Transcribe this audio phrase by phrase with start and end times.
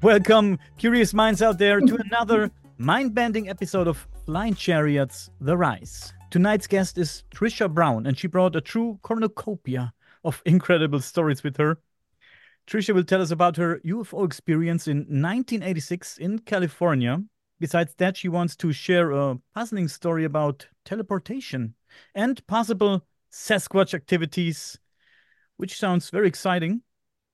[0.00, 6.12] Welcome, curious minds out there, to another mind bending episode of Flying Chariots The Rise.
[6.30, 9.92] Tonight's guest is Tricia Brown, and she brought a true cornucopia
[10.22, 11.80] of incredible stories with her.
[12.68, 17.20] Tricia will tell us about her UFO experience in 1986 in California.
[17.58, 21.74] Besides that, she wants to share a puzzling story about teleportation
[22.14, 24.78] and possible Sasquatch activities,
[25.56, 26.82] which sounds very exciting.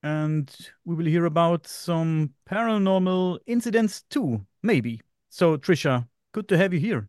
[0.05, 0.55] And
[0.85, 5.01] we will hear about some paranormal incidents too, maybe.
[5.31, 7.09] So, Tricia, good to have you here.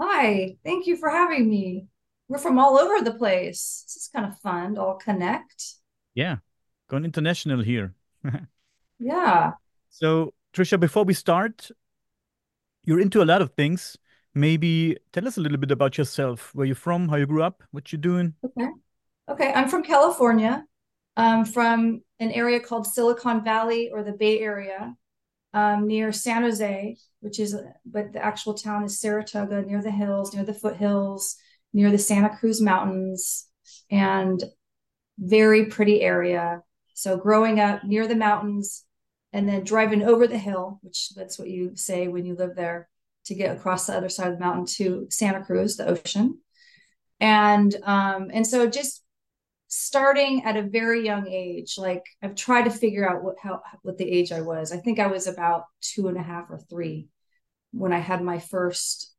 [0.00, 1.88] Hi, thank you for having me.
[2.28, 3.84] We're from all over the place.
[3.86, 5.74] This is kind of fun to all connect.
[6.14, 6.36] Yeah,
[6.88, 7.94] going international here.
[8.98, 9.52] yeah.
[9.90, 11.70] So, Tricia, before we start,
[12.84, 13.94] you're into a lot of things.
[14.34, 16.54] Maybe tell us a little bit about yourself.
[16.54, 18.32] Where you're from, how you grew up, what you're doing.
[18.42, 18.70] Okay.
[19.28, 19.52] Okay.
[19.52, 20.64] I'm from California.
[21.16, 24.94] I'm from an area called Silicon Valley or the Bay Area
[25.52, 30.34] um, near San Jose, which is, but the actual town is Saratoga, near the hills,
[30.34, 31.36] near the foothills,
[31.72, 33.46] near the Santa Cruz Mountains,
[33.90, 34.42] and
[35.18, 36.62] very pretty area.
[36.94, 38.84] So growing up near the mountains
[39.32, 42.88] and then driving over the hill, which that's what you say when you live there,
[43.26, 46.38] to get across the other side of the mountain to Santa Cruz, the ocean.
[47.18, 49.02] And um, and so just
[49.68, 53.98] starting at a very young age like i've tried to figure out what how what
[53.98, 54.72] the age i was.
[54.72, 57.08] I think i was about two and a half or three
[57.72, 59.12] when i had my first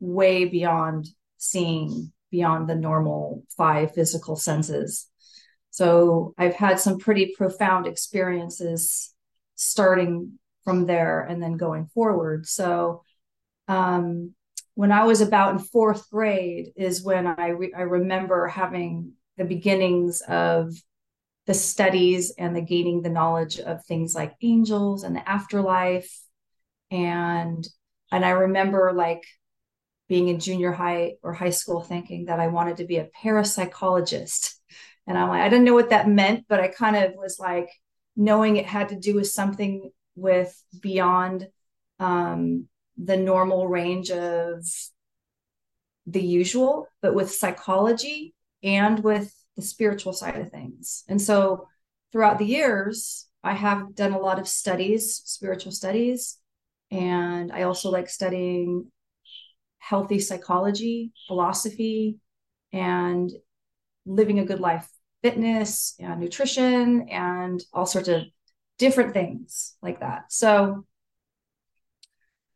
[0.00, 1.06] way beyond
[1.38, 5.08] seeing beyond the normal five physical senses.
[5.70, 9.14] So i've had some pretty profound experiences
[9.54, 12.46] starting from there and then going forward.
[12.46, 13.02] So
[13.68, 14.34] um,
[14.74, 19.44] when i was about in fourth grade is when i re- i remember having the
[19.44, 20.72] beginnings of
[21.46, 26.12] the studies and the gaining the knowledge of things like angels and the afterlife.
[26.90, 27.66] And
[28.12, 29.24] and i remember like
[30.08, 34.54] being in junior high or high school thinking that i wanted to be a parapsychologist.
[35.06, 37.68] And i'm like i didn't know what that meant but i kind of was like
[38.16, 41.48] knowing it had to do with something with beyond
[41.98, 42.66] um,
[42.96, 44.64] the normal range of
[46.06, 51.04] the usual but with psychology and with the spiritual side of things.
[51.08, 51.68] And so
[52.12, 56.38] throughout the years, I have done a lot of studies, spiritual studies,
[56.90, 58.90] and I also like studying
[59.78, 62.18] healthy psychology, philosophy,
[62.72, 63.30] and
[64.04, 64.88] living a good life,
[65.22, 68.22] fitness, and nutrition, and all sorts of
[68.78, 70.24] different things like that.
[70.28, 70.84] So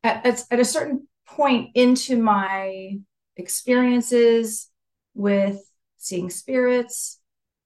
[0.02, 2.98] at, at, at a certain point into my
[3.36, 4.68] experiences
[5.14, 5.60] with
[6.00, 7.20] seeing spirits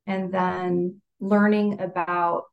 [0.07, 2.45] and then learning about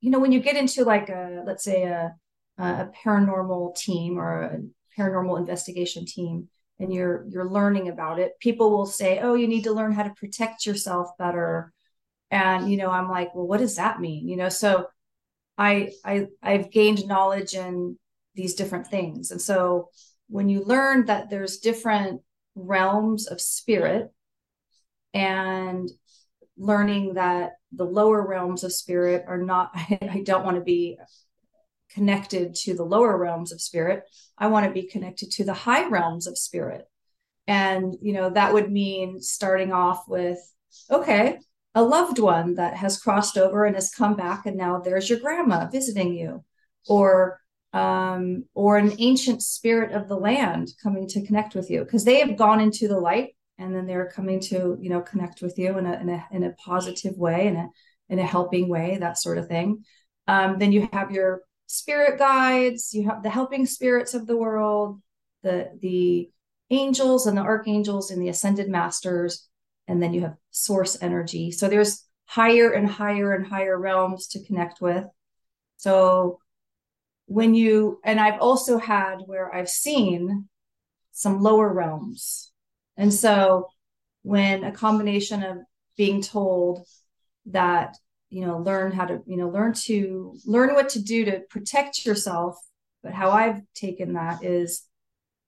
[0.00, 2.14] you know when you get into like a let's say a
[2.56, 4.60] a paranormal team or a
[4.96, 9.64] paranormal investigation team and you're you're learning about it people will say oh you need
[9.64, 11.72] to learn how to protect yourself better.
[12.30, 14.28] And you know i'm like well what does that mean?
[14.28, 14.86] You know so
[15.58, 17.98] i i i've gained knowledge in
[18.36, 19.32] these different things.
[19.32, 19.90] And so
[20.28, 22.22] when you learn that there's different
[22.54, 24.13] realms of spirit
[25.14, 25.88] and
[26.58, 30.98] learning that the lower realms of spirit are not i don't want to be
[31.94, 34.04] connected to the lower realms of spirit.
[34.36, 36.84] I want to be connected to the high realms of spirit.
[37.46, 40.38] And you know that would mean starting off with
[40.90, 41.38] okay
[41.74, 45.20] a loved one that has crossed over and has come back and now there's your
[45.20, 46.44] grandma visiting you.
[46.88, 47.40] Or
[47.72, 52.20] um, or an ancient spirit of the land coming to connect with you because they
[52.20, 55.78] have gone into the light and then they're coming to you know connect with you
[55.78, 57.68] in a in a, in a positive way in a
[58.08, 59.84] in a helping way that sort of thing.
[60.26, 65.00] Um, then you have your spirit guides you have the helping spirits of the world
[65.42, 66.30] the the
[66.70, 69.48] angels and the archangels and the ascended masters
[69.88, 71.50] and then you have source energy.
[71.50, 75.04] So there's higher and higher and higher realms to connect with.
[75.76, 76.38] So
[77.26, 80.48] when you and i've also had where i've seen
[81.12, 82.52] some lower realms
[82.96, 83.68] and so
[84.22, 85.58] when a combination of
[85.96, 86.86] being told
[87.46, 87.96] that,
[88.30, 92.04] you know, learn how to, you know, learn to learn what to do to protect
[92.04, 92.56] yourself,
[93.02, 94.84] but how I've taken that is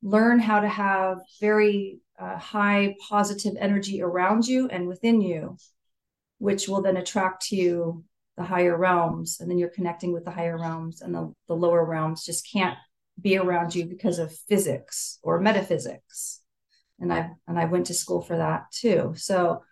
[0.02, 5.56] learn how to have very uh, high positive energy around you and within you,
[6.38, 8.04] which will then attract to you
[8.36, 9.38] the higher realms.
[9.40, 12.76] And then you're connecting with the higher realms, and the, the lower realms just can't
[13.20, 16.42] be around you because of physics or metaphysics
[17.00, 19.14] and I and I went to school for that too.
[19.16, 19.62] So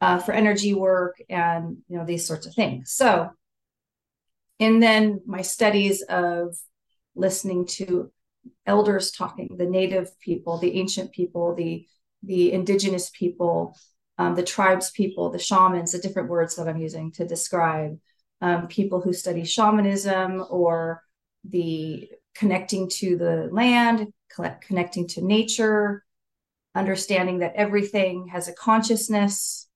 [0.00, 2.92] uh, for energy work and you know these sorts of things.
[2.92, 3.30] So
[4.58, 6.56] and then my studies of
[7.14, 8.12] listening to
[8.66, 11.86] elders talking, the native people, the ancient people, the
[12.22, 13.76] the indigenous people,
[14.18, 17.98] um, the tribes people, the shamans, the different words that I'm using to describe
[18.42, 21.02] um, people who study shamanism or
[21.48, 24.12] the connecting to the land,
[24.60, 26.04] connecting to nature,
[26.74, 29.68] understanding that everything has a consciousness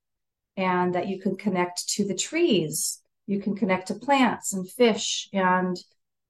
[0.57, 3.01] and that you can connect to the trees.
[3.27, 5.77] You can connect to plants and fish and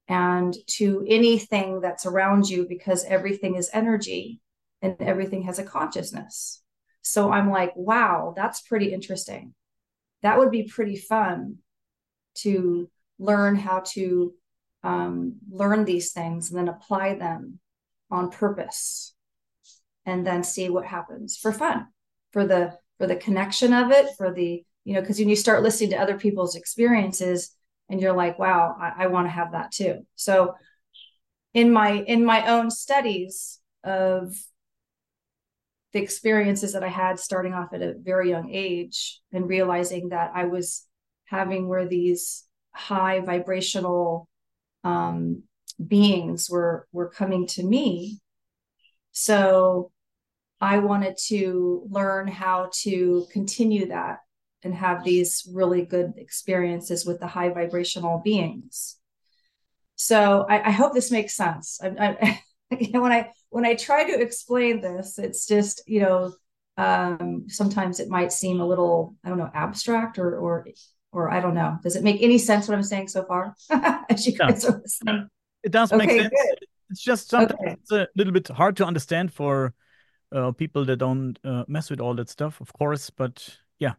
[0.07, 4.39] and to anything that's around you because everything is energy
[4.83, 6.61] and everything has a consciousness.
[7.01, 9.53] So i'm like wow that's pretty interesting.
[10.21, 11.57] That would be pretty fun
[12.35, 12.89] to
[13.19, 14.33] learn how to
[14.83, 17.59] um, learn these things and then apply them
[18.11, 19.14] on purpose
[20.05, 21.87] and then see what happens for fun
[22.31, 25.63] for the for the connection of it for the you know because when you start
[25.63, 27.55] listening to other people's experiences
[27.89, 30.05] and you're like wow i, I want to have that too.
[30.15, 30.55] So
[31.53, 34.35] in my in my own studies of
[35.93, 40.31] the experiences that i had starting off at a very young age and realizing that
[40.35, 40.85] i was
[41.25, 42.43] having where these
[42.73, 44.27] high vibrational
[44.83, 45.43] um,
[45.85, 48.19] beings were were coming to me.
[49.11, 49.91] So
[50.65, 54.21] I wanted to learn how to continue that
[54.63, 58.97] and have these really good experiences with the high vibrational beings.
[59.95, 61.79] So I, I hope this makes sense.
[61.83, 62.41] I,
[62.71, 66.33] I, when I when I try to explain this, it's just you know
[66.77, 70.67] um, sometimes it might seem a little I don't know abstract or or
[71.11, 71.77] or I don't know.
[71.83, 73.55] Does it make any sense what I'm saying so far?
[74.09, 75.29] As you guys are listening,
[75.61, 76.29] it does okay, make sense.
[76.29, 76.59] Good.
[76.89, 77.73] It's just something okay.
[77.73, 79.75] it's a little bit hard to understand for
[80.35, 83.09] uh, people that don't uh, mess with all that stuff, of course.
[83.09, 83.93] But yeah.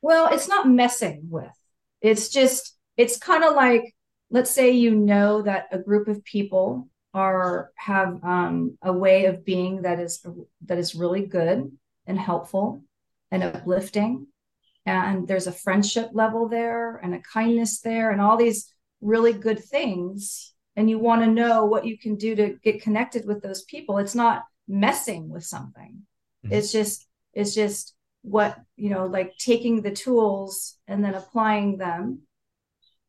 [0.00, 1.52] Well, it's not messing with.
[2.00, 3.94] It's just it's kind of like
[4.30, 9.44] let's say you know that a group of people are have um, a way of
[9.44, 10.24] being that is
[10.66, 11.70] that is really good
[12.06, 12.84] and helpful
[13.30, 14.26] and uplifting
[14.86, 19.62] and there's a friendship level there and a kindness there and all these really good
[19.62, 23.62] things and you want to know what you can do to get connected with those
[23.64, 26.02] people it's not messing with something.
[26.44, 26.54] Mm-hmm.
[26.54, 32.20] it's just it's just what you know like taking the tools and then applying them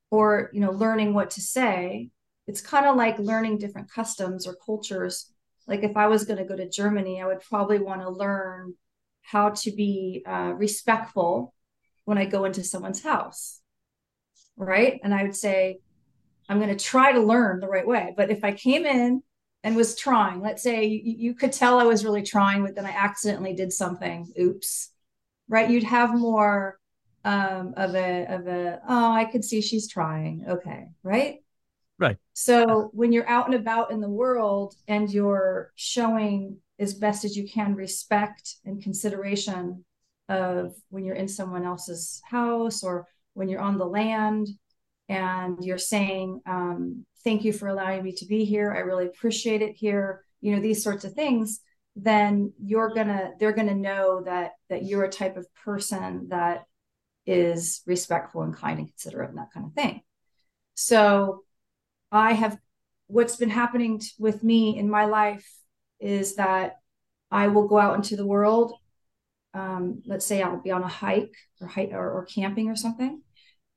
[0.09, 2.09] or you know learning what to say.
[2.47, 5.31] It's kind of like learning different customs or cultures.
[5.67, 8.73] Like if i was going to go to germany i would probably want to learn
[9.21, 11.53] how to be uh, respectful
[12.05, 13.59] when i go into someone's house
[14.59, 14.99] right?
[15.03, 15.79] And i would say
[16.47, 18.13] i'm going to try to learn the right way.
[18.15, 19.23] But if i came in
[19.63, 20.41] and was trying.
[20.41, 23.73] Let's say you, you could tell I was really trying, but then I accidentally did
[23.73, 24.31] something.
[24.39, 24.91] Oops.
[25.47, 25.69] Right.
[25.69, 26.79] You'd have more
[27.25, 30.45] um, of a of a oh, I could see she's trying.
[30.47, 30.87] Okay.
[31.03, 31.39] Right.
[31.97, 32.17] Right.
[32.33, 37.35] So when you're out and about in the world and you're showing as best as
[37.35, 39.83] you can respect and consideration
[40.29, 44.47] of when you're in someone else's house or when you're on the land
[45.09, 48.71] and you're saying um, thank you for allowing me to be here.
[48.71, 50.23] I really appreciate it here.
[50.39, 51.59] You know these sorts of things.
[51.95, 56.63] Then you're gonna they're gonna know that that you're a type of person that
[57.25, 60.01] is respectful and kind and considerate and that kind of thing.
[60.75, 61.43] So
[62.11, 62.57] i have
[63.07, 65.47] what's been happening t- with me in my life
[65.99, 66.77] is that
[67.31, 68.73] i will go out into the world
[69.53, 73.21] um, let's say i'll be on a hike or hike or, or camping or something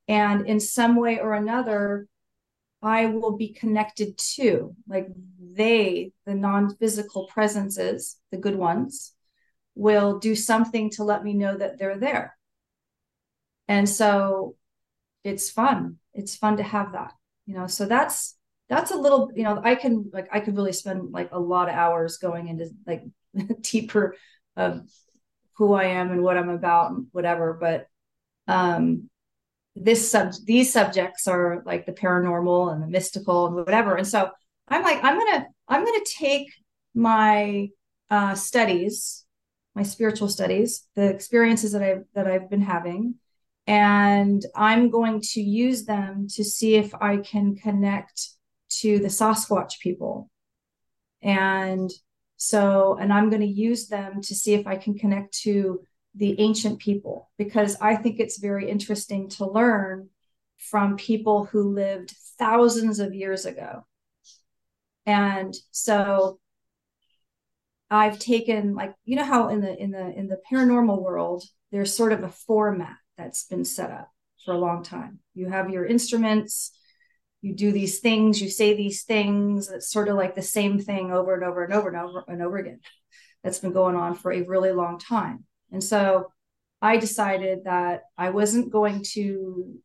[0.08, 2.06] and in some way or another
[2.82, 4.74] I will be connected to.
[4.88, 5.06] Like
[5.40, 9.14] they, the non physical presences, the good ones,
[9.74, 12.36] will do something to let me know that they're there.
[13.68, 14.56] And so
[15.22, 15.98] it's fun.
[16.12, 17.12] It's fun to have that,
[17.46, 17.68] you know.
[17.68, 18.36] So that's
[18.68, 21.68] that's a little, you know, I can like I could really spend like a lot
[21.68, 23.04] of hours going into like
[23.60, 24.16] deeper
[24.56, 24.82] of
[25.54, 27.54] who I am and what I'm about and whatever.
[27.54, 27.86] But
[28.52, 29.08] um
[29.74, 33.96] this sub these subjects are like the paranormal and the mystical and whatever.
[33.96, 34.30] And so
[34.68, 36.48] i'm like i'm gonna i'm gonna take
[36.94, 37.68] my
[38.10, 39.24] uh, studies
[39.74, 43.14] my spiritual studies the experiences that i've that i've been having
[43.66, 48.28] and i'm going to use them to see if i can connect
[48.80, 50.30] to the sasquatch people.
[51.22, 51.90] And
[52.36, 55.80] so and i'm going to use them to see if i can connect to
[56.14, 60.08] the ancient people because I think it's very interesting to learn
[60.58, 63.86] from people who lived thousands of years ago.
[65.06, 66.38] And so
[67.90, 71.94] I've taken like you know how in the in the in the paranormal world there's
[71.94, 74.08] sort of a format that's been set up
[74.44, 75.18] for a long time.
[75.34, 76.72] You have your instruments,
[77.40, 79.68] you do these things, you say these things.
[79.68, 82.42] It's sort of like the same thing over and over and over and over and
[82.42, 82.80] over again.
[83.42, 85.44] That's been going on for a really long time.
[85.72, 86.30] And so
[86.80, 89.78] I decided that I wasn't going to,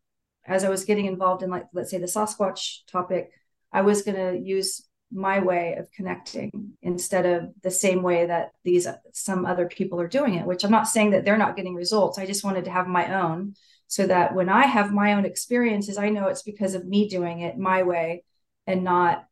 [0.45, 3.31] as I was getting involved in, like, let's say the Sasquatch topic,
[3.71, 8.51] I was going to use my way of connecting instead of the same way that
[8.63, 11.75] these some other people are doing it which i'm not saying that they're not getting
[11.75, 12.19] results.
[12.19, 13.55] I just wanted to have my own
[13.87, 17.39] so that when i have my own experiences i know it's because of me doing
[17.39, 18.25] it my way
[18.65, 19.25] and not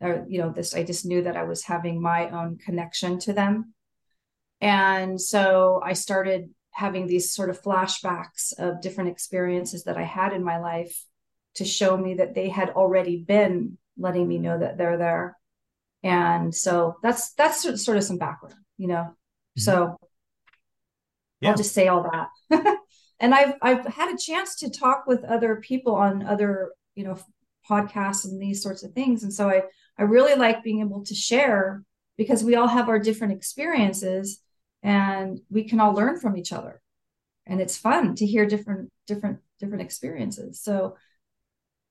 [0.00, 3.34] or you know this i just knew that i was having my own connection to
[3.34, 3.73] them
[4.60, 10.32] and so i started having these sort of flashbacks of different experiences that i had
[10.32, 11.04] in my life
[11.54, 15.36] to show me that they had already been letting me know that they're there.
[16.02, 18.94] And so that's that's sort of some background, you know.
[19.04, 19.60] Mm-hmm.
[19.60, 19.96] So
[21.40, 21.50] yeah.
[21.50, 22.76] I'll just say all that.
[23.20, 27.18] and I've I've had a chance to talk with other people on other, you know,
[27.68, 29.22] podcasts and these sorts of things.
[29.22, 29.62] And so I
[29.98, 31.82] I really like being able to share
[32.16, 34.40] because we all have our different experiences
[34.82, 36.80] and we can all learn from each other.
[37.46, 40.60] And it's fun to hear different different different experiences.
[40.60, 40.96] So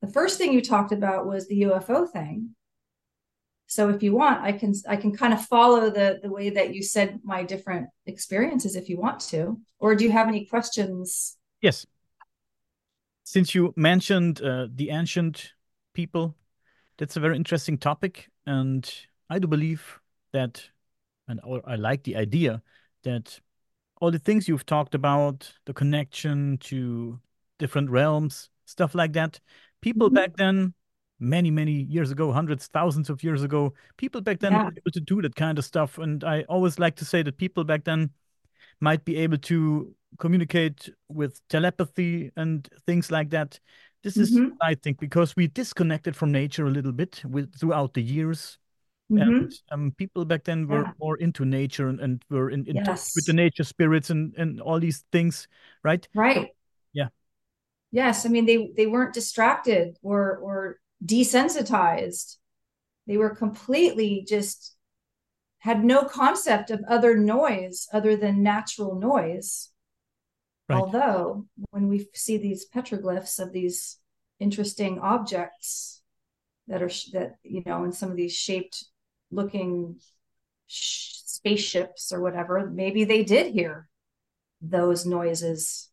[0.02, 2.56] the first thing you talked about was the UFO thing.
[3.68, 6.74] So if you want, I can I can kind of follow the the way that
[6.76, 9.60] you said my different experiences if you want to.
[9.80, 11.38] Or do you have any questions?
[11.62, 11.86] Yes.
[13.24, 15.54] Since you mentioned uh, the ancient
[15.94, 16.36] people,
[16.98, 18.94] that's a very interesting topic, and
[19.30, 20.00] I do believe
[20.34, 20.64] that,
[21.28, 22.62] and I like the idea
[23.04, 23.40] that
[24.02, 27.20] all the things you've talked about, the connection to
[27.60, 29.40] different realms, stuff like that,
[29.82, 30.16] people mm-hmm.
[30.16, 30.74] back then
[31.20, 34.64] many many years ago hundreds thousands of years ago people back then yeah.
[34.66, 37.38] were able to do that kind of stuff and i always like to say that
[37.38, 38.10] people back then
[38.82, 43.60] might be able to communicate with telepathy and things like that
[44.04, 44.46] this mm-hmm.
[44.46, 48.58] is i think because we disconnected from nature a little bit with throughout the years
[49.12, 49.22] mm-hmm.
[49.22, 50.92] and um, people back then were yeah.
[51.00, 52.86] more into nature and, and were in, in yes.
[52.86, 55.48] touch with the nature spirits and, and all these things
[55.84, 56.50] right right
[56.94, 57.10] Yeah.
[57.92, 62.38] yes i mean they they weren't distracted or or desensitized
[63.08, 64.76] they were completely just
[65.60, 69.70] had no concept of other noise other than natural noise
[70.70, 70.78] right.
[70.80, 73.98] although when we see these petroglyphs of these
[74.40, 76.02] interesting objects
[76.68, 78.86] that are that you know in some of these shaped
[79.34, 80.00] looking
[80.68, 83.88] sh- spaceships or whatever maybe they did hear
[84.62, 85.90] those noises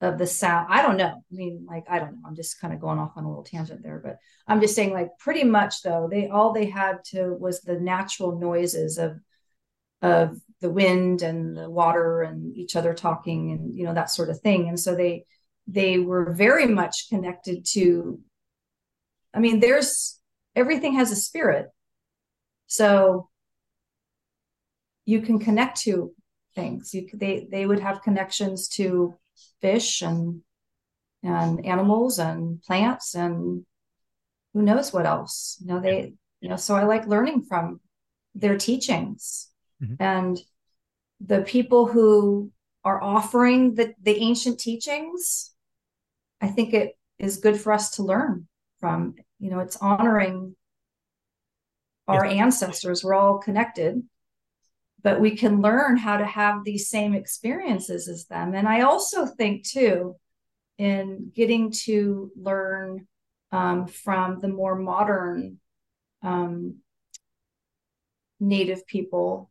[0.00, 0.68] of the sound.
[0.70, 1.06] I don't know.
[1.06, 2.28] I mean, like, I don't know.
[2.28, 4.92] I'm just kind of going off on a little tangent there, but I'm just saying,
[4.92, 9.18] like, pretty much though, they all they had to was the natural noises of
[10.00, 14.30] of the wind and the water and each other talking and you know that sort
[14.30, 14.68] of thing.
[14.68, 15.24] And so they
[15.66, 18.20] they were very much connected to
[19.34, 20.18] I mean, there's
[20.54, 21.66] everything has a spirit.
[22.68, 23.28] So
[25.04, 26.14] you can connect to
[26.54, 26.94] things.
[26.94, 29.18] You they they would have connections to
[29.60, 30.42] fish and
[31.22, 33.64] and animals and plants and
[34.54, 37.80] who knows what else you know they you know so i like learning from
[38.34, 39.48] their teachings
[39.82, 39.94] mm-hmm.
[39.98, 40.40] and
[41.20, 42.50] the people who
[42.84, 45.52] are offering the, the ancient teachings
[46.40, 48.46] i think it is good for us to learn
[48.78, 50.54] from you know it's honoring
[52.08, 52.40] our yes.
[52.40, 54.02] ancestors we're all connected
[55.02, 58.54] but we can learn how to have these same experiences as them.
[58.54, 60.16] And I also think, too,
[60.76, 63.06] in getting to learn
[63.52, 65.58] um, from the more modern
[66.22, 66.76] um,
[68.40, 69.50] native people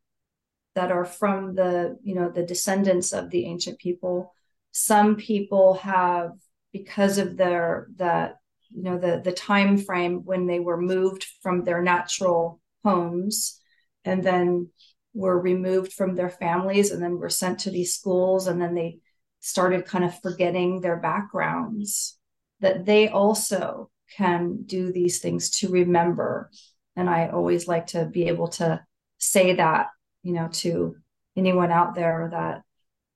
[0.75, 4.33] that are from the you know the descendants of the ancient people
[4.71, 6.31] some people have
[6.71, 8.35] because of their that
[8.73, 13.59] you know the the time frame when they were moved from their natural homes
[14.05, 14.69] and then
[15.13, 18.99] were removed from their families and then were sent to these schools and then they
[19.39, 22.17] started kind of forgetting their backgrounds
[22.59, 26.49] that they also can do these things to remember.
[26.95, 28.83] And i always like to be able to
[29.19, 29.87] say that
[30.23, 30.95] you know to
[31.35, 32.61] anyone out there that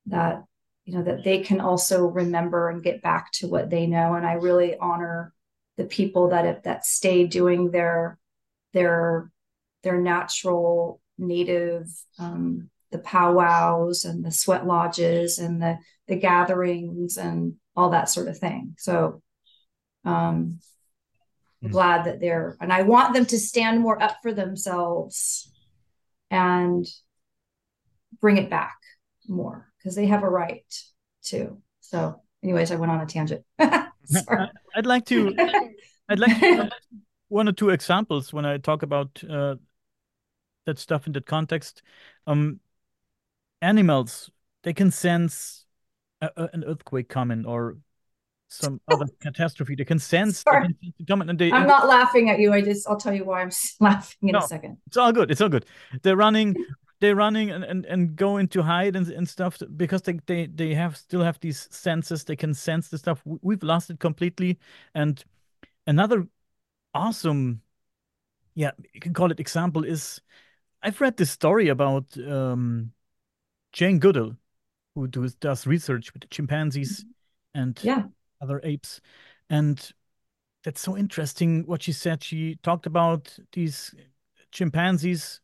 [0.06, 0.44] that
[0.84, 4.14] you know that they can also remember and get back to what they know.
[4.14, 5.32] And i really honor
[5.76, 8.18] the people that have that stay doing their
[8.72, 9.30] their
[9.82, 11.86] their natural native
[12.18, 18.28] um, the powwows and the sweat lodges and the the gatherings and all that sort
[18.28, 18.74] of thing.
[18.78, 19.22] So
[20.04, 20.58] um
[21.62, 21.70] mm.
[21.70, 25.50] glad that they're and I want them to stand more up for themselves
[26.30, 26.86] and
[28.20, 28.76] bring it back
[29.28, 30.64] more because they have a right
[31.24, 31.58] to.
[31.80, 33.44] So anyways, I went on a tangent.
[34.74, 35.34] I'd like to
[36.08, 36.70] I'd like to,
[37.28, 39.56] one or two examples when I talk about uh,
[40.66, 41.82] that stuff in that context.
[42.26, 42.60] Um,
[43.60, 44.30] animals
[44.62, 45.64] they can sense
[46.20, 47.76] a, a, an earthquake coming or
[48.48, 49.74] some other catastrophe.
[49.74, 51.50] They can sense, they can sense coming, and they.
[51.50, 52.52] I'm not laughing at you.
[52.52, 54.40] I just I'll tell you why I'm laughing in No.
[54.40, 54.78] a second.
[54.86, 55.30] It's all good.
[55.30, 55.64] It's all good.
[56.02, 56.54] They're running,
[57.02, 60.74] they're running and, and, and going to hide and, and stuff because they, they they
[60.74, 62.24] have still have these senses.
[62.24, 63.20] They can sense the stuff.
[63.24, 64.60] We've lost it completely.
[64.94, 65.22] And
[65.86, 66.28] another
[66.94, 67.62] awesome,
[68.54, 70.20] yeah, you can call it example is
[70.82, 72.92] I've read this story about um,
[73.72, 74.36] Jane Goodall,
[74.94, 77.04] who does, does research with the chimpanzees
[77.54, 78.04] and Yeah.
[78.40, 79.00] other apes.
[79.50, 79.92] And
[80.64, 82.24] that's so interesting what she said.
[82.24, 83.94] She talked about these
[84.52, 85.41] chimpanzees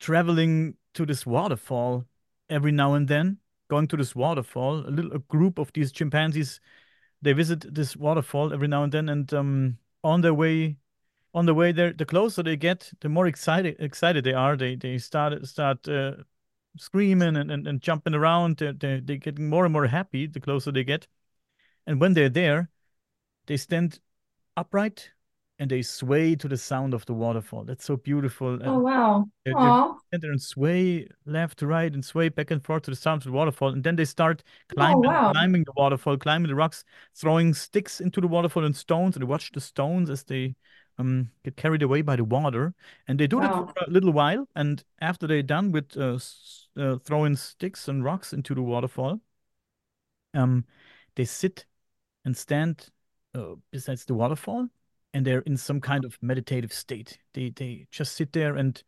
[0.00, 2.04] traveling to this waterfall
[2.48, 3.38] every now and then,
[3.68, 4.86] going to this waterfall.
[4.86, 6.60] A little a group of these chimpanzees,
[7.22, 10.76] they visit this waterfall every now and then, and um, on their way,
[11.34, 14.56] on the way there, the closer they get, the more excited excited they are.
[14.56, 16.12] They they start start uh,
[16.78, 18.58] screaming and, and, and jumping around.
[18.58, 21.06] They're, they're, they're getting more and more happy the closer they get.
[21.86, 22.70] And when they're there,
[23.46, 24.00] they stand
[24.56, 25.10] upright
[25.58, 27.64] and they sway to the sound of the waterfall.
[27.64, 28.54] That's so beautiful.
[28.54, 29.28] And Oh wow.
[29.44, 29.96] they're Aw.
[30.12, 33.32] and sway left to right and sway back and forth to the sound of the
[33.32, 33.70] waterfall.
[33.70, 35.32] And then they start climbing, Oh, wow.
[35.32, 36.84] climbing the waterfall, climbing the rocks,
[37.14, 39.16] throwing sticks into the waterfall and stones.
[39.16, 40.54] And they watch the stones as they
[40.98, 42.74] um, get carried away by the water.
[43.08, 44.48] And they do that for a little while.
[44.54, 46.18] And after they're done with uh,
[46.80, 49.20] uh, throwing sticks and rocks into the waterfall,
[50.34, 50.64] um,
[51.14, 51.66] they sit
[52.24, 52.88] and stand
[53.34, 54.68] uh, besides the waterfall,
[55.16, 57.18] and they're in some kind of meditative state.
[57.34, 58.82] They they just sit there and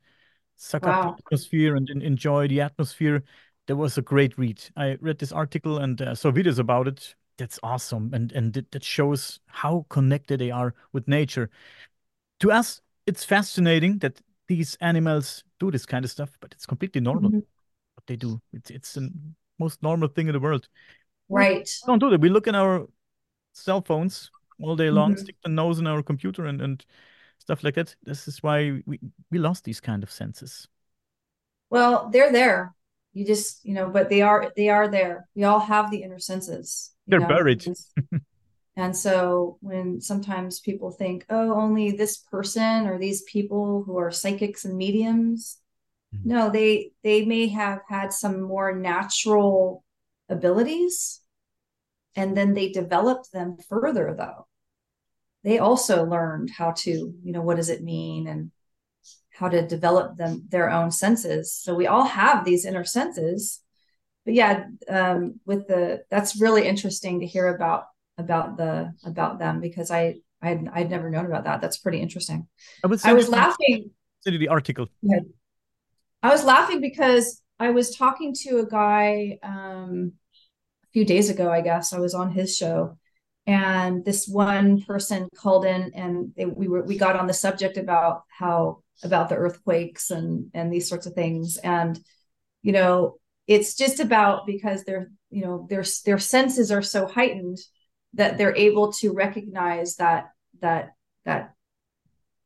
[0.57, 3.23] suck up the atmosphere and, en- enjoy the atmosphere.
[3.67, 4.63] That was a great read.
[4.77, 7.15] I read this article and uh, saw videos about it.
[7.39, 11.51] That's awesome, and and that that shows how connected they are with nature.
[12.41, 17.01] To us, it's fascinating that these animals do this kind of stuff, but it's completely
[17.01, 17.47] normal Mhm.
[17.95, 18.41] what they do.
[18.53, 19.11] It's it's the
[19.59, 20.69] most normal thing in the world.
[21.29, 21.71] We Right.
[21.87, 22.21] don't do that.
[22.21, 22.89] We look in our
[23.53, 24.31] cell phones
[24.63, 25.19] all day long, Mhm.
[25.19, 26.85] stick the nose in our computer and, and
[27.39, 27.95] stuff like that.
[28.03, 30.69] This is why we, we lost these kind of senses.
[31.71, 32.75] Well, they're there.
[33.13, 35.29] You just, you know, but they are they are there.
[35.35, 37.29] We all have the inner senses, They're know.
[37.29, 37.65] buried.
[38.77, 44.13] And, so when sometimes people think, oh, only this person or these people who are
[44.13, 45.59] psychics and mediums,
[46.15, 46.27] Mhm.
[46.27, 49.85] no, they they may have had some more natural
[50.29, 51.21] abilities
[52.17, 54.48] and then they developed them further though.
[55.45, 58.51] They also learned how to, you know, what does it mean and
[59.33, 61.55] how to develop them their own senses.
[61.55, 63.63] So we all have these inner senses.
[64.25, 67.85] But yeah, um, with the that's really interesting to hear about
[68.19, 71.61] about the about them because I I'd, I'd never known about that.
[71.61, 72.47] That's pretty interesting.
[72.85, 73.91] I would I was laughing.
[74.27, 74.89] you the article.
[76.23, 80.13] I was laughing because I was talking to a guy um,
[80.85, 81.93] a few days ago, I guess.
[81.93, 82.99] I was on his show,
[83.49, 87.79] and this one person called in, and they, we were we got on the subject
[87.79, 91.99] about how about the earthquakes and and these sorts of things, and
[92.63, 97.57] you know, it's just about because their you know their their senses are so heightened
[98.13, 100.29] that they're able to recognize that
[100.61, 100.91] that
[101.25, 101.55] that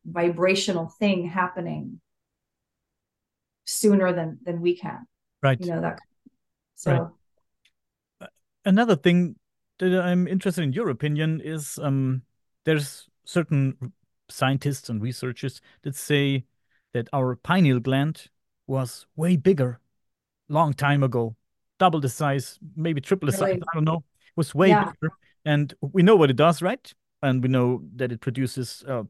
[0.05, 2.01] vibrational thing happening
[3.65, 5.07] sooner than than we can
[5.41, 5.59] Right.
[5.61, 6.01] you know that
[6.75, 7.17] so
[8.21, 8.31] Right.
[8.65, 9.37] Another thing
[9.91, 12.23] that I'm interested in your opinion is um,
[12.65, 13.93] there's certain
[14.29, 16.45] scientists and researchers that say
[16.93, 18.29] that our pineal gland
[18.67, 19.81] was way bigger
[20.49, 21.37] long time ago,
[21.79, 24.05] double the size, maybe triple the size, I don't know,
[24.37, 24.85] was way Yeah.
[24.85, 25.13] bigger.
[25.45, 26.93] And we know what it does, right?
[27.23, 29.07] And we know that it produces a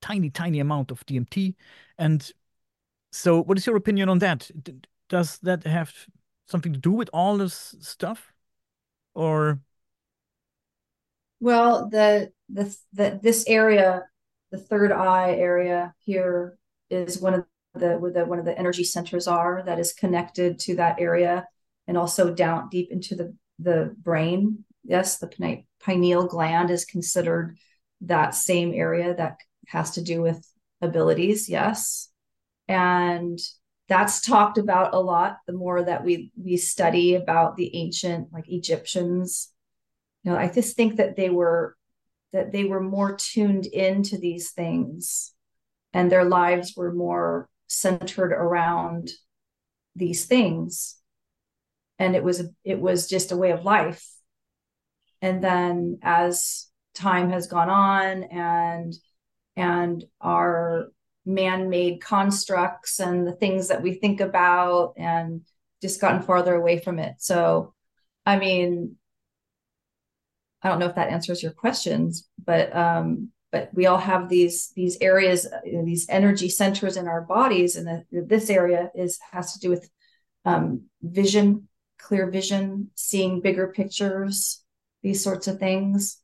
[0.00, 1.56] tiny, tiny amount of DMT.
[1.98, 2.30] And
[3.12, 4.50] so, what is your opinion on that?
[4.62, 5.92] D- Does that have
[6.48, 8.32] something to do with all this stuff?
[9.14, 9.60] Or,
[11.42, 14.04] well the the the this area
[14.52, 16.56] the third eye area here
[16.88, 20.58] is one of the where the one of the energy centers are that is connected
[20.58, 21.46] to that area
[21.88, 24.64] and also down deep into the the brain.
[24.84, 27.58] Yes the pineal gland is considered
[28.02, 30.46] that same area that has to do with
[30.80, 32.08] abilities yes.
[32.68, 33.38] And
[33.88, 38.44] that's talked about a lot the more that we we study about the ancient like
[38.48, 39.51] egyptians
[40.24, 41.76] know i just think that they were
[42.32, 45.34] that they were more tuned into these things
[45.92, 49.10] and their lives were more centered around
[49.96, 50.96] these things
[51.98, 54.06] and it was it was just a way of life
[55.20, 58.94] and then as time has gone on and
[59.56, 60.88] and our
[61.24, 65.42] man-made constructs and the things that we think about and
[65.80, 67.14] just gotten farther away from it.
[67.18, 67.74] So
[68.26, 68.96] I mean,
[70.62, 74.72] I don't know if that answers your questions, but um, but we all have these
[74.74, 79.18] these areas, you know, these energy centers in our bodies, and the, this area is
[79.30, 79.88] has to do with
[80.44, 84.62] um, vision, clear vision, seeing bigger pictures,
[85.02, 86.18] these sorts of things.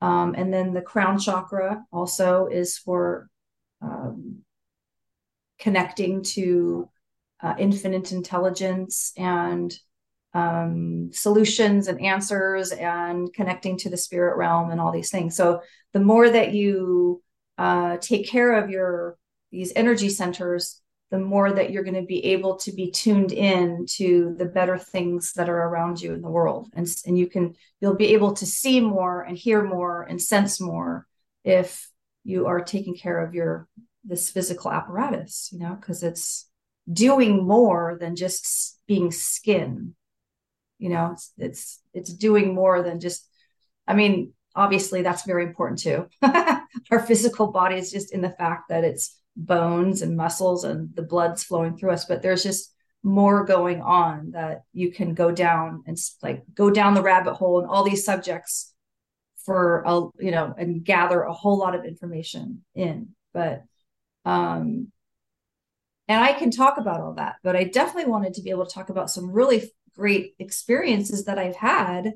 [0.00, 3.28] Um, and then the crown chakra also is for
[3.80, 4.44] um,
[5.58, 6.90] connecting to
[7.42, 9.74] uh, infinite intelligence and
[10.34, 15.36] um, solutions and answers and connecting to the spirit realm and all these things.
[15.36, 17.22] So the more that you
[17.56, 19.16] uh, take care of your
[19.52, 20.80] these energy centers,
[21.12, 24.76] the more that you're going to be able to be tuned in to the better
[24.76, 28.32] things that are around you in the world, and and you can you'll be able
[28.32, 31.06] to see more and hear more and sense more
[31.44, 31.88] if
[32.24, 33.68] you are taking care of your
[34.02, 36.48] this physical apparatus, you know, because it's
[36.92, 39.94] doing more than just being skin
[40.84, 43.26] you know it's it's it's doing more than just
[43.88, 46.06] i mean obviously that's very important too.
[46.90, 51.02] Our physical body is just in the fact that it's bones and muscles and the
[51.02, 55.82] blood's flowing through us but there's just more going on that you can go down
[55.86, 58.72] and like go down the rabbit hole and all these subjects
[59.44, 63.64] for a you know and gather a whole lot of information in but
[64.24, 64.92] um
[66.08, 68.74] and I can talk about all that, but I definitely wanted to be able to
[68.74, 72.14] talk about some really great experiences that I've had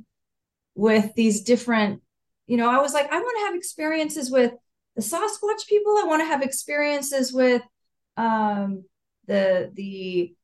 [0.74, 2.02] with these different,
[2.46, 4.52] you know, I was like, I want to have experiences with
[4.96, 5.92] the Sasquatch people.
[5.98, 7.62] I want to have experiences with
[8.16, 8.84] um,
[9.26, 10.34] the the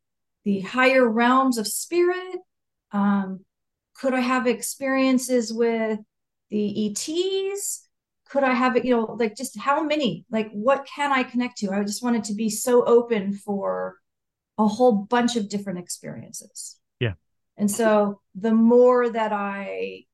[0.44, 2.38] the higher realms of spirit.
[2.92, 3.40] Um,
[3.94, 5.98] could I have experiences with
[6.50, 7.88] the ETs?
[8.28, 10.24] Could I have it, you know, like just how many?
[10.30, 11.70] Like what can I connect to?
[11.70, 13.96] I just wanted to be so open for
[14.58, 16.78] a whole bunch of different experiences.
[17.56, 20.04] And so the more that I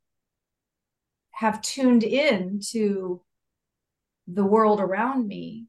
[1.31, 3.23] have tuned in to
[4.27, 5.67] the world around me,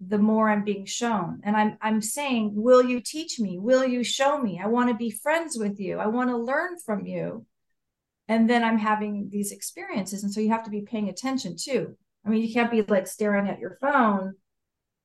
[0.00, 1.40] the more I'm being shown.
[1.44, 3.58] And I'm I'm saying, will you teach me?
[3.58, 4.60] Will you show me?
[4.62, 5.98] I want to be friends with you.
[5.98, 7.46] I want to learn from you.
[8.28, 10.24] And then I'm having these experiences.
[10.24, 11.96] And so you have to be paying attention too.
[12.24, 14.34] I mean, you can't be like staring at your phone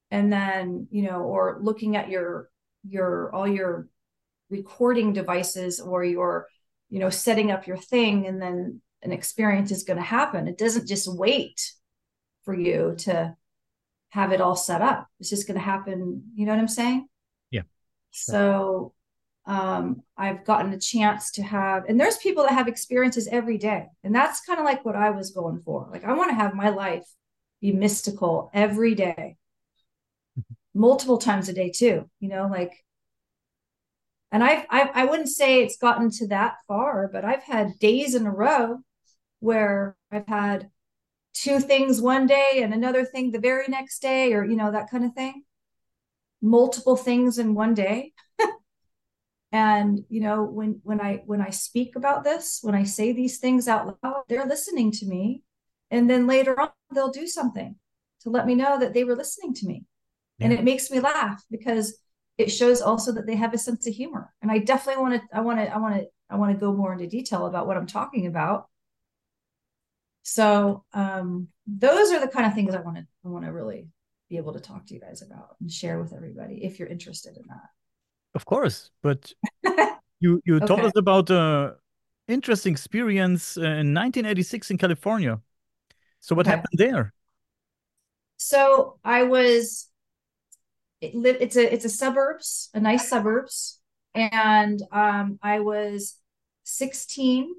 [0.09, 2.49] and then, you know, or looking at your
[2.87, 3.87] your all your
[4.49, 6.47] recording devices or you're
[6.89, 10.47] you know setting up your thing and then an experience is going to happen.
[10.47, 11.73] It doesn't just wait
[12.43, 13.35] for you to
[14.09, 15.07] have it all set up.
[15.19, 17.07] It's just going to happen you know what i'm saying?
[17.51, 17.61] Yeah
[18.11, 18.93] so
[19.45, 23.87] um, i've gotten a chance to have and there's people that have experiences every day
[24.03, 25.87] and that's kind of like what i was going for.
[25.91, 27.05] Like i want to have my life
[27.61, 29.37] be mystical every day.
[30.37, 30.79] Mm-hmm.
[30.79, 32.73] multiple times a day too you know like
[34.31, 38.13] and I've, I've I wouldn't say it's gotten to that far, but I've had days
[38.13, 38.79] in a row
[39.39, 40.69] where I've had
[41.33, 44.89] two things one day and another thing the very next day, or you know that
[44.89, 45.43] kind of thing.
[46.41, 48.13] Multiple things in one day.
[49.51, 53.39] and you know when when I when I speak about this, when I say these
[53.39, 55.41] things out loud, they're listening to me,
[55.89, 57.75] and then later on they'll do something
[58.21, 59.85] to let me know that they were listening to me,
[60.37, 60.45] yeah.
[60.45, 61.97] and it makes me laugh because
[62.39, 64.33] it shows also that they have a sense of humor.
[64.41, 66.71] And I definitely want to, I want to, I want to, I want to go
[66.71, 68.69] more into detail about what I'm talking about.
[70.23, 73.89] So um, those are the kind of things I want to, I want to really
[74.29, 77.35] be able to talk to you guys about and share with everybody if you're interested
[77.35, 77.69] in that.
[78.33, 79.33] Of course, but
[80.21, 80.65] you you okay.
[80.65, 81.75] told us about a
[82.27, 85.41] interesting experience in 1986 in California.
[86.21, 86.55] So what okay.
[86.55, 87.13] happened there?
[88.37, 89.88] So I was
[91.01, 93.79] it li- it's a it's a suburbs, a nice suburbs,
[94.13, 96.15] and um, I was
[96.63, 97.53] 16,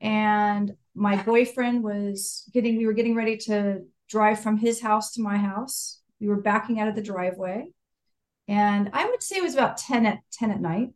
[0.00, 2.76] and my boyfriend was getting.
[2.76, 6.00] We were getting ready to drive from his house to my house.
[6.20, 7.66] We were backing out of the driveway,
[8.48, 10.90] and I would say it was about 10 at 10 at night,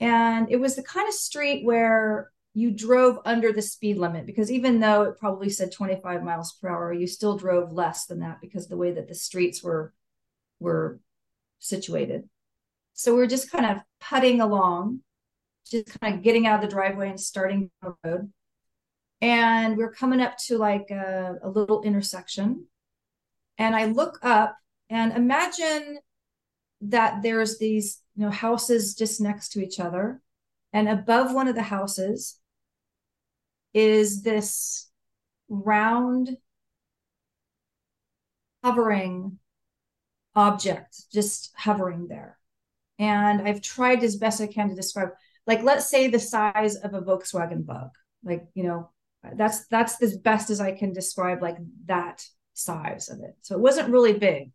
[0.00, 4.50] and it was the kind of street where you drove under the speed limit because
[4.50, 8.40] even though it probably said 25 miles per hour, you still drove less than that
[8.40, 9.92] because the way that the streets were
[10.60, 11.00] were
[11.58, 12.28] situated.
[12.94, 15.00] So we are just kind of putting along,
[15.70, 18.32] just kind of getting out of the driveway and starting the road.
[19.20, 22.66] And we we're coming up to like a, a little intersection.
[23.58, 24.56] And I look up
[24.90, 25.98] and imagine
[26.82, 30.20] that there's these you know houses just next to each other
[30.72, 32.38] and above one of the houses
[33.72, 34.88] is this
[35.48, 36.36] round
[38.62, 39.38] hovering
[40.36, 42.38] object just hovering there.
[42.98, 45.10] And I've tried as best I can to describe,
[45.46, 47.90] like, let's say the size of a Volkswagen bug.
[48.22, 48.90] Like, you know,
[49.34, 53.36] that's that's as best as I can describe like that size of it.
[53.42, 54.52] So it wasn't really big,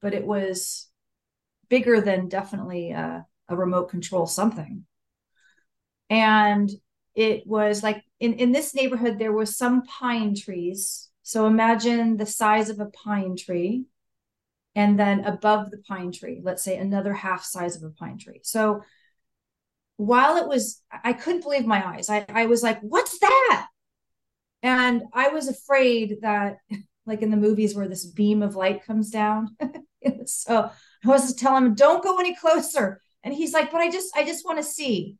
[0.00, 0.88] but it was
[1.68, 4.84] bigger than definitely a, a remote control something.
[6.10, 6.70] And
[7.14, 11.10] it was like in, in this neighborhood, there was some pine trees.
[11.22, 13.84] So imagine the size of a pine tree.
[14.78, 18.38] And then above the pine tree, let's say another half size of a pine tree.
[18.44, 18.82] So
[19.96, 22.08] while it was, I couldn't believe my eyes.
[22.08, 23.66] I, I was like, what's that?
[24.62, 26.58] And I was afraid that,
[27.06, 29.56] like in the movies where this beam of light comes down.
[30.26, 30.70] so
[31.04, 33.00] I was telling him, don't go any closer.
[33.24, 35.16] And he's like, but I just, I just want to see.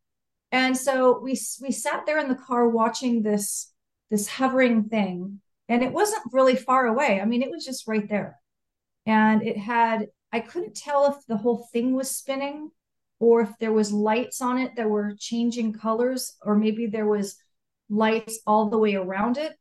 [0.53, 3.73] And so we we sat there in the car watching this
[4.09, 7.21] this hovering thing, and it wasn't really far away.
[7.21, 8.39] I mean, it was just right there,
[9.09, 10.09] and it had.
[10.31, 12.71] I couldn't tell if the whole thing was spinning,
[13.19, 17.37] or if there was lights on it that were changing colors, or maybe there was
[17.89, 19.55] lights all the way around it,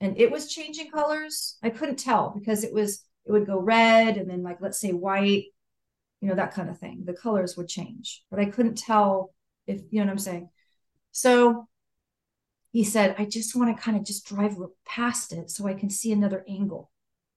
[0.00, 1.58] and it was changing colors.
[1.62, 4.92] I couldn't tell because it was it would go red and then like let's say
[4.92, 5.44] white,
[6.22, 7.02] you know that kind of thing.
[7.04, 9.34] The colors would change, but I couldn't tell
[9.66, 10.48] if you know what I'm saying.
[11.12, 11.68] So
[12.72, 15.90] he said, I just want to kind of just drive past it so I can
[15.90, 16.90] see another angle.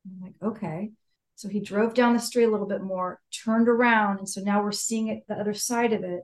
[0.06, 0.92] I'm like, okay.
[1.36, 4.64] So he drove down the street a little bit more, turned around, and so now
[4.64, 6.22] we're seeing it the other side of it.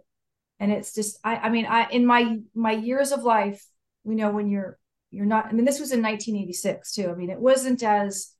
[0.60, 3.66] And it's just, I, I mean, I in my my years of life,
[4.04, 4.78] we know when you're
[5.12, 5.48] you're not.
[5.48, 7.10] I mean, this was in 1986 too.
[7.10, 8.34] I mean, it wasn't as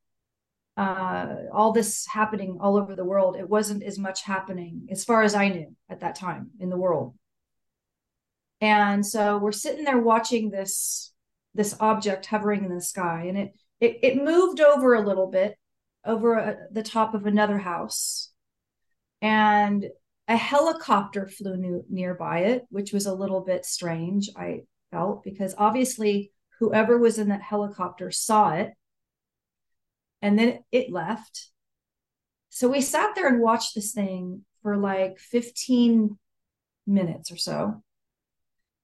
[0.78, 3.36] uh, all this happening all over the world.
[3.36, 6.78] It wasn't as much happening as far as I knew at that time in the
[6.78, 7.16] world.
[8.62, 11.12] And so we're sitting there watching this
[11.56, 15.58] this object hovering in the sky, and it it, it moved over a little bit
[16.06, 18.32] over a, the top of another house,
[19.22, 19.86] and
[20.28, 24.30] a helicopter flew new, nearby it, which was a little bit strange.
[24.36, 28.74] I felt because obviously whoever was in that helicopter saw it,
[30.22, 31.50] and then it left.
[32.50, 36.18] So we sat there and watched this thing for like 15
[36.88, 37.84] minutes or so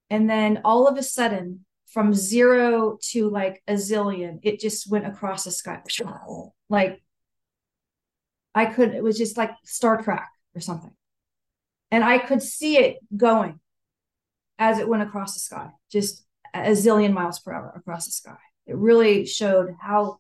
[0.10, 5.08] and then all of a sudden, from zero to like a zillion, it just went
[5.08, 5.82] across the sky.
[6.70, 7.02] Like
[8.56, 10.94] I could, it was just like Star Trek or something.
[11.92, 13.60] And I could see it going
[14.58, 18.38] as it went across the sky, just a zillion miles per hour across the sky.
[18.66, 20.20] It really showed how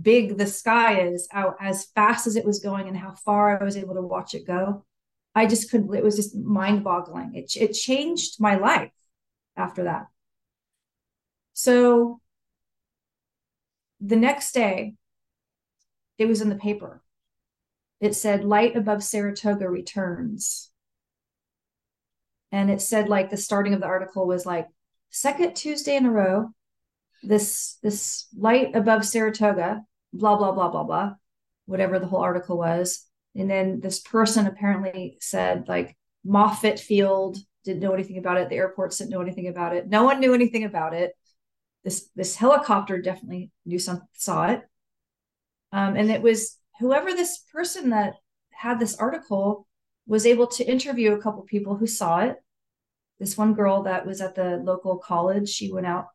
[0.00, 3.64] big the sky is, how as fast as it was going, and how far I
[3.64, 4.84] was able to watch it go.
[5.34, 7.34] I just couldn't, it was just mind boggling.
[7.34, 8.92] It, it changed my life
[9.56, 10.06] after that.
[11.54, 12.20] So
[14.00, 14.94] the next day,
[16.18, 17.02] it was in the paper.
[18.00, 20.70] It said, Light above Saratoga returns.
[22.52, 24.66] And it said, like, the starting of the article was like,
[25.10, 26.50] second Tuesday in a row,
[27.22, 29.82] this this light above Saratoga,
[30.12, 31.12] blah, blah, blah, blah, blah,
[31.66, 33.06] whatever the whole article was.
[33.36, 38.48] And then this person apparently said, like, Moffett Field didn't know anything about it.
[38.48, 39.88] The airports didn't know anything about it.
[39.88, 41.12] No one knew anything about it.
[41.84, 44.62] This this helicopter definitely knew some saw it.
[45.72, 48.14] Um, and it was whoever this person that
[48.50, 49.66] had this article
[50.06, 52.36] was able to interview a couple people who saw it.
[53.20, 56.06] This one girl that was at the local college, she went out,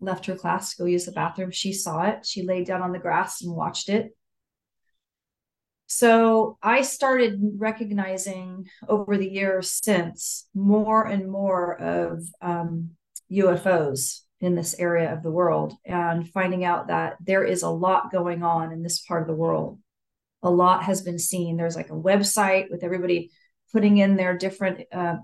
[0.00, 1.50] left her class to go use the bathroom.
[1.50, 2.26] She saw it.
[2.26, 4.16] She laid down on the grass and watched it.
[5.86, 12.92] So I started recognizing over the years since more and more of um,
[13.30, 18.10] UFOs in this area of the world and finding out that there is a lot
[18.10, 19.78] going on in this part of the world.
[20.42, 21.56] A lot has been seen.
[21.56, 23.30] There's like a website with everybody
[23.72, 25.16] putting in their different uh,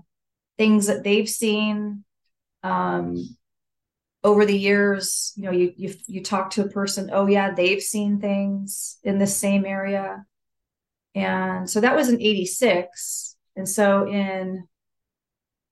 [0.57, 2.03] things that they've seen.
[2.63, 3.37] Um,
[4.23, 7.81] over the years, you know, you you you talk to a person, oh yeah, they've
[7.81, 10.25] seen things in the same area
[11.15, 13.35] and so that was in 86.
[13.55, 14.67] And so in,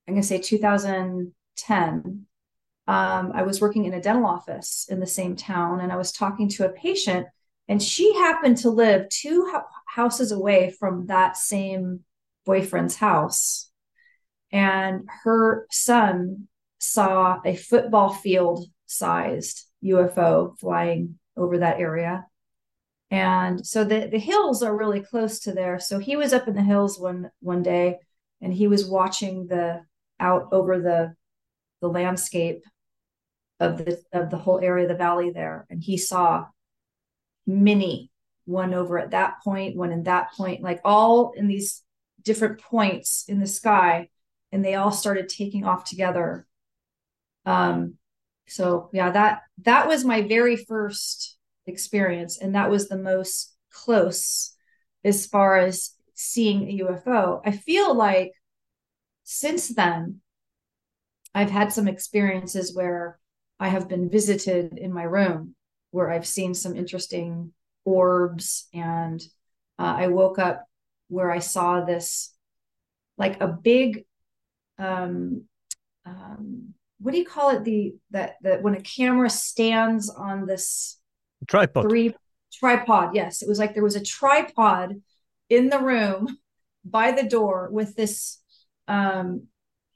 [0.08, 2.26] I'm to say 2010,
[2.90, 6.12] um, I was working in a dental office in the same town and I was
[6.12, 7.28] talking to a patient
[7.68, 9.52] and she happened to live two
[9.86, 12.02] houses away from that same
[12.46, 13.70] boyfriend's house.
[14.52, 16.48] And her son
[16.80, 22.26] saw a football field sized UFO flying over that area.
[23.12, 25.80] And so the the hills are really close to there.
[25.80, 28.00] So he was up in the hills one one day
[28.42, 29.82] and he was watching the
[30.20, 31.16] out over the
[31.82, 32.64] the landscape
[33.60, 36.46] of the of the whole area of the valley there, and he saw
[37.48, 38.12] many
[38.46, 41.84] one over at that point, one in that point, like all in these
[42.22, 44.10] different points in the sky,
[44.52, 46.46] and they all started taking off together.
[47.46, 47.96] Um,
[48.48, 54.56] so yeah, that that was my very first experience, and that was the most close
[55.04, 57.42] as far as seeing a UFO.
[57.46, 58.32] I feel like
[59.24, 60.22] since then,
[61.36, 63.20] I've had some experiences where
[63.60, 65.56] I have been visited in my room
[65.98, 67.52] where I've seen some interesting
[67.84, 69.20] orbs and
[69.80, 70.66] uh, I woke up
[71.10, 72.34] where I saw this
[73.18, 74.06] like a big
[74.78, 75.46] um,
[76.06, 77.64] um, what do you call it?
[77.64, 81.00] The that that when a camera stands on this
[81.48, 81.84] tripod.
[81.84, 82.14] three
[82.54, 83.42] tripod yes.
[83.42, 85.02] It was like there was a tripod
[85.50, 86.38] in the room
[86.86, 88.40] by the door with this
[88.88, 89.44] um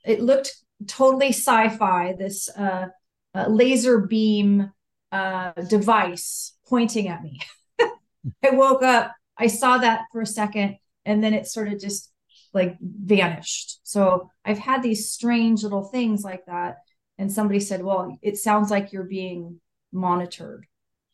[0.03, 0.55] it looked
[0.87, 2.87] totally sci-fi this uh,
[3.33, 4.71] uh laser beam
[5.11, 7.39] uh device pointing at me.
[8.43, 12.11] I woke up i saw that for a second and then it sort of just
[12.53, 13.79] like vanished.
[13.83, 16.77] So i've had these strange little things like that
[17.17, 19.59] and somebody said well it sounds like you're being
[19.91, 20.65] monitored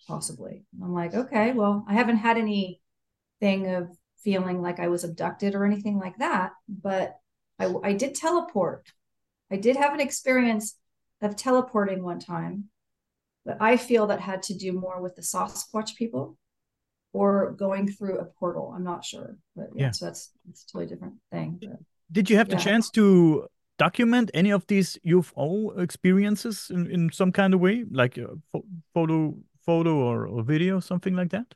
[0.08, 0.66] possibly.
[0.82, 2.80] I'm like okay well i haven't had anything
[3.68, 3.90] of
[4.24, 7.16] feeling like i was abducted or anything like that but
[7.60, 8.92] i, I did teleport.
[9.50, 10.76] I did have an experience
[11.22, 12.66] of teleporting one time
[13.48, 16.38] but i feel that had to do more with the sasquatch people
[17.14, 19.92] or going through a portal i'm not sure but yeah, yeah.
[19.92, 21.80] so that's it's a totally different thing but,
[22.12, 22.56] did you have yeah.
[22.56, 27.86] the chance to document any of these UFO experiences in, in some kind of way,
[27.90, 28.60] like uh, a
[28.94, 31.54] photo, photo or, or video, something like that?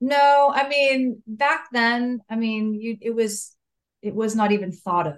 [0.00, 3.56] No, I mean back then, I mean you it was
[4.02, 5.16] it was not even thought of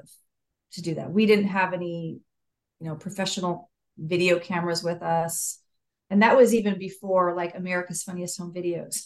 [0.73, 1.11] to do that.
[1.11, 2.21] We didn't have any,
[2.81, 5.59] you know, professional video cameras with us.
[6.11, 9.03] And that was even before like America's Funniest Home Videos.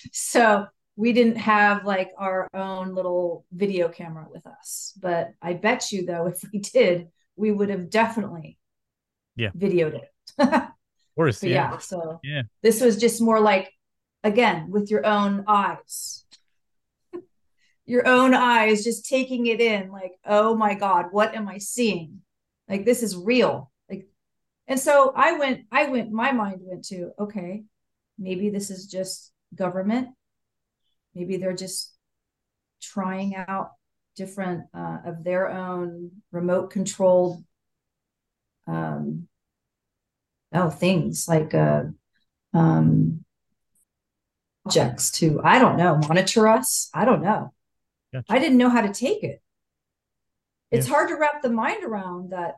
[0.12, 0.66] so
[0.96, 4.94] we didn't have like our own little video camera with us.
[5.00, 8.58] But I bet you though, if we did, we would have definitely
[9.36, 10.10] yeah videoed it.
[10.38, 10.68] of
[11.14, 11.72] course, yeah.
[11.72, 11.78] yeah.
[11.78, 13.70] So yeah, this was just more like
[14.24, 16.24] again with your own eyes.
[17.84, 22.20] your own eyes just taking it in like oh my god what am i seeing
[22.68, 23.70] like this is real
[24.68, 27.64] and so i went i went my mind went to okay
[28.18, 30.08] maybe this is just government
[31.14, 31.94] maybe they're just
[32.80, 33.70] trying out
[34.16, 37.44] different uh, of their own remote controlled
[38.66, 39.28] um
[40.54, 41.84] oh things like uh
[42.54, 43.24] um
[44.64, 47.52] objects to i don't know monitor us i don't know
[48.12, 48.24] gotcha.
[48.28, 49.40] i didn't know how to take it
[50.70, 50.94] it's yeah.
[50.94, 52.56] hard to wrap the mind around that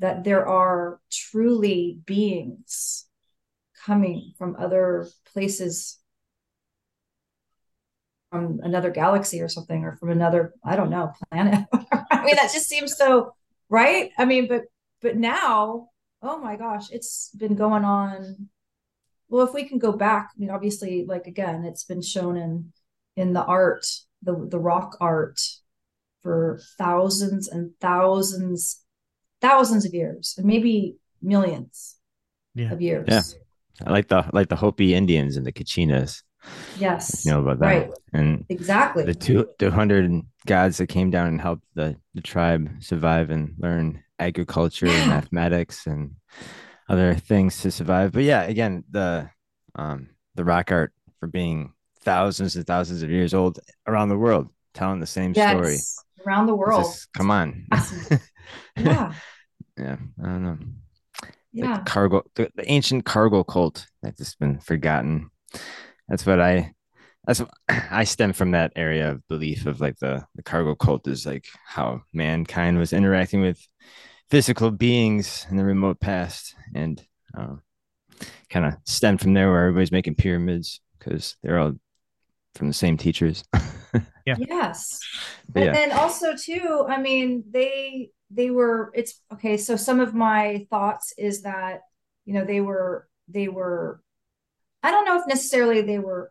[0.00, 3.06] that there are truly beings
[3.84, 5.98] coming from other places
[8.30, 11.64] from another galaxy or something or from another i don't know planet.
[12.10, 13.34] I mean that just seems so
[13.70, 14.10] right?
[14.18, 14.62] I mean but
[15.00, 15.88] but now
[16.22, 18.48] oh my gosh it's been going on.
[19.28, 22.72] Well if we can go back i mean obviously like again it's been shown in
[23.16, 23.86] in the art
[24.22, 25.40] the the rock art
[26.22, 28.84] for thousands and thousands
[29.40, 31.96] thousands of years and maybe millions
[32.54, 32.72] yeah.
[32.72, 33.22] of years yeah
[33.86, 36.22] i like the like the hopi indians and the kachinas
[36.78, 37.24] Yes.
[37.24, 37.66] You know about that.
[37.66, 37.90] Right.
[38.12, 39.04] And exactly.
[39.04, 40.10] The two two hundred
[40.46, 45.00] gods that came down and helped the, the tribe survive and learn agriculture yeah.
[45.00, 46.12] and mathematics and
[46.88, 48.12] other things to survive.
[48.12, 49.30] But yeah, again, the
[49.74, 54.48] um the rock art for being thousands and thousands of years old around the world,
[54.74, 55.50] telling the same yes.
[55.50, 55.78] story.
[56.26, 56.84] Around the world.
[56.84, 57.66] Just, come on.
[58.76, 59.12] yeah.
[59.78, 59.96] Yeah.
[60.20, 60.58] I don't know.
[61.52, 61.78] Yeah.
[61.78, 65.30] The cargo the, the ancient cargo cult that's just been forgotten
[66.08, 66.74] that's what I
[67.24, 71.06] that's what, I stem from that area of belief of like the the cargo cult
[71.06, 73.64] is like how mankind was interacting with
[74.30, 77.00] physical beings in the remote past and
[77.36, 77.56] uh,
[78.50, 81.74] kind of stemmed from there where everybody's making pyramids because they're all
[82.54, 83.44] from the same teachers.
[84.26, 84.36] yeah.
[84.38, 85.00] Yes.
[85.48, 85.72] But and yeah.
[85.72, 91.12] then also too, I mean, they they were it's okay, so some of my thoughts
[91.16, 91.80] is that
[92.24, 94.02] you know they were they were
[94.82, 96.30] I don't know if necessarily they were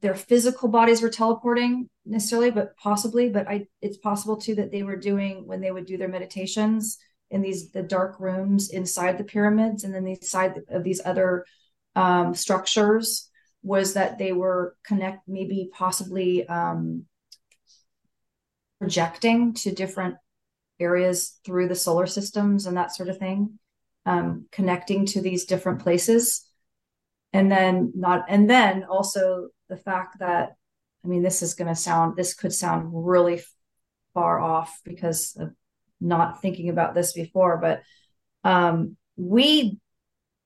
[0.00, 3.30] their physical bodies were teleporting necessarily, but possibly.
[3.30, 6.98] But I, it's possible too that they were doing when they would do their meditations
[7.30, 11.46] in these the dark rooms inside the pyramids, and then the side of these other
[11.96, 13.30] um, structures
[13.62, 17.06] was that they were connect maybe possibly um,
[18.78, 20.16] projecting to different
[20.80, 23.58] areas through the solar systems and that sort of thing
[24.06, 26.46] um, connecting to these different places.
[27.32, 30.54] And then not and then also the fact that
[31.04, 33.42] i mean this is going to sound this could sound really
[34.12, 35.50] far off because of
[36.00, 37.82] not thinking about this before but
[38.44, 39.78] um, we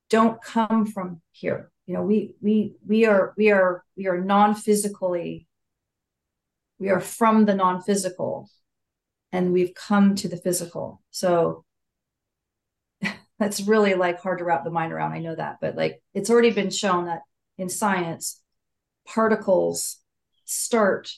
[0.08, 1.70] don't come from here.
[1.86, 5.46] You know we we we are we are we are non-physically
[6.78, 8.48] we are from the non-physical
[9.32, 11.02] and we've come to the physical.
[11.10, 11.64] So
[13.38, 16.28] that's really like hard to wrap the mind around i know that but like it's
[16.28, 17.20] already been shown that
[17.56, 18.42] in science
[19.06, 19.98] particles
[20.44, 21.12] start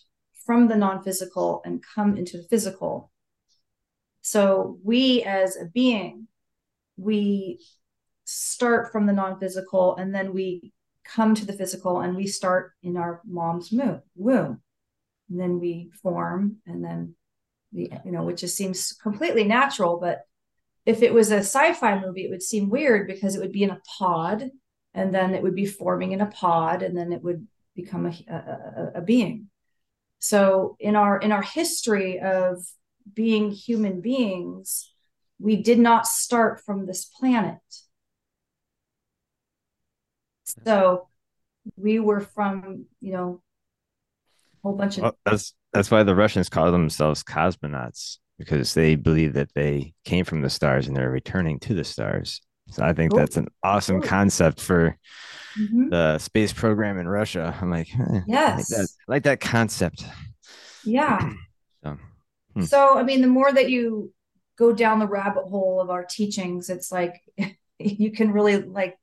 [0.45, 3.11] from the non-physical and come into the physical.
[4.23, 6.27] So we as a being
[6.97, 7.61] we
[8.25, 10.73] start from the non-physical and then we
[11.05, 13.73] come to the physical and we start in our mom's
[14.17, 14.61] womb.
[15.31, 17.15] And then we form and then
[17.73, 20.23] we you know which just seems completely natural but
[20.87, 23.71] if it was a sci-fi movie it would seem weird because it would be in
[23.71, 24.51] a pod
[24.95, 28.33] and then it would be forming in a pod and then it would become a,
[28.33, 29.49] a, a being.
[30.19, 32.59] So in our in our history of
[33.15, 34.93] being human beings
[35.39, 37.59] we did not start from this planet.
[40.65, 41.09] So
[41.77, 43.43] we were from you know
[44.55, 48.95] a whole bunch of well, that's that's why the russians call themselves cosmonauts because they
[48.95, 52.41] believe that they came from the stars and they're returning to the stars.
[52.71, 53.19] So I think cool.
[53.19, 54.09] that's an awesome cool.
[54.09, 54.97] concept for
[55.61, 55.91] mm-hmm.
[55.91, 57.55] the space program in Russia.
[57.61, 60.07] I'm like, eh, yes, I like that, I like that concept.
[60.85, 61.33] Yeah.
[61.85, 61.99] so,
[62.55, 62.63] hmm.
[62.63, 64.11] so, I mean, the more that you
[64.57, 67.21] go down the rabbit hole of our teachings, it's like
[67.79, 68.97] you can really like,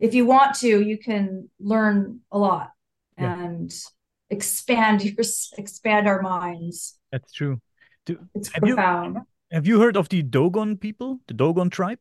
[0.00, 2.72] if you want to, you can learn a lot
[3.16, 3.44] yeah.
[3.44, 3.72] and
[4.32, 5.24] expand your
[5.56, 6.98] expand our minds.
[7.12, 7.60] That's true.
[8.06, 9.14] Do, it's have profound.
[9.14, 12.00] You, have you heard of the Dogon people, the Dogon tribe?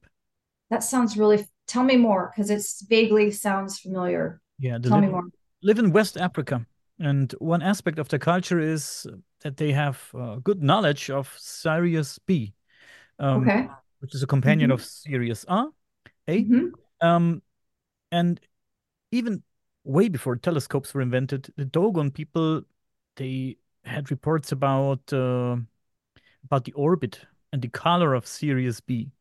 [0.69, 1.45] That sounds really.
[1.67, 4.41] Tell me more, because it vaguely sounds familiar.
[4.59, 5.23] Yeah, tell live, me more.
[5.61, 6.65] Live in West Africa,
[6.99, 9.05] and one aspect of their culture is
[9.41, 12.53] that they have uh, good knowledge of Sirius B,
[13.19, 13.67] um, okay,
[13.99, 14.75] which is a companion mm-hmm.
[14.75, 15.67] of Sirius A.
[16.27, 16.43] A.
[16.43, 17.07] Mm-hmm.
[17.07, 17.41] Um,
[18.11, 18.39] and
[19.11, 19.43] even
[19.83, 22.63] way before telescopes were invented, the Dogon people
[23.15, 25.57] they had reports about uh,
[26.43, 27.19] about the orbit
[27.51, 29.11] and the color of Sirius B.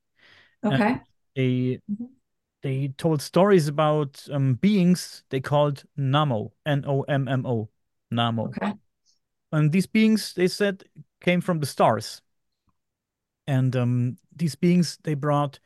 [0.64, 0.82] Okay.
[0.82, 1.00] And
[1.34, 2.04] they mm-hmm.
[2.62, 7.68] they told stories about um, beings they called Nommo, N O M M O,
[8.10, 8.48] Nommo.
[8.48, 8.72] Okay.
[9.52, 10.84] And these beings, they said,
[11.20, 12.22] came from the stars.
[13.46, 15.58] And um, these beings, they brought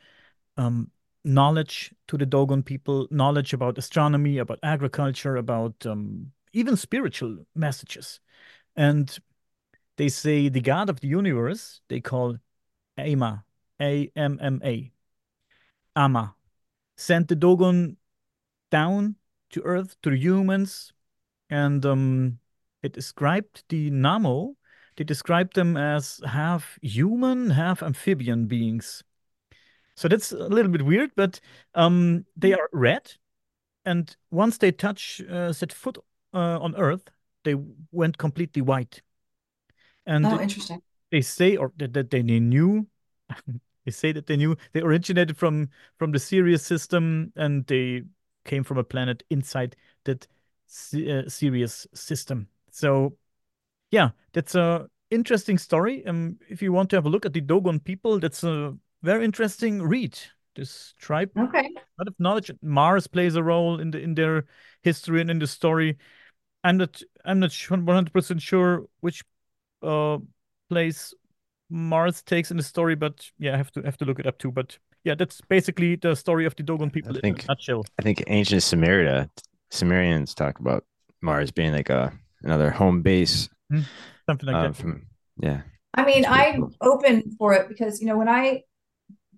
[0.57, 0.89] um,
[1.25, 8.21] knowledge to the Dogon people, knowledge about astronomy, about agriculture, about um, even spiritual messages.
[8.75, 9.17] And
[9.97, 12.37] they say the God of the universe, they call
[12.97, 13.43] Amma,
[13.81, 14.91] A M M A,
[15.95, 16.35] Amma,
[16.95, 17.97] sent the Dogon
[18.71, 19.15] down
[19.51, 20.93] to Earth to the humans,
[21.49, 22.39] and um,
[22.83, 24.55] it described the Nommo,
[24.97, 29.03] They described them as half human, half amphibian beings.
[29.95, 31.39] So that's a little bit weird, but
[31.73, 33.13] um, they are red,
[33.85, 35.97] and once they touch uh, set foot
[36.33, 37.09] uh, on Earth,
[37.43, 37.55] they
[37.91, 39.01] went completely white.
[40.05, 40.81] And oh, interesting.
[41.11, 42.87] They say or that, that they knew
[43.85, 48.03] they say that they knew they originated from from the Sirius system and they
[48.43, 50.27] came from a planet inside that
[50.93, 52.47] uh, Sirius system.
[52.71, 53.17] So
[53.91, 56.05] yeah, that's a interesting story.
[56.05, 58.75] Um, if you want to have a look at the Dogon people, that's a
[59.05, 60.17] very interesting read.
[60.55, 62.49] This tribe, okay, a lot of knowledge.
[62.61, 64.45] Mars plays a role in the in their
[64.83, 65.97] history and in the story.
[66.63, 69.23] I'm not I'm not 100 percent sure which
[69.83, 70.17] uh,
[70.69, 71.13] place
[71.69, 74.37] Mars takes in the story, but yeah, I have to have to look it up
[74.37, 74.51] too.
[74.51, 77.85] But yeah, that's basically the story of the Dogon people I think, in a nutshell.
[77.99, 79.29] I think ancient Sumeria,
[79.71, 80.85] Sumerians talk about
[81.21, 83.83] Mars being like a another home base, mm-hmm.
[84.25, 84.75] something like uh, that.
[84.77, 85.05] From,
[85.37, 85.61] yeah.
[85.93, 88.63] I mean, I'm open for it because you know when I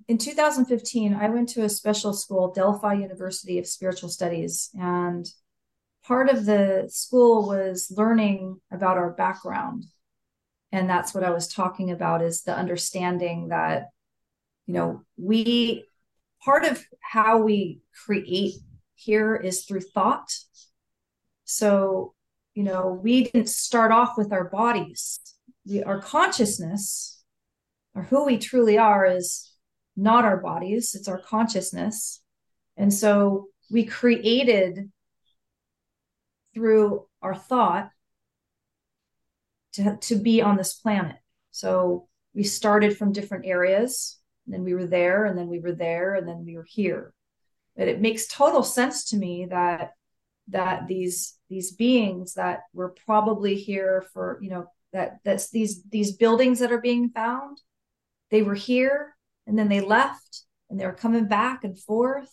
[0.07, 5.27] in 2015 I went to a special school, Delphi University of Spiritual Studies, and
[6.05, 9.85] part of the school was learning about our background.
[10.71, 13.87] And that's what i was talking about is the understanding that
[14.65, 15.85] you know we
[16.43, 18.55] part of how we create
[18.95, 20.33] here is through thought.
[21.45, 22.13] So
[22.53, 25.19] you know we didn't start off with our bodies.
[25.65, 27.23] We, our consciousness
[27.93, 29.46] or who we truly are is
[29.97, 32.21] not our bodies it's our consciousness
[32.77, 34.91] and so we created
[36.53, 37.89] through our thought
[39.73, 41.17] to, to be on this planet.
[41.51, 45.73] So we started from different areas and then we were there and then we were
[45.73, 47.13] there and then we were here
[47.75, 49.91] but it makes total sense to me that
[50.47, 56.15] that these these beings that were probably here for you know that that's these these
[56.15, 57.59] buildings that are being found
[58.31, 59.16] they were here
[59.47, 62.29] and then they left and they were coming back and forth.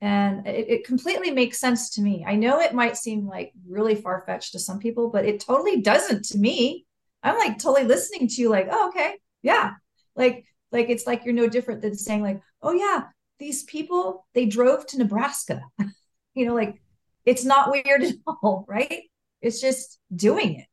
[0.00, 2.24] And it, it completely makes sense to me.
[2.26, 6.24] I know it might seem like really far-fetched to some people but it totally doesn't
[6.26, 6.86] to me.
[7.22, 9.16] I'm like totally listening to you like oh okay.
[9.42, 9.74] Yeah.
[10.16, 13.04] Like like it's like you're no different than saying like oh yeah
[13.38, 15.62] these people they drove to nebraska.
[16.32, 16.80] You know like
[17.26, 19.02] it's not weird at all right?
[19.42, 20.66] It's just doing it.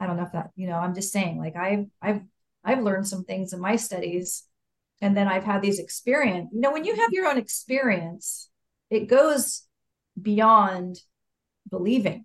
[0.00, 2.20] I don't know if that you know i'm just saying like i've i've
[2.64, 4.44] i've learned some things in my studies
[5.00, 8.48] and then i've had these experience you know when you have your own experience
[8.90, 9.66] it goes
[10.20, 11.00] beyond
[11.68, 12.24] believing.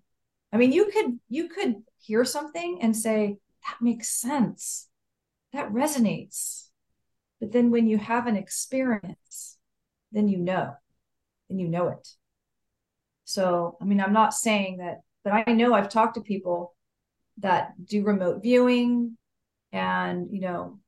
[0.52, 4.88] I mean you could you could hear something and say that makes sense.
[5.52, 6.68] That resonates.
[7.40, 9.58] But then when you have an experience
[10.12, 10.74] then you know
[11.50, 12.08] and you know it.
[13.24, 16.74] So i mean i'm not saying that but i know i've talked to people
[17.38, 19.16] that do remote viewing
[19.72, 20.78] and you know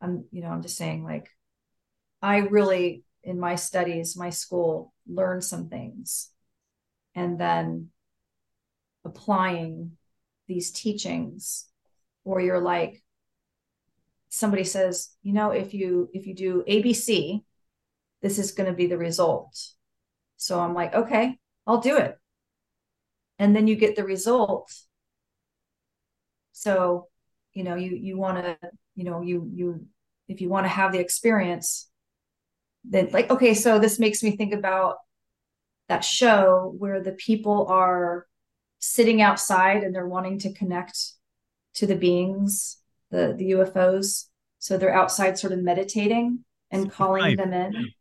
[0.00, 1.28] i'm you know i'm just saying like
[2.22, 6.30] i really in my studies my school learned some things.
[7.14, 7.88] And then
[9.04, 9.92] applying
[10.46, 11.66] these teachings
[12.24, 13.02] or you're like
[14.28, 17.42] somebody says you know if you if you do abc
[18.20, 19.56] this is going to be the result.
[20.36, 22.18] So i'm like okay i'll do it.
[23.38, 24.72] And then you get the result.
[26.52, 27.08] So
[27.52, 28.56] you know you you want to
[28.94, 29.86] you know you you
[30.28, 31.88] if you want to have the experience
[32.88, 34.96] then like okay so this makes me think about
[35.88, 38.26] that show where the people are
[38.78, 40.98] sitting outside and they're wanting to connect
[41.74, 42.78] to the beings
[43.10, 44.26] the the UFOs.
[44.58, 47.36] So they're outside, sort of meditating and calling five.
[47.36, 47.92] them in.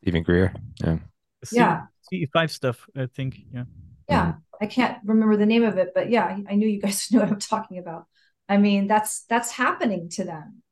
[0.00, 0.98] Steven Greer, yeah,
[1.44, 2.86] C- yeah, C five stuff.
[2.96, 3.64] I think, yeah,
[4.08, 4.26] yeah.
[4.26, 4.38] Mm-hmm.
[4.60, 7.30] I can't remember the name of it, but yeah, I knew you guys know what
[7.30, 8.06] I'm talking about.
[8.48, 10.62] I mean, that's that's happening to them,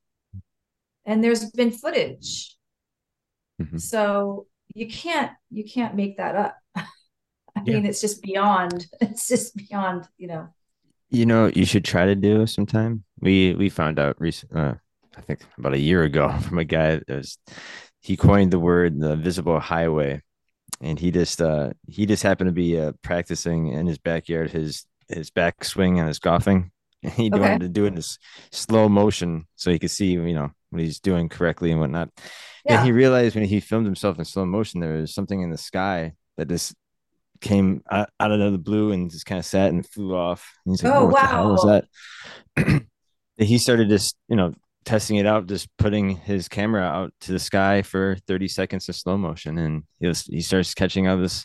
[1.05, 2.57] and there's been footage.
[3.61, 3.79] Mm-hmm.
[3.79, 6.57] So you can't you can't make that up.
[6.77, 6.85] I
[7.65, 7.75] yeah.
[7.75, 8.87] mean, it's just beyond.
[9.01, 10.09] It's just beyond.
[10.19, 10.49] You know.
[11.11, 13.05] You know, you should try to do sometime.
[13.21, 14.75] We we found out recent, uh,
[15.17, 17.39] I think about a year ago, from a guy that was
[18.01, 20.23] he coined the word the visible highway,
[20.81, 24.87] and he just uh he just happened to be uh, practicing in his backyard his
[25.09, 26.71] his backswing and his golfing.
[27.05, 27.41] And he okay.
[27.41, 28.17] wanted to do it in this
[28.53, 32.11] slow motion so he could see you know what he's doing correctly and whatnot.
[32.65, 32.77] Yeah.
[32.77, 35.59] And he realized when he filmed himself in slow motion, there was something in the
[35.59, 36.75] sky that just
[37.41, 40.59] came out, out of the blue and just kind of sat and flew off.
[40.65, 41.21] And he's like, "Oh, oh what wow.
[41.21, 41.85] the hell was
[42.57, 42.87] that?"
[43.37, 44.55] he started just, you know,
[44.85, 48.97] testing it out, just putting his camera out to the sky for 30 seconds of
[48.97, 51.45] slow motion, and he was he starts catching all this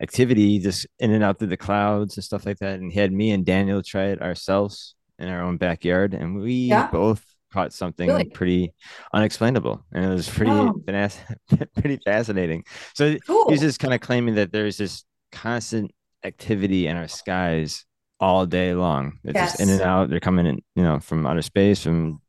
[0.00, 2.80] activity just in and out through the clouds and stuff like that.
[2.80, 6.52] And he had me and Daniel try it ourselves in our own backyard, and we
[6.52, 6.90] yeah.
[6.90, 8.24] both caught something really?
[8.24, 8.72] pretty
[9.12, 10.74] unexplainable, and it was pretty oh.
[11.74, 12.64] pretty fascinating.
[12.94, 13.50] So cool.
[13.50, 15.92] he's just kind of claiming that there's this constant
[16.24, 17.84] activity in our skies
[18.20, 19.18] all day long.
[19.24, 19.50] It's yes.
[19.52, 20.10] just in and out.
[20.10, 22.20] They're coming in, you know, from outer space, from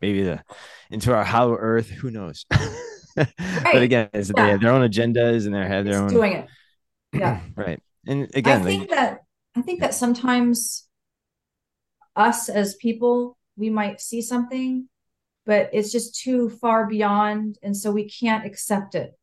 [0.00, 0.42] maybe the
[0.90, 1.88] into our hollow Earth.
[1.88, 2.44] Who knows?
[3.16, 3.28] right.
[3.36, 4.20] But again, yeah.
[4.20, 6.48] they have their own agendas and they have their it's own doing it.
[7.10, 7.40] Yeah.
[7.56, 7.80] right.
[8.06, 9.20] And again, I think that
[9.56, 10.86] I think that sometimes
[12.14, 14.88] us as people, we might see something,
[15.44, 19.18] but it's just too far beyond, and so we can't accept it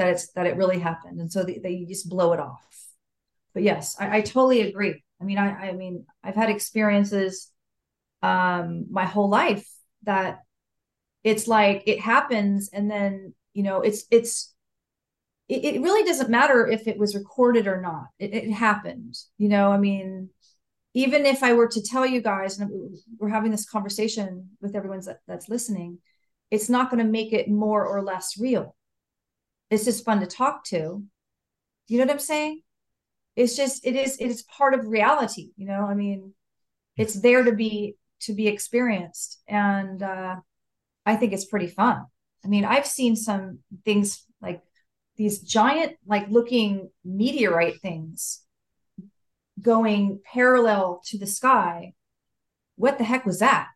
[0.00, 2.86] that it's that it really happened and so they, they just blow it off.
[3.52, 5.02] But yes I, I totally agree.
[5.20, 7.52] I mean I, I mean i've had experiences
[8.22, 9.68] um my whole life
[10.04, 10.40] that
[11.22, 14.54] it's like it happens and then you know it's it's
[15.48, 18.06] it, it really doesn't matter if it was recorded or not.
[18.18, 20.30] It, it happened you know i mean
[20.94, 22.70] even if i were to tell you guys and
[23.18, 25.98] we're having this conversation with everyone that, that's listening
[26.50, 28.76] it's not going to make it more or less real.
[29.70, 31.04] It's just fun to talk to.
[31.86, 32.62] You know what i'm saying?
[33.36, 35.86] It's just it is it is part of reality you know?
[35.86, 36.34] I mean
[36.96, 40.36] it's there to be to be experienced and uh
[41.06, 42.04] i think it's pretty fun.
[42.44, 44.62] I mean i've seen some things like
[45.16, 48.42] these giant like looking meteorite things
[49.60, 51.94] going parallel to the sky
[52.80, 53.68] what the heck was that?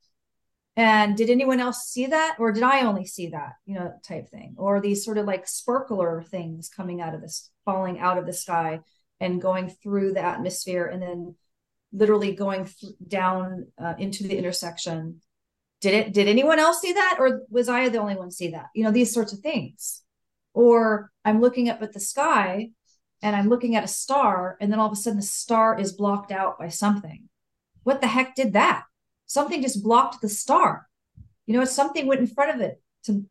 [0.76, 2.36] And did anyone else see that?
[2.38, 4.54] Or did i only see that you know type thing?
[4.56, 8.32] Or these sort of like sparkler things coming out of this falling out of the
[8.32, 8.80] sky
[9.20, 11.36] and going through the atmosphere and then
[11.92, 15.20] literally going th- down uh, into the intersection.
[15.82, 17.18] Did it did anyone else see that?
[17.20, 18.66] Or was i the only one see that?
[18.74, 20.02] You know these sorts of things.
[20.54, 22.70] Or i'm looking up at the sky
[23.24, 25.92] and i'm looking at a star and then all of a sudden the star is
[25.92, 27.28] blocked out by something.
[27.82, 28.84] What the heck did that?
[29.26, 30.88] Something just blocked the star.
[31.46, 33.24] You know something went in front of it to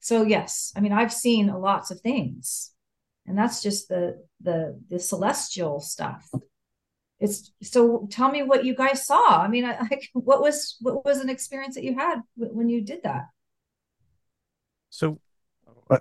[0.00, 2.72] so yes i mean i've seen lots of things
[3.26, 6.28] and that's just the the the celestial stuff.
[7.18, 9.42] It's so tell me what you guys saw.
[9.42, 12.80] I mean I, like what was what was an experience that you had when you
[12.80, 13.26] did that?
[14.90, 15.20] So
[15.88, 15.98] uh,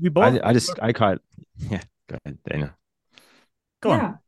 [0.00, 1.20] we both I, I just i caught
[1.70, 2.74] yeah go ahead dana
[3.84, 4.04] go yeah.
[4.06, 4.18] on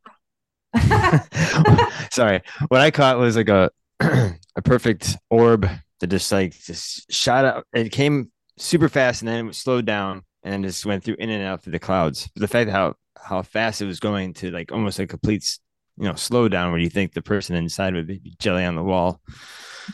[2.11, 2.41] sorry.
[2.67, 5.67] What i caught was like a a perfect orb
[5.99, 10.21] that just like just shot out it came super fast and then it slowed down
[10.43, 12.29] and just went through in and out through the clouds.
[12.35, 15.57] The fact how how fast it was going to like almost a complete
[15.97, 18.83] you know slow down where you think the person inside would be jelly on the
[18.83, 19.21] wall.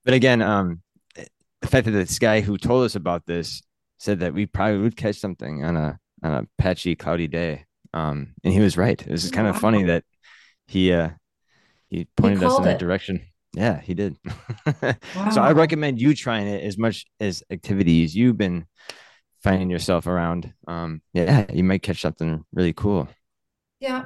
[0.05, 0.83] But again um
[1.15, 3.63] the fact that this guy who told us about this
[3.97, 7.65] said that we probably would catch something on a on a patchy cloudy day
[7.95, 10.03] um and he was right it was kind of funny that
[10.67, 11.09] he uh
[11.89, 12.79] he pointed he us in that it.
[12.79, 13.21] direction
[13.53, 14.15] yeah he did
[14.83, 15.29] wow.
[15.31, 18.65] so i recommend you trying it as much as activities you've been
[19.41, 23.07] finding yourself around um yeah you might catch something really cool
[23.79, 24.05] yeah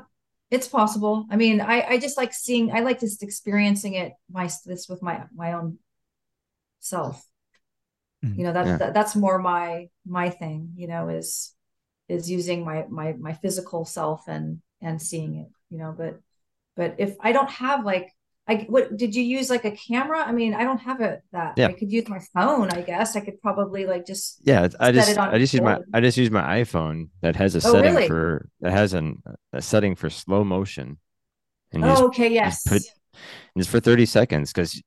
[0.51, 1.27] it's possible.
[1.29, 2.71] I mean, I I just like seeing.
[2.71, 5.77] I like just experiencing it my this with my my own
[6.79, 7.23] self.
[8.25, 8.39] Mm-hmm.
[8.39, 8.77] You know that, yeah.
[8.77, 10.73] that that's more my my thing.
[10.75, 11.53] You know is
[12.09, 15.47] is using my my my physical self and and seeing it.
[15.69, 16.19] You know, but
[16.75, 18.11] but if I don't have like
[18.49, 20.23] I what did you use like a camera?
[20.25, 21.53] I mean, I don't have it that.
[21.55, 21.67] Yeah.
[21.67, 23.15] I could use my phone, I guess.
[23.15, 26.31] I could probably like just Yeah, I just I just use my I just use
[26.31, 28.07] my iPhone that has a oh, setting really?
[28.07, 29.21] for that has an
[29.53, 30.97] a setting for slow motion.
[31.71, 32.67] And oh, just, okay, yes.
[32.67, 32.81] Put,
[33.55, 34.81] it's for 30 seconds because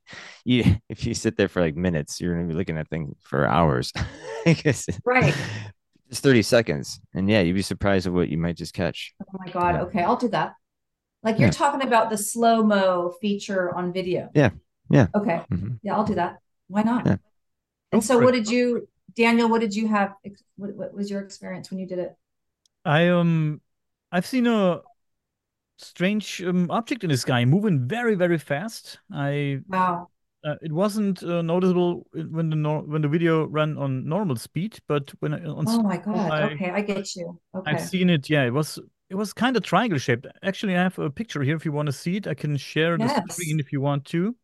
[0.45, 3.47] you if you sit there for like minutes, you're gonna be looking at thing for
[3.47, 3.93] hours.
[5.05, 5.35] right.
[6.13, 7.01] Just 30 seconds.
[7.15, 9.15] And yeah, you'd be surprised at what you might just catch.
[9.23, 9.77] Oh my god.
[9.77, 9.83] Yeah.
[9.85, 10.53] Okay, I'll do that.
[11.23, 11.53] Like you're yeah.
[11.53, 14.29] talking about the slow mo feature on video.
[14.35, 14.51] Yeah.
[14.91, 15.07] Yeah.
[15.15, 15.41] Okay.
[15.51, 15.77] Mm-hmm.
[15.83, 16.37] Yeah, I'll do that.
[16.69, 17.07] Why not?
[17.07, 17.17] Yeah.
[17.93, 19.49] And so, what did you, Daniel?
[19.49, 20.13] What did you have?
[20.57, 22.15] What, what was your experience when you did it?
[22.85, 23.63] I um,
[24.11, 24.83] I've seen a
[25.79, 28.99] strange um, object in the sky moving very, very fast.
[29.11, 30.09] I wow.
[30.45, 34.79] Uh, it wasn't uh, noticeable when the nor- when the video ran on normal speed,
[34.89, 37.39] but when I, on oh my god, I, okay, I get you.
[37.55, 38.29] Okay, I've seen it.
[38.29, 38.79] Yeah, it was
[39.09, 40.27] it was kind of triangle shaped.
[40.43, 42.27] Actually, I have a picture here if you want to see it.
[42.27, 43.21] I can share yes.
[43.25, 44.35] the screen if you want to.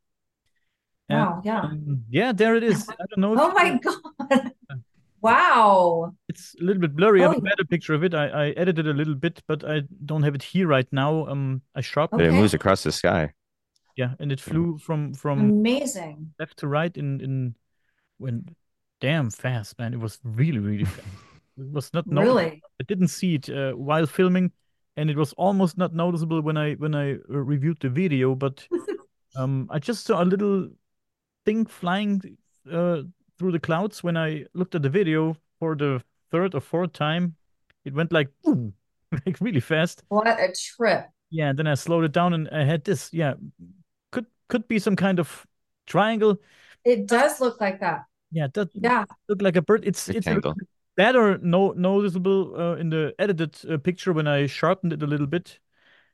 [1.08, 1.60] Wow, yeah.
[1.60, 2.88] Um, yeah, there it is.
[2.88, 3.34] I don't know.
[3.42, 4.52] oh my god.
[5.20, 6.14] wow.
[6.28, 7.22] It's a little bit blurry.
[7.22, 8.14] Oh, I have a better picture of it.
[8.14, 11.26] I, I edited a little bit, but I don't have it here right now.
[11.26, 12.28] Um I sharpened okay.
[12.28, 12.38] it.
[12.38, 13.32] moves across the sky.
[13.98, 17.56] Yeah, and it flew from from amazing left to right in in
[18.18, 18.54] when
[19.00, 19.92] damn fast, man.
[19.92, 21.08] It was really, really fast.
[21.58, 22.62] It was not really.
[22.80, 24.52] I didn't see it uh, while filming,
[24.96, 28.36] and it was almost not noticeable when I when I uh, reviewed the video.
[28.36, 28.66] But
[29.36, 30.68] um, I just saw a little
[31.44, 32.38] thing flying
[32.70, 33.02] uh,
[33.36, 37.34] through the clouds when I looked at the video for the third or fourth time.
[37.84, 38.74] It went like boom,
[39.26, 40.04] like really fast.
[40.08, 41.08] What a trip!
[41.30, 43.12] Yeah, and then I slowed it down, and I had this.
[43.12, 43.34] Yeah,
[44.48, 45.46] could could be some kind of
[45.86, 46.38] triangle.
[46.84, 48.04] It does look like that.
[48.30, 49.04] Yeah, that yeah.
[49.28, 49.84] look like a bird.
[49.86, 50.52] It's Rectangle.
[50.52, 55.06] it's better no noticeable uh, in the edited uh, picture when I sharpened it a
[55.06, 55.58] little bit,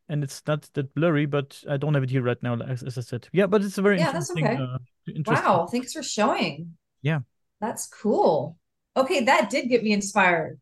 [0.08, 1.26] and it's not that blurry.
[1.26, 3.28] But I don't have it here right now, as, as I said.
[3.32, 4.44] Yeah, but it's a very yeah, interesting.
[4.44, 4.62] That's okay.
[4.62, 4.78] Uh,
[5.16, 5.46] interesting.
[5.46, 6.76] Wow, thanks for showing.
[7.02, 7.20] Yeah,
[7.60, 8.58] that's cool.
[8.96, 10.60] Okay, that did get me inspired.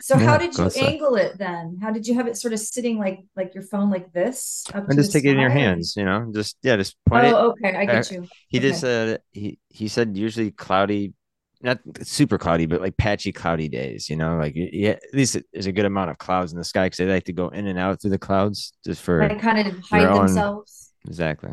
[0.00, 1.78] So yeah, how did you angle it then?
[1.80, 4.64] How did you have it sort of sitting like like your phone like this?
[4.74, 7.32] and just take it in your hands, you know, just yeah, just point oh, it.
[7.32, 8.26] Oh, okay, I get you.
[8.48, 8.68] He okay.
[8.68, 11.14] just uh he he said usually cloudy
[11.62, 15.66] not super cloudy, but like patchy cloudy days, you know, like yeah, at least there's
[15.66, 17.78] a good amount of clouds in the sky because they like to go in and
[17.78, 20.92] out through the clouds just for they kind of hide themselves.
[21.06, 21.50] Exactly.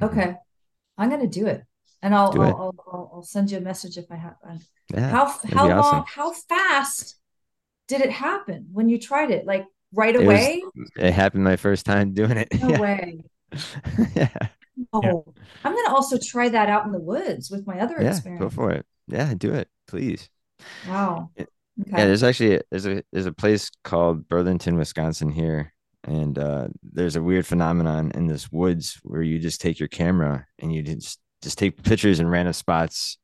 [0.00, 0.04] Mm-hmm.
[0.04, 0.34] Okay,
[0.96, 1.64] I'm gonna do it,
[2.02, 4.36] and I'll I'll, I'll, I'll, I'll, send you a message if I have.
[4.94, 5.78] Yeah, how how long?
[5.78, 6.04] Awesome.
[6.06, 7.18] How fast
[7.88, 9.46] did it happen when you tried it?
[9.46, 10.62] Like right away?
[10.62, 12.48] It, was, it happened my first time doing it.
[12.60, 12.80] No yeah.
[12.80, 13.24] way.
[14.14, 14.28] yeah.
[14.92, 15.32] Oh, yeah.
[15.64, 18.40] I'm gonna also try that out in the woods with my other yeah, experience.
[18.40, 18.86] Go for it.
[19.08, 20.28] Yeah, do it, please.
[20.86, 21.30] Wow.
[21.36, 21.46] Okay.
[21.86, 25.72] Yeah, there's actually there's a there's a place called Burlington, Wisconsin here,
[26.04, 30.46] and uh, there's a weird phenomenon in this woods where you just take your camera
[30.58, 33.18] and you just just take pictures in random spots,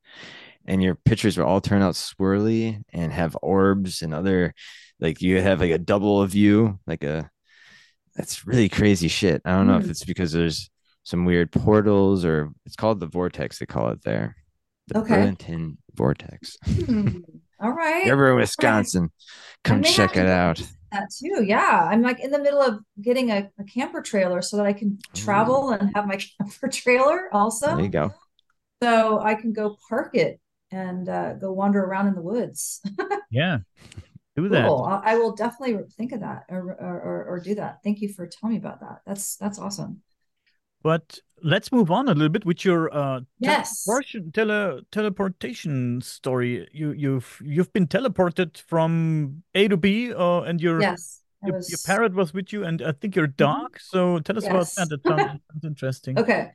[0.67, 4.53] and your pictures will all turn out swirly and have orbs and other
[4.99, 7.29] like you have like a double of you like a
[8.15, 9.41] that's really crazy shit.
[9.45, 9.83] I don't know mm.
[9.83, 10.69] if it's because there's
[11.03, 13.59] some weird portals, or it's called the vortex.
[13.59, 14.35] They call it there,
[14.87, 15.15] the Okay.
[15.15, 16.57] Burlington vortex.
[16.65, 17.19] Hmm.
[17.61, 18.05] All right.
[18.05, 19.11] You're in Wisconsin,
[19.63, 20.61] come check it out.
[20.91, 21.43] That too.
[21.43, 21.87] Yeah.
[21.89, 24.99] I'm like in the middle of getting a, a camper trailer so that I can
[25.13, 27.75] travel and have my camper trailer also.
[27.75, 28.13] There you go.
[28.83, 30.39] So I can go park it
[30.75, 32.81] and uh, go wander around in the woods.
[33.31, 33.59] Yeah.
[34.37, 34.67] Do that.
[34.67, 34.83] Cool.
[34.83, 37.79] I, I will definitely think of that or, or, or, do that.
[37.83, 38.99] Thank you for telling me about that.
[39.05, 40.01] That's that's awesome.
[40.81, 43.83] But let's move on a little bit with your uh Yes.
[43.83, 46.67] teleportation tele teleportation story.
[46.71, 51.23] You you've you've been teleported from A to B uh and your Yes.
[51.43, 53.79] Your, was your parrot was with you and I think your dog.
[53.79, 54.89] So tell us about that.
[55.03, 56.19] That sounds interesting.
[56.19, 56.51] Okay.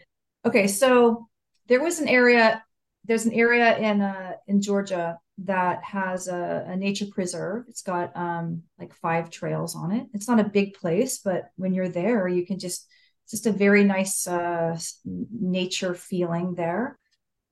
[0.46, 0.66] Okay.
[0.66, 1.28] So
[1.70, 2.62] there was an area,
[3.04, 7.64] there's an area in uh in Georgia that has a, a nature preserve.
[7.68, 10.06] It's got um like five trails on it.
[10.12, 12.86] It's not a big place, but when you're there, you can just
[13.24, 16.98] it's just a very nice uh nature feeling there.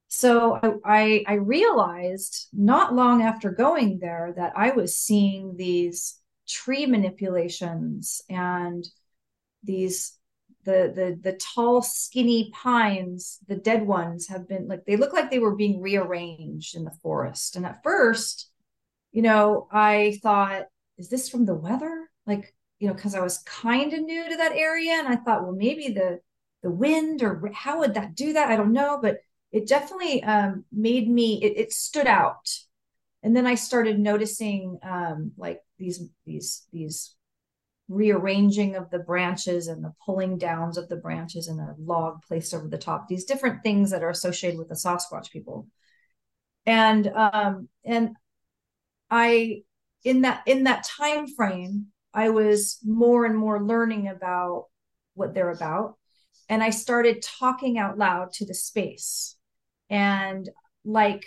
[0.09, 6.87] So I I realized not long after going there that I was seeing these tree
[6.87, 8.87] manipulations and
[9.63, 10.18] these
[10.65, 15.31] the the the tall skinny pines the dead ones have been like they look like
[15.31, 17.57] they were being rearranged in the forest.
[17.57, 18.51] And at first
[19.13, 20.67] you know i thought
[20.99, 22.09] is this from the weather?
[22.27, 25.43] Like you know because i was kind of new to that area and i thought
[25.43, 26.21] well maybe the
[26.63, 28.51] the wind or how would that do that?
[28.51, 29.19] I don't know but
[29.51, 32.49] it definitely um, made me it, it stood out.
[33.23, 37.15] And then i started noticing um, like these these these
[37.89, 42.53] rearranging of the branches and the pulling downs of the branches and a log placed
[42.53, 43.09] over the top.
[43.09, 45.67] These different things that are associated with the sasquatch people.
[46.67, 48.11] And um and
[49.11, 49.63] i
[50.05, 54.67] in that in that time frame i was more and more learning about
[55.15, 55.97] what they're about.
[56.51, 59.37] And i started talking out loud to the space.
[59.89, 60.49] And
[60.85, 61.25] like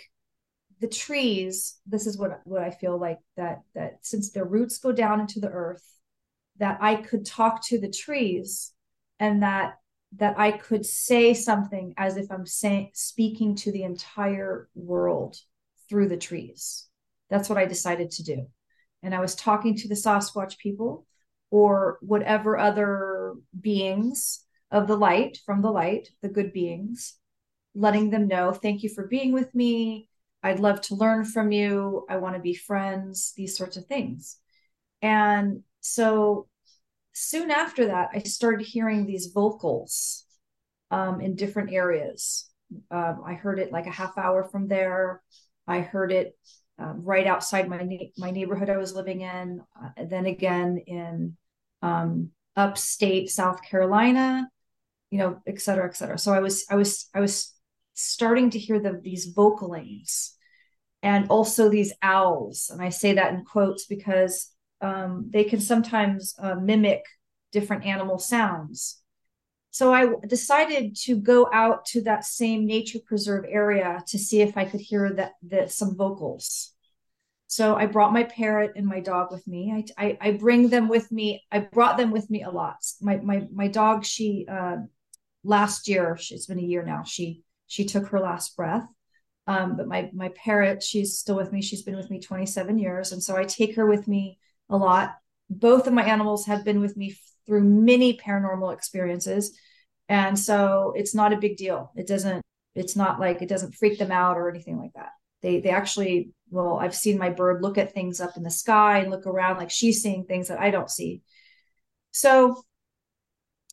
[0.80, 4.90] the trees this is what what i feel like that that since their roots go
[4.90, 5.92] down into the earth
[6.58, 8.72] that I could talk to the trees
[9.18, 9.74] and that
[10.16, 15.36] that I could say something as if I'm saying speaking to the entire world
[15.88, 16.86] through the trees.
[17.30, 18.46] That's what I decided to do.
[19.02, 21.06] And I was talking to the Sasquatch people
[21.50, 27.14] or whatever other beings of the light from the light, the good beings,
[27.74, 30.08] letting them know, thank you for being with me.
[30.42, 32.04] I'd love to learn from you.
[32.08, 34.38] I want to be friends, these sorts of things.
[35.00, 36.48] And so
[37.12, 40.24] soon after that, I started hearing these vocals
[40.90, 42.50] um, in different areas.
[42.90, 45.22] Um, I heard it like a half hour from there.
[45.66, 46.36] I heard it
[46.78, 49.60] um, right outside my my neighborhood I was living in.
[49.80, 51.36] Uh, then again in
[51.82, 54.48] um, upstate South Carolina,
[55.10, 56.18] you know, et cetera, et cetera.
[56.18, 57.52] So I was I was I was
[57.94, 60.34] starting to hear the these vocalings
[61.02, 62.70] and also these owls.
[62.72, 64.51] And I say that in quotes because
[64.82, 67.04] um, they can sometimes uh, mimic
[67.52, 69.00] different animal sounds.
[69.70, 74.58] So I decided to go out to that same nature preserve area to see if
[74.58, 76.74] I could hear that, that some vocals.
[77.46, 79.84] So I brought my parrot and my dog with me.
[79.98, 81.42] I, I, I bring them with me.
[81.50, 82.76] I brought them with me a lot.
[83.00, 84.76] My my my dog, she uh,
[85.44, 87.02] last year, it's been a year now.
[87.02, 88.88] She she took her last breath.
[89.46, 91.60] Um, but my my parrot, she's still with me.
[91.60, 94.38] She's been with me 27 years, and so I take her with me
[94.72, 95.14] a lot.
[95.50, 97.16] Both of my animals have been with me
[97.46, 99.56] through many paranormal experiences.
[100.08, 101.92] And so it's not a big deal.
[101.96, 102.42] It doesn't,
[102.74, 105.10] it's not like it doesn't freak them out or anything like that.
[105.42, 108.98] They they actually, well, I've seen my bird look at things up in the sky
[108.98, 111.22] and look around like she's seeing things that I don't see.
[112.12, 112.62] So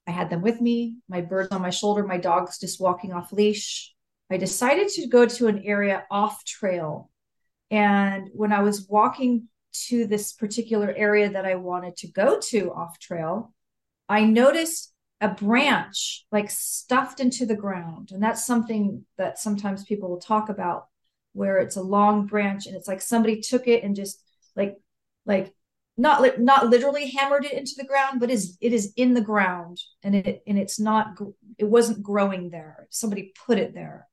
[0.08, 0.98] I had them with me.
[1.08, 3.94] My bird's on my shoulder, my dog's just walking off leash.
[4.32, 7.10] I decided to go to an area off trail.
[7.72, 9.48] And when I was walking
[9.88, 13.54] to this particular area that I wanted to go to off trail,
[14.08, 18.10] I noticed a branch like stuffed into the ground.
[18.12, 20.88] And that's something that sometimes people will talk about
[21.34, 24.24] where it's a long branch and it's like somebody took it and just
[24.56, 24.78] like
[25.26, 25.54] like
[25.98, 29.22] not li- not literally hammered it into the ground but is it is in the
[29.22, 31.18] ground and it and it's not
[31.58, 34.08] it wasn't growing there somebody put it there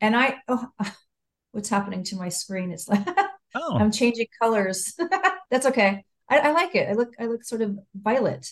[0.00, 0.66] and i oh
[1.52, 3.06] what's happening to my screen it's like
[3.54, 4.94] Oh, I'm changing colors.
[5.50, 6.04] That's okay.
[6.28, 6.88] I, I like it.
[6.88, 8.50] I look I look sort of violet.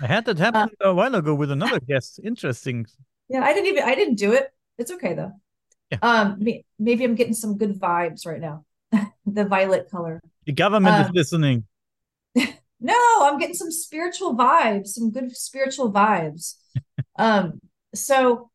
[0.00, 2.20] I had that happen a while ago with another guest.
[2.22, 2.86] Interesting.
[3.28, 4.50] Yeah, I didn't even I didn't do it.
[4.78, 5.32] It's okay though.
[5.90, 5.98] Yeah.
[6.02, 6.38] Um,
[6.78, 8.64] maybe I'm getting some good vibes right now.
[9.26, 10.20] the violet color.
[10.44, 11.64] The government is Um, listening.
[12.78, 16.56] No, I'm getting some spiritual vibes, some good spiritual vibes.
[17.18, 17.60] um,
[17.94, 18.50] so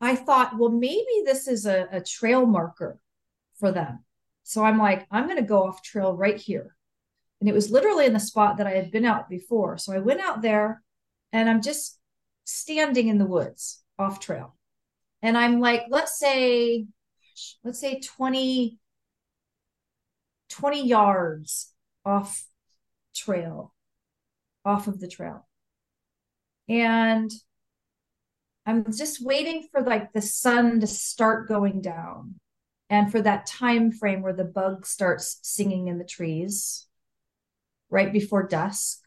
[0.00, 3.00] I thought, well, maybe this is a, a trail marker
[3.58, 4.04] for them.
[4.46, 6.76] So I'm like, I'm going to go off trail right here.
[7.40, 9.76] And it was literally in the spot that I had been out before.
[9.76, 10.84] So I went out there
[11.32, 11.98] and I'm just
[12.44, 14.54] standing in the woods off trail.
[15.20, 16.86] And I'm like, let's say,
[17.64, 18.78] let's say 20,
[20.48, 21.72] 20 yards
[22.04, 22.46] off
[23.16, 23.74] trail,
[24.64, 25.44] off of the trail.
[26.68, 27.32] And
[28.64, 32.36] I'm just waiting for like the sun to start going down
[32.88, 36.86] and for that time frame where the bug starts singing in the trees
[37.90, 39.00] right before dusk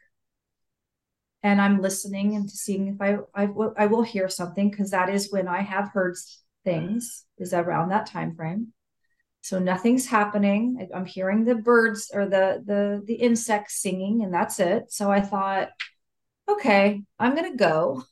[1.43, 5.32] and i'm listening and seeing if i i, I will hear something because that is
[5.32, 6.15] when i have heard
[6.63, 8.73] things is around that time frame.
[9.41, 10.89] So nothing's happening.
[10.93, 14.91] I'm hearing the birds or the the the insects singing and that's it.
[14.91, 15.69] So i thought
[16.49, 18.03] okay i'm gonna go.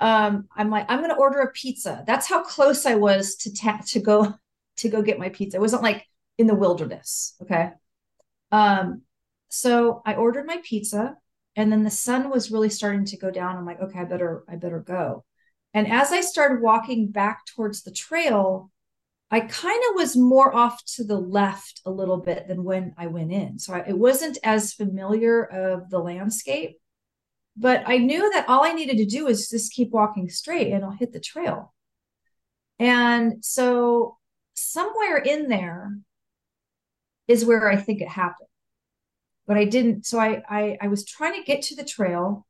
[0.00, 2.02] Um i'm like i'm gonna order a pizza.
[2.06, 4.34] That's how close i was to ta- to go
[4.76, 6.04] to go get my pizza it wasn't like
[6.38, 7.70] in the wilderness okay
[8.50, 9.02] um
[9.48, 11.16] so I ordered my pizza
[11.56, 13.56] and then the sun was really starting to go down.
[13.56, 15.24] I'm like, okay, I better, I better go.
[15.74, 18.70] And as I started walking back towards the trail,
[19.30, 23.06] I kind of was more off to the left a little bit than when I
[23.08, 23.58] went in.
[23.58, 26.78] So I, it wasn't as familiar of the landscape,
[27.56, 30.84] but I knew that all I needed to do was just keep walking straight and
[30.84, 31.74] I'll hit the trail.
[32.78, 34.16] And so
[34.54, 35.96] somewhere in there
[37.28, 38.48] is where I think it happened
[39.46, 40.06] but I didn't.
[40.06, 42.46] So I, I, I was trying to get to the trail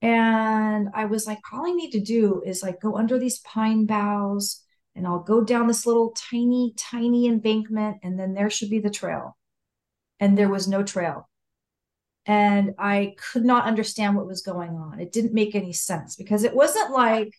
[0.00, 3.86] and I was like, all I need to do is like go under these pine
[3.86, 4.62] boughs
[4.94, 8.90] and I'll go down this little tiny, tiny embankment and then there should be the
[8.90, 9.36] trail.
[10.20, 11.28] And there was no trail.
[12.26, 15.00] And I could not understand what was going on.
[15.00, 17.32] It didn't make any sense because it wasn't like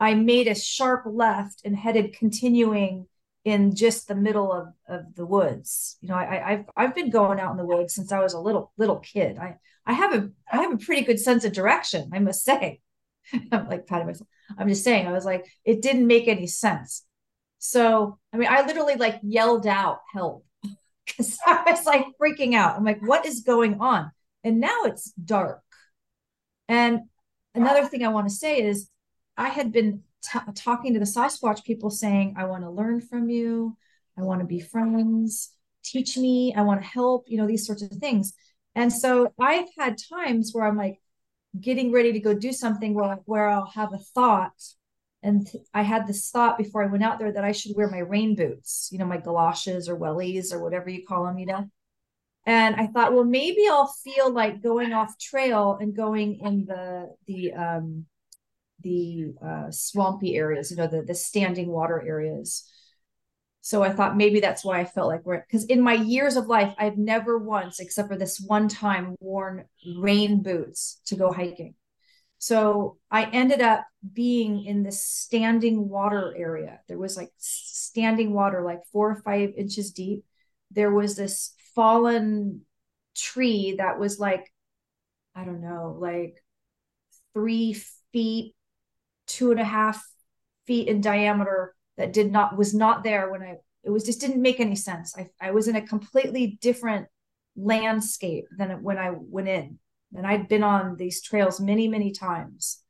[0.00, 3.06] I made a sharp left and headed continuing
[3.44, 5.96] in just the middle of, of the woods.
[6.00, 8.40] You know, I, I've I've been going out in the woods since I was a
[8.40, 9.38] little little kid.
[9.38, 12.80] I I have a I have a pretty good sense of direction, I must say.
[13.52, 14.28] I'm like patting myself.
[14.56, 17.04] I'm just saying, I was like, it didn't make any sense.
[17.58, 20.44] So I mean, I literally like yelled out help
[21.06, 22.76] because I was like freaking out.
[22.76, 24.10] I'm like, what is going on?
[24.44, 25.62] And now it's dark.
[26.68, 27.00] And
[27.54, 28.88] another thing I want to say is
[29.38, 33.30] I had been t- talking to the Sasquatch people saying, I want to learn from
[33.30, 33.76] you.
[34.18, 35.52] I want to be friends.
[35.84, 36.52] Teach me.
[36.54, 38.34] I want to help, you know, these sorts of things.
[38.74, 41.00] And so I've had times where I'm like
[41.58, 44.60] getting ready to go do something where, where I'll have a thought.
[45.22, 47.88] And th- I had this thought before I went out there that I should wear
[47.88, 51.46] my rain boots, you know, my galoshes or wellies or whatever you call them, you
[51.46, 51.70] know.
[52.44, 57.14] And I thought, well, maybe I'll feel like going off trail and going in the
[57.26, 58.06] the um
[58.80, 62.64] the uh, swampy areas, you know, the the standing water areas.
[63.60, 66.46] So I thought maybe that's why I felt like we're because in my years of
[66.46, 69.64] life, I've never once, except for this one time, worn
[69.98, 71.74] rain boots to go hiking.
[72.38, 76.80] So I ended up being in this standing water area.
[76.86, 80.24] There was like standing water, like four or five inches deep.
[80.70, 82.62] There was this fallen
[83.16, 84.52] tree that was like,
[85.34, 86.36] I don't know, like
[87.34, 87.76] three
[88.12, 88.54] feet
[89.28, 90.04] two and a half
[90.66, 94.42] feet in diameter that did not was not there when I it was just didn't
[94.42, 95.16] make any sense.
[95.16, 97.06] I I was in a completely different
[97.58, 99.78] landscape than when I went in.
[100.14, 102.82] And I'd been on these trails many, many times.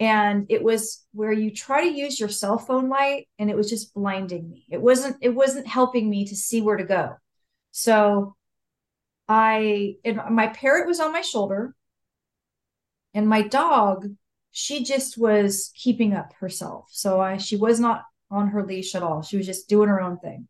[0.00, 3.70] And it was where you try to use your cell phone light and it was
[3.70, 4.66] just blinding me.
[4.68, 7.14] It wasn't it wasn't helping me to see where to go.
[7.70, 8.34] So
[9.28, 11.76] I and my parrot was on my shoulder
[13.14, 14.08] and my dog
[14.56, 16.86] she just was keeping up herself.
[16.92, 19.20] So I she was not on her leash at all.
[19.20, 20.46] She was just doing her own thing.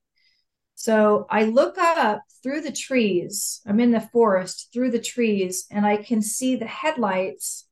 [0.74, 3.62] So I look up through the trees.
[3.66, 7.66] I'm in the forest through the trees and I can see the headlights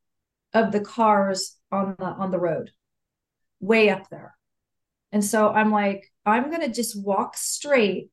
[0.55, 2.71] of the cars on the on the road
[3.61, 4.35] way up there.
[5.13, 8.09] And so I'm like I'm going to just walk straight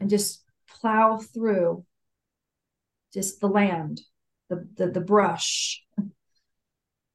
[0.00, 1.84] and just plow through
[3.12, 4.00] just the land,
[4.48, 5.80] the the, the brush,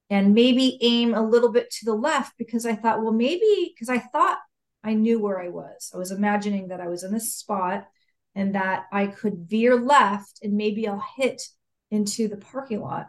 [0.09, 3.89] and maybe aim a little bit to the left because I thought, well, maybe because
[3.89, 4.39] I thought
[4.83, 5.91] I knew where I was.
[5.93, 7.87] I was imagining that I was in this spot
[8.35, 11.43] and that I could veer left and maybe I'll hit
[11.91, 13.07] into the parking lot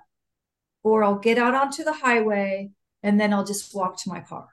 [0.83, 2.71] or I'll get out onto the highway
[3.03, 4.49] and then I'll just walk to my car.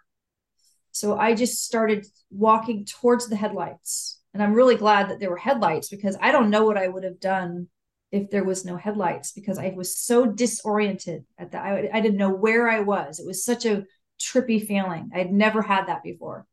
[0.92, 4.20] So I just started walking towards the headlights.
[4.34, 7.04] And I'm really glad that there were headlights because I don't know what I would
[7.04, 7.68] have done
[8.12, 11.64] if there was no headlights because I was so disoriented at that.
[11.64, 13.20] I, I didn't know where I was.
[13.20, 13.86] It was such a
[14.20, 15.12] trippy feeling.
[15.14, 16.46] I'd never had that before.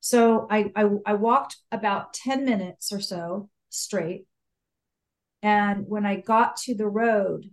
[0.00, 4.26] So I, I, I walked about 10 minutes or so straight.
[5.42, 7.50] And when I got to the road,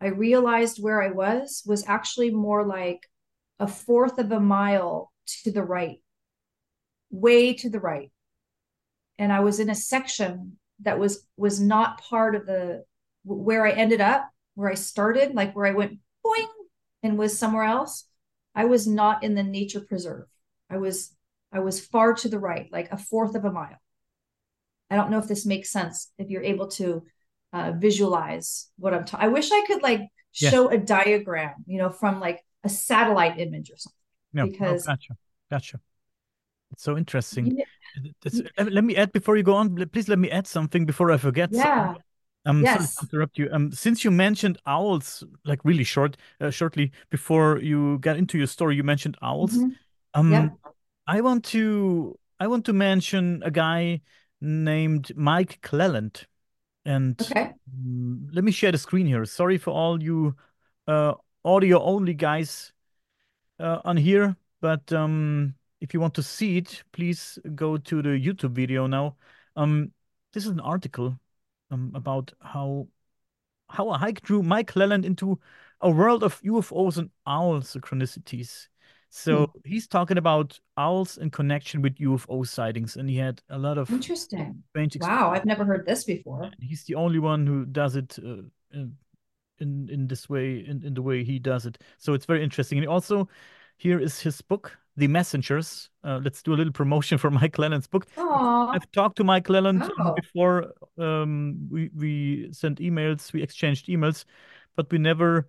[0.00, 3.00] I realized where I was was actually more like
[3.58, 5.12] a fourth of a mile
[5.42, 5.98] to the right,
[7.10, 8.10] way to the right.
[9.18, 12.84] And I was in a section that was was not part of the
[13.24, 16.46] where I ended up, where I started, like where I went boing
[17.02, 18.06] and was somewhere else.
[18.54, 20.26] I was not in the nature preserve.
[20.68, 21.14] I was
[21.52, 23.80] I was far to the right, like a fourth of a mile.
[24.90, 26.10] I don't know if this makes sense.
[26.18, 27.04] If you're able to
[27.52, 30.02] uh, visualize what I'm talking, I wish I could like
[30.32, 33.96] show a diagram, you know, from like a satellite image or something.
[34.32, 35.16] No, because oh, gotcha,
[35.50, 35.80] gotcha.
[36.72, 37.56] It's so interesting.
[37.58, 37.64] Yeah.
[38.58, 39.76] Let me add before you go on.
[39.88, 41.50] Please let me add something before I forget.
[41.52, 41.94] Yeah.
[42.46, 42.94] Um, yes.
[42.94, 43.48] sorry to interrupt you.
[43.52, 48.46] Um, since you mentioned owls, like really short, uh, shortly before you got into your
[48.46, 49.56] story, you mentioned owls.
[49.56, 50.20] Mm -hmm.
[50.20, 50.48] Um, yeah.
[51.06, 54.00] I want to, I want to mention a guy
[54.40, 56.26] named Mike Clelland,
[56.84, 57.52] and okay.
[57.72, 59.26] um, let me share the screen here.
[59.26, 60.34] Sorry for all you
[60.86, 61.12] uh,
[61.42, 62.72] audio only guys
[63.58, 68.10] uh, on here, but um, if you want to see it, please go to the
[68.10, 69.16] YouTube video now.
[69.56, 69.92] Um,
[70.32, 71.18] this is an article
[71.70, 72.88] um, about how
[73.68, 75.38] how a hike drew Mike Clelland into
[75.80, 78.66] a world of UFOs and owl synchronicities.
[79.10, 79.58] So hmm.
[79.64, 83.90] he's talking about owls in connection with UFO sightings, and he had a lot of
[84.76, 85.10] interesting.
[85.10, 86.44] Wow, I've never heard this before.
[86.44, 90.94] And he's the only one who does it uh, in in this way, in, in
[90.94, 91.78] the way he does it.
[91.98, 92.78] So it's very interesting.
[92.78, 93.28] And also,
[93.78, 95.90] here is his book, The Messengers.
[96.02, 98.06] Uh, let's do a little promotion for Mike Clelland's book.
[98.16, 98.74] Aww.
[98.74, 100.14] I've talked to Mike Clelland oh.
[100.14, 100.72] before.
[100.98, 104.24] Um, we we sent emails, we exchanged emails,
[104.76, 105.48] but we never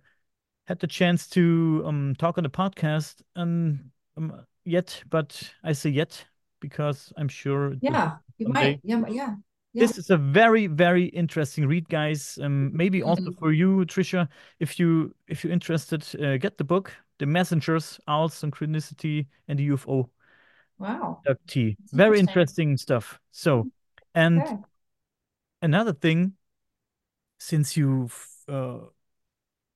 [0.66, 5.02] had the chance to um, talk on the podcast and um, yet.
[5.10, 6.24] But I say yet
[6.60, 7.74] because I'm sure.
[7.80, 8.80] Yeah, you might.
[8.82, 9.34] Yeah, yeah.
[9.74, 9.86] Yeah.
[9.86, 12.38] This is a very, very interesting read, guys.
[12.42, 13.38] Um, maybe also mm-hmm.
[13.38, 14.28] for you, Tricia,
[14.60, 16.92] if you if you're interested, uh, get the book,
[17.22, 20.10] "The Messengers: Owl Synchronicity and the UFO."
[20.78, 21.76] Wow, T.
[21.92, 22.18] Very interesting.
[22.18, 23.20] interesting stuff.
[23.30, 23.70] So,
[24.12, 24.56] and okay.
[25.62, 26.32] another thing,
[27.38, 28.78] since you've uh,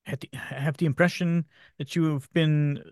[0.03, 1.45] had the, have the impression
[1.77, 2.83] that you've been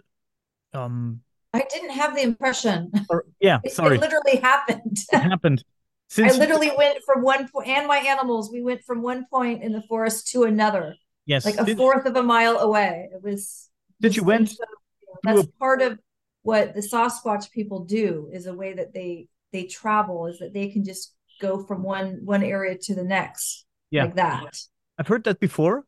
[0.72, 1.20] um
[1.54, 2.94] I didn't have the impression.
[3.10, 3.98] Or, yeah, it, sorry.
[3.98, 4.98] It literally happened.
[5.12, 5.64] it happened.
[6.08, 9.64] Since I literally went from one point, and my animals, we went from one point
[9.64, 10.96] in the forest to another.
[11.26, 11.46] Yes.
[11.46, 13.10] Like a fourth of a mile away.
[13.12, 13.70] It was.
[14.02, 14.50] Did you went?
[14.50, 14.64] So,
[15.02, 15.52] you know, that's a...
[15.60, 16.00] part of
[16.44, 20.70] what the Sasquatch people do is a way that they they travel is that they
[20.70, 23.66] can just go from one one area to the next.
[23.92, 24.06] Yeah.
[24.06, 24.58] Like that.
[24.98, 25.86] I've heard that before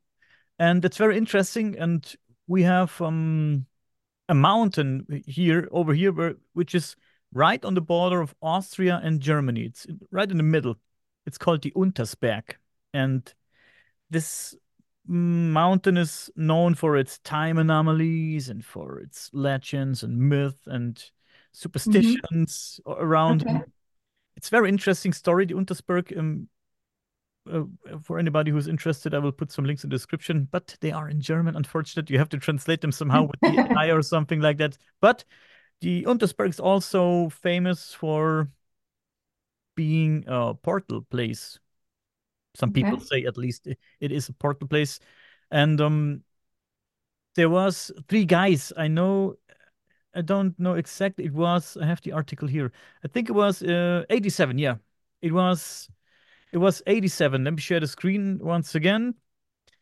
[0.59, 1.77] and it's very interesting.
[1.77, 2.05] And
[2.47, 3.65] we have um,
[4.29, 6.95] a mountain here over here, where, which is
[7.33, 9.63] right on the border of Austria and Germany.
[9.63, 10.75] It's right in the middle.
[11.25, 12.55] It's called the Untersberg,
[12.93, 13.33] and
[14.09, 14.55] this
[15.07, 21.03] mountain is known for its time anomalies and for its legends and myth and
[21.51, 23.01] superstitions mm -hmm.
[23.01, 23.41] around.
[23.41, 23.63] Okay.
[24.35, 25.45] It's very interesting story.
[25.45, 26.49] The Untersberg um,
[27.51, 27.63] uh,
[28.03, 31.09] for anybody who's interested, I will put some links in the description, but they are
[31.09, 31.55] in German.
[31.55, 34.77] Unfortunately, you have to translate them somehow with the AI or something like that.
[35.01, 35.23] But
[35.81, 38.49] the Untersberg is also famous for
[39.75, 41.59] being a portal place.
[42.57, 42.83] Some okay.
[42.83, 44.99] people say at least it is a portal place.
[45.51, 46.23] And um,
[47.35, 48.73] there was three guys.
[48.75, 49.35] I know,
[50.15, 51.25] I don't know exactly.
[51.25, 52.71] It was, I have the article here.
[53.05, 54.57] I think it was uh, 87.
[54.57, 54.75] Yeah.
[55.21, 55.87] It was
[56.51, 57.43] it was 87.
[57.43, 59.13] Let me share the screen once again.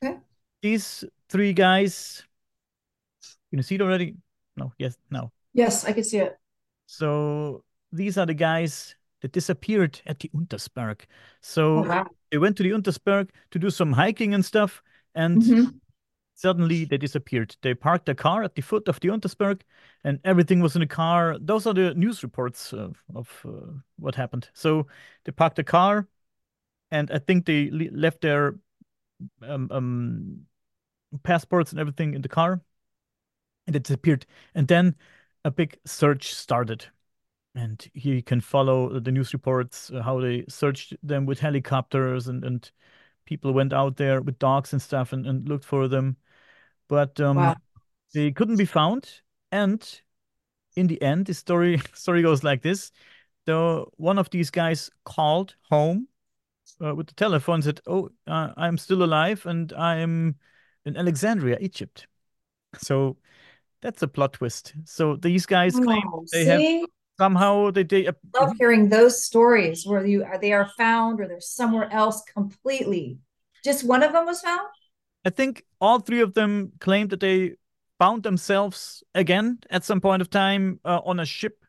[0.04, 0.18] Okay.
[0.62, 2.24] These three guys,
[3.50, 4.16] can you see it already?
[4.58, 5.32] No, yes, no.
[5.54, 6.38] Yes, I can see it.
[6.88, 11.02] So these are the guys that disappeared at the Untersberg.
[11.42, 12.08] So oh, wow.
[12.36, 14.84] They went to the Untersberg to do some hiking and stuff,
[15.14, 15.80] and mm -hmm.
[16.34, 17.56] suddenly they disappeared.
[17.62, 19.62] They parked their car at the foot of the Untersberg,
[20.04, 21.40] and everything was in the car.
[21.40, 24.50] Those are the news reports of, of uh, what happened.
[24.54, 24.88] So
[25.24, 26.08] they parked the car,
[26.92, 28.60] and I think they left their
[29.42, 30.48] um, um,
[31.22, 32.62] passports and everything in the car,
[33.68, 34.26] and it disappeared.
[34.54, 34.96] And then
[35.44, 36.92] a big search started,
[37.56, 42.28] and here you can follow the news reports uh, how they searched them with helicopters
[42.28, 42.72] and and
[43.26, 46.16] people went out there with dogs and stuff and, and looked for them,
[46.88, 47.56] but um, wow.
[48.14, 49.22] they couldn't be found.
[49.52, 49.84] And
[50.76, 52.92] in the end, the story story goes like this:
[53.46, 56.08] though one of these guys called home
[56.84, 60.36] uh, with the telephone said, "Oh, uh, I'm still alive and I'm
[60.86, 62.08] in Alexandria, Egypt."
[62.78, 63.18] So
[63.82, 64.74] that's a plot twist.
[64.84, 66.86] So these guys claim Oh, they have see?
[67.18, 71.92] Somehow they they love hearing those stories where you they are found or they're somewhere
[71.92, 73.18] else completely.
[73.64, 74.68] Just one of them was found?
[75.26, 77.56] I think all three of them claimed that they
[77.98, 81.64] found themselves again at some point of time uh, on a ship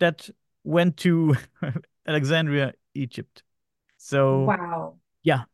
[0.00, 0.28] that
[0.64, 1.36] went to
[2.06, 3.42] Alexandria, Egypt.
[3.96, 4.96] So Wow.
[5.22, 5.44] yeah,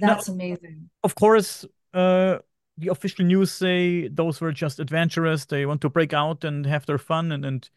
[0.00, 0.90] That's amazing.
[1.02, 1.64] of course,
[1.94, 2.38] uh,
[2.76, 5.46] the official news say those were just adventurers.
[5.46, 7.68] They want to break out and have their fun and and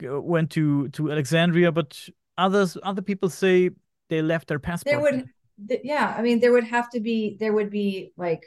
[0.00, 1.72] went to to Alexandria.
[1.72, 3.70] But others, other people say
[4.08, 4.92] they left their passport.
[4.92, 5.28] There would
[5.68, 8.42] th- yeah, I mean there would have to be there would be like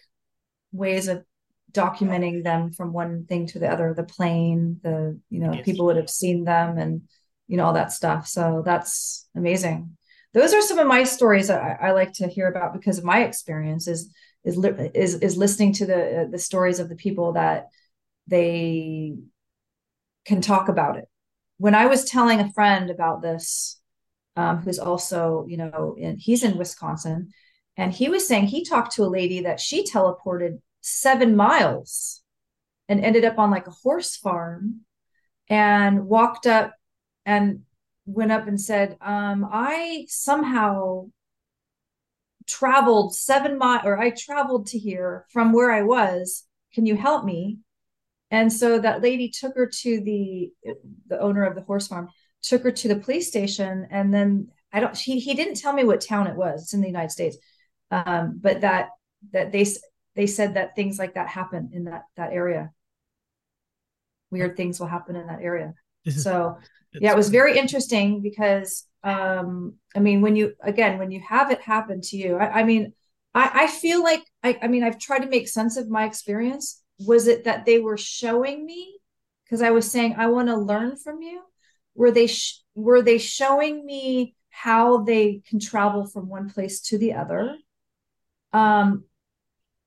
[0.71, 1.23] ways of
[1.71, 5.65] documenting them from one thing to the other, the plane, the you know, Yes.
[5.65, 7.01] people would have seen them and
[7.47, 8.27] you know all that stuff.
[8.27, 9.97] So that's amazing.
[10.33, 13.03] Those are some of my stories that I, I like to hear about because of
[13.05, 14.11] my experience is
[14.43, 14.57] is
[14.93, 17.67] is is listening to the uh, the stories of the people that
[18.27, 19.15] they
[20.25, 21.05] can talk about it.
[21.57, 23.79] When I was telling a friend about this,
[24.35, 27.29] um, who's also, you know, in he's in Wisconsin,
[27.77, 32.21] and he was saying he talked to a lady that she teleported seven miles
[32.87, 34.81] and ended up on like a horse farm
[35.49, 36.73] and walked up
[37.25, 37.61] and
[38.05, 41.07] went up and said, um, I somehow
[42.47, 46.45] traveled seven miles or I traveled to here from where I was.
[46.73, 47.59] Can you help me?
[48.31, 50.51] And so that lady took her to the
[51.07, 52.09] the owner of the horse farm,
[52.41, 55.83] took her to the police station, and then I don't he he didn't tell me
[55.83, 56.63] what town it was.
[56.63, 57.37] It's in the United States.
[57.91, 58.89] Um, but that
[59.31, 59.65] that they
[60.15, 62.71] they said that things like that happen in that that area.
[64.31, 65.73] Weird things will happen in that area.
[66.11, 66.57] So
[66.99, 71.49] yeah, it was very interesting because um I mean when you again when you have
[71.51, 72.93] it happen to you, I, I mean
[73.33, 76.83] I, I feel like I, I mean I've tried to make sense of my experience.
[76.99, 78.99] Was it that they were showing me
[79.43, 81.41] because I was saying I want to learn from you?
[81.93, 86.97] Were they sh- were they showing me how they can travel from one place to
[86.97, 87.57] the other?
[88.53, 89.05] Um,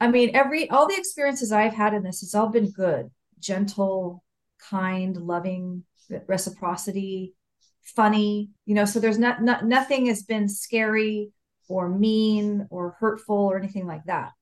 [0.01, 4.23] I mean every all the experiences I've had in this, it's all been good, gentle,
[4.59, 5.85] kind, loving,
[6.27, 7.35] reciprocity,
[7.83, 11.31] funny, you know, so there's not, not nothing has been scary
[11.69, 14.33] or mean or hurtful or anything like that.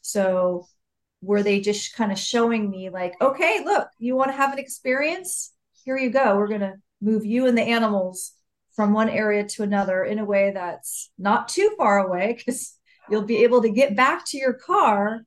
[0.00, 0.66] So
[1.22, 4.58] were they just kind of showing me like, okay, look, you want to have an
[4.58, 5.52] experience?
[5.84, 6.36] Here you go.
[6.36, 8.32] We're going to move you and the animals
[8.74, 12.76] from one area to another in a way that's not too far away because
[13.10, 15.22] you'll be able to get back to your car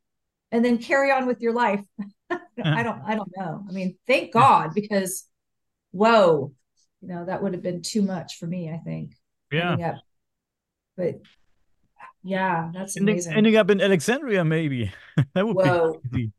[0.52, 1.84] and then carry on with your life.
[2.32, 3.64] I don't I don't know.
[3.68, 5.28] I mean, thank God because
[5.92, 6.54] whoa,
[7.02, 9.14] you know, that would have been too much for me, I think.
[9.78, 9.98] yeah.
[10.96, 11.20] But
[12.24, 13.34] yeah, that's Ending, amazing.
[13.34, 14.92] ending up in Alexandria, maybe
[15.34, 15.94] that would Whoa.
[16.04, 16.32] be crazy.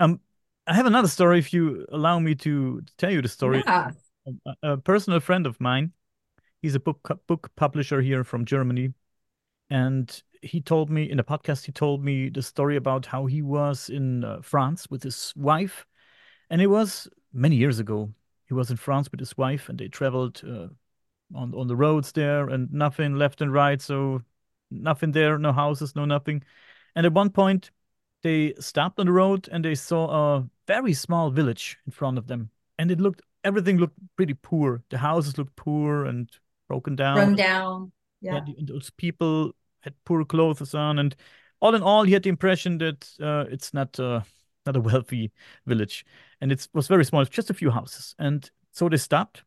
[0.00, 0.20] Um,
[0.66, 1.38] I have another story.
[1.38, 3.90] If you allow me to tell you the story, Yeah.
[4.46, 5.92] a, a personal friend of mine,
[6.62, 8.94] he's a book book publisher here from Germany,
[9.70, 11.64] and he told me in a podcast.
[11.66, 15.86] He told me the story about how he was in uh, France with his wife,
[16.50, 18.12] and it was many years ago.
[18.46, 20.68] He was in France with his wife, and they traveled uh,
[21.34, 23.80] on on the roads there, and nothing left and right.
[23.80, 24.22] So
[24.82, 26.42] nothing there, no houses, no nothing.
[26.94, 27.70] And at one point,
[28.22, 32.26] they stopped on the road and they saw a very small village in front of
[32.26, 34.82] them, and it looked everything looked pretty poor.
[34.90, 36.30] The houses looked poor and
[36.68, 37.16] broken down.
[37.16, 37.92] Run down.
[38.20, 38.54] Yeah, Yeah.
[38.58, 41.14] and those people had poor clothes on, and
[41.60, 44.22] all in all, he had the impression that uh, it's not uh,
[44.66, 45.30] not a wealthy
[45.66, 46.06] village,
[46.40, 48.14] and it was very small, just a few houses.
[48.18, 49.44] And so they stopped,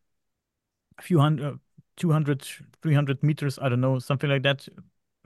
[0.97, 1.57] a few hundred, uh,
[1.95, 2.43] 200,
[2.81, 4.67] 300 meters, I don't know, something like that,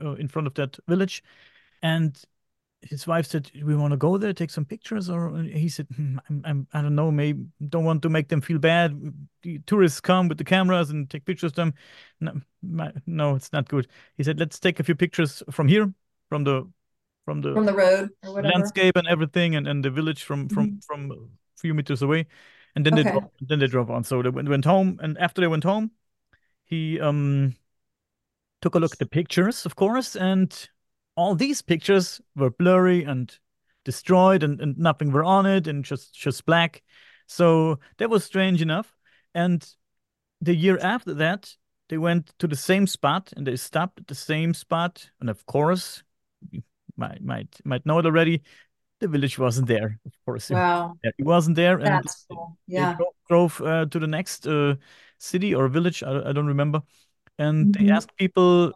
[0.02, 1.22] uh, in front of that village.
[1.82, 2.20] And
[2.82, 6.18] his wife said, "We want to go there, take some pictures." Or he said, hmm,
[6.28, 9.00] I'm, I'm, I don't know, maybe don't want to make them feel bad.
[9.42, 11.74] The tourists come with the cameras and take pictures of them.
[12.20, 13.86] No, my- no, it's not good.
[14.16, 15.92] He said, "Let's take a few pictures from here,
[16.28, 16.68] from the,
[17.24, 20.80] from the From the road or landscape and everything, and, and the village from from
[20.80, 21.16] from a
[21.60, 22.26] few meters away."
[22.74, 23.12] And then they Okay.
[23.12, 24.02] drove, then they drove on.
[24.04, 25.90] So they went, went home, and after they went home,
[26.64, 27.54] he um
[28.62, 30.68] took a look at the pictures, of course, and
[31.16, 33.36] all these pictures were blurry and
[33.84, 36.82] destroyed and, and nothing were on it and just just black.
[37.26, 38.96] So that was strange enough.
[39.34, 39.66] And
[40.40, 41.54] the year after that,
[41.88, 45.10] they went to the same spot and they stopped at the same spot.
[45.20, 46.02] And of course,
[46.50, 46.62] you
[46.96, 48.42] might might might know it already.
[49.00, 49.98] The village wasn't there.
[50.06, 50.96] Of course, it, Wow.
[51.02, 51.78] it wasn't there.
[51.78, 52.56] And That's cool.
[52.68, 52.96] they Yeah.
[53.28, 54.76] drove uh, to the next uh,
[55.18, 56.02] city or village.
[56.02, 56.82] I, I don't remember.
[57.42, 57.96] And they Mhm.
[57.96, 58.72] asked people,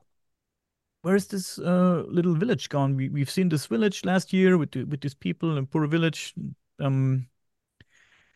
[1.02, 2.96] where's this uh, little village gone?
[2.96, 6.34] We we've seen this village last year with the, with these people in poor village.
[6.80, 7.28] Um,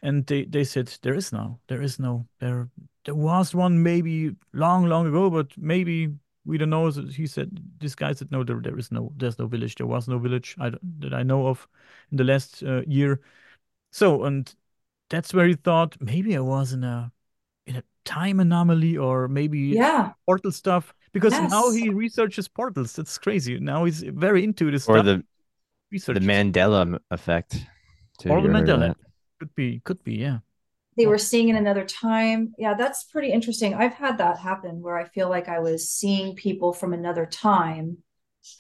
[0.02, 2.68] and they they said there is no, there is no, there
[3.04, 6.08] there was one maybe long long ago, but maybe
[6.44, 6.90] we don't know.
[6.90, 9.74] He said this guy said no, there there is no, there's no village.
[9.76, 10.70] There was no village I,
[11.00, 11.68] that I know of
[12.10, 13.20] in the last uh, year.
[13.92, 14.54] So and
[15.10, 17.12] that's where he thought maybe I was in a
[17.66, 20.12] in a time anomaly or maybe Yeah.
[20.26, 22.94] portal stuff because now he researches portals.
[22.94, 23.58] That's crazy.
[23.60, 25.06] Now he's very into this Or stuff.
[25.06, 25.24] the
[25.92, 27.66] research the Mandela effect.
[28.18, 28.28] too.
[28.30, 28.96] or the ever heard of Mandela that?
[29.38, 30.38] could be could be yeah.
[30.96, 32.52] They were seeing in another time.
[32.58, 33.74] Yeah, that's pretty interesting.
[33.74, 37.98] I've had that happen where I feel like I was seeing people from another time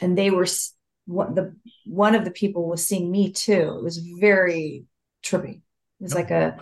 [0.00, 0.74] and they were s-
[1.06, 1.54] what the
[1.84, 3.76] one of the people was seeing me too.
[3.78, 4.84] It was very
[5.24, 5.56] trippy.
[5.56, 6.58] It was like a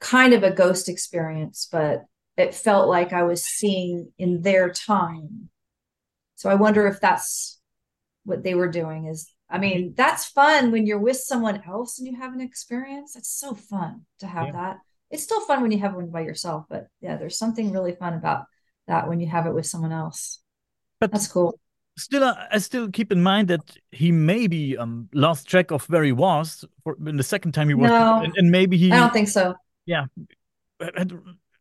[0.00, 2.04] kind of a ghost experience, but
[2.36, 5.48] it felt like I was seeing in their time.
[6.36, 7.58] So I wonder if that's
[8.24, 12.08] what they were doing is I mean, that's fun when you're with someone else and
[12.08, 13.14] you have an experience.
[13.14, 14.52] That's so fun to have Yeah.
[14.52, 14.78] that.
[15.08, 18.14] It's still fun when you have one by yourself, but yeah, there's something really fun
[18.14, 18.46] about
[18.88, 20.40] that when you have it with someone else.
[20.98, 21.60] But That's cool.
[21.96, 26.02] still, uh, I still keep in mind that he maybe um lost track of where
[26.04, 28.20] he was for in the second time he was, No.
[28.24, 29.54] and, and maybe he I don't think so.
[29.88, 31.12] Had,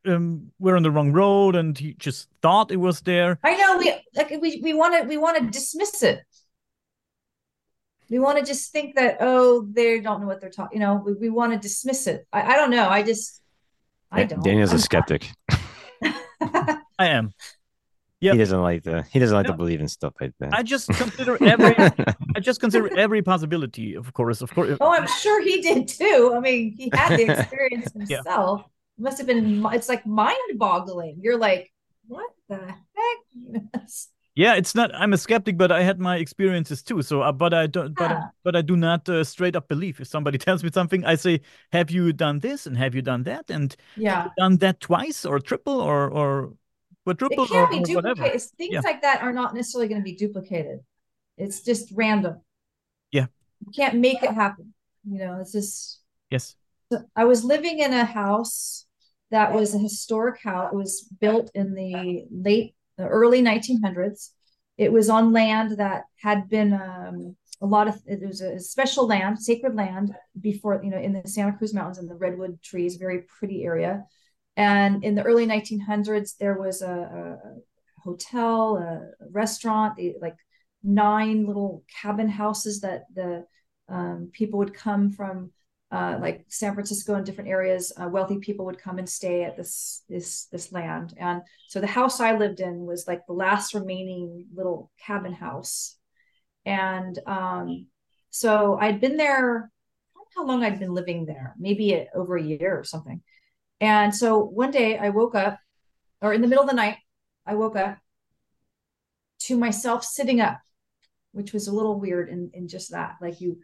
[0.05, 3.39] um were on the wrong road and he just thought it was there.
[3.43, 6.23] I know we like we we want to we want to dismiss it.
[8.09, 10.79] We want to just think that oh they don't know what they're talking.
[10.79, 12.27] You know, we, we want to dismiss it.
[12.31, 12.87] I, I don't know.
[12.87, 13.41] I just
[14.11, 14.43] I don't.
[14.43, 15.31] Daniel's a I'm- skeptic.
[16.41, 17.33] I am.
[18.25, 18.33] Yep.
[18.33, 19.03] He doesn't like to.
[19.13, 19.53] He doesn't like No.
[19.53, 20.53] to believe in stuff like that.
[20.53, 21.75] I just consider every
[22.35, 24.77] I just consider every possibility, of course, of course.
[24.81, 26.33] Oh, I'm sure he did too.
[26.35, 28.17] I mean, he had the experience Yeah.
[28.17, 28.61] himself.
[28.97, 31.19] It must have been, it's like mind-boggling.
[31.21, 31.71] You're like,
[32.07, 32.57] what the
[32.97, 33.17] heck?
[34.37, 34.93] Yeah, it's not.
[34.93, 37.01] I'm a skeptic, but I had my experiences too.
[37.01, 37.95] So, uh, but I don't.
[37.95, 38.23] But I, Yeah.
[38.43, 40.01] but I do not uh, straight up believe.
[40.01, 41.39] If somebody tells me something, I say,
[41.71, 42.67] "Have you done this?
[42.67, 43.49] And have you done that?
[43.49, 44.27] And Yeah.
[44.37, 46.64] done that twice, or triple, or or It
[47.05, 48.41] quadruple, can't be duplicated.
[48.57, 48.81] Things Yeah.
[48.81, 50.79] like that are not necessarily going to be duplicated.
[51.37, 52.41] It's just random.
[53.11, 53.27] Yeah.
[53.65, 54.73] You can't make it happen.
[55.09, 56.55] You know, it's just Yes.
[57.15, 58.85] I was living in a house
[59.31, 60.71] that was a historic house.
[60.71, 64.31] It was built in the late, the early 1900s.
[64.77, 69.07] It was on land that had been um, a lot of, it was a special
[69.07, 72.97] land, sacred land before, you know, in the Santa Cruz Mountains and the redwood trees,
[72.97, 74.05] very pretty area.
[74.57, 80.37] And in the early 1900s, there was a, a hotel, a restaurant, like
[80.83, 83.45] nine little cabin houses that the
[83.89, 85.51] um, people would come from
[85.91, 89.55] uh, like San Francisco and different areas, uh, wealthy people would come and stay at
[89.55, 91.13] this this this land.
[91.17, 95.97] And so the house I lived in was like the last remaining little cabin house.
[96.65, 97.87] And um,
[98.29, 99.71] so I'd been there.
[100.15, 102.83] I don't know how long I'd been living there, maybe a, over a year or
[102.83, 103.21] something.
[103.81, 105.59] And so one day I woke up,
[106.21, 106.97] or in the middle of the night,
[107.45, 107.97] I woke up
[109.41, 110.59] to myself sitting up,
[111.31, 113.15] which was a little weird in, in just that.
[113.21, 113.59] Like you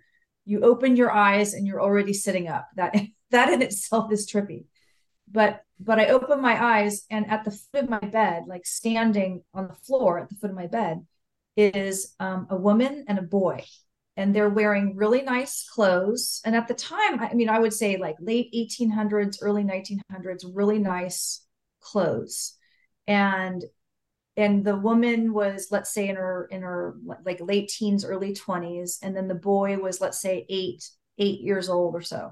[0.45, 2.67] you open your eyes and you're already sitting up.
[2.75, 2.95] That
[3.31, 4.65] that in itself is trippy.
[5.31, 9.43] But but I open my eyes and at the foot of my bed, like standing
[9.53, 11.05] on the floor at the foot of my bed,
[11.55, 13.63] is um, a woman and a boy.
[14.17, 16.41] And they're wearing really nice clothes.
[16.43, 20.79] And at the time, I mean, I would say like late 1800s, early 1900s, really
[20.79, 21.45] nice
[21.79, 22.57] clothes.
[23.07, 23.63] And
[24.37, 28.99] and the woman was let's say in her in her like late teens early 20s
[29.01, 30.83] and then the boy was let's say 8
[31.17, 32.31] 8 years old or so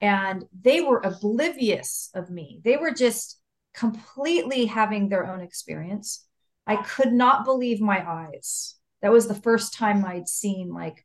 [0.00, 3.40] and they were oblivious of me they were just
[3.74, 6.26] completely having their own experience
[6.66, 11.04] i could not believe my eyes that was the first time i'd seen like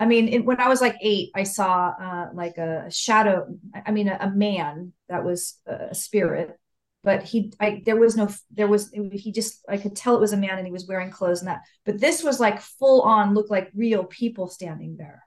[0.00, 3.46] i mean it, when i was like 8 i saw uh, like a shadow
[3.86, 6.58] i mean a, a man that was a spirit
[7.04, 10.32] but he I there was no there was he just I could tell it was
[10.32, 13.34] a man and he was wearing clothes and that but this was like full on
[13.34, 15.24] looked like real people standing there.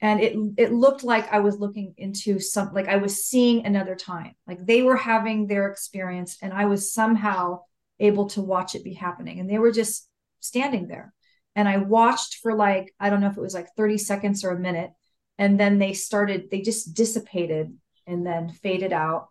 [0.00, 3.94] And it it looked like I was looking into some like I was seeing another
[3.94, 7.62] time like they were having their experience and I was somehow
[7.98, 9.40] able to watch it be happening.
[9.40, 10.08] And they were just
[10.40, 11.12] standing there
[11.54, 14.50] and I watched for like I don't know if it was like 30 seconds or
[14.50, 14.90] a minute
[15.38, 17.76] and then they started they just dissipated
[18.06, 19.28] and then faded out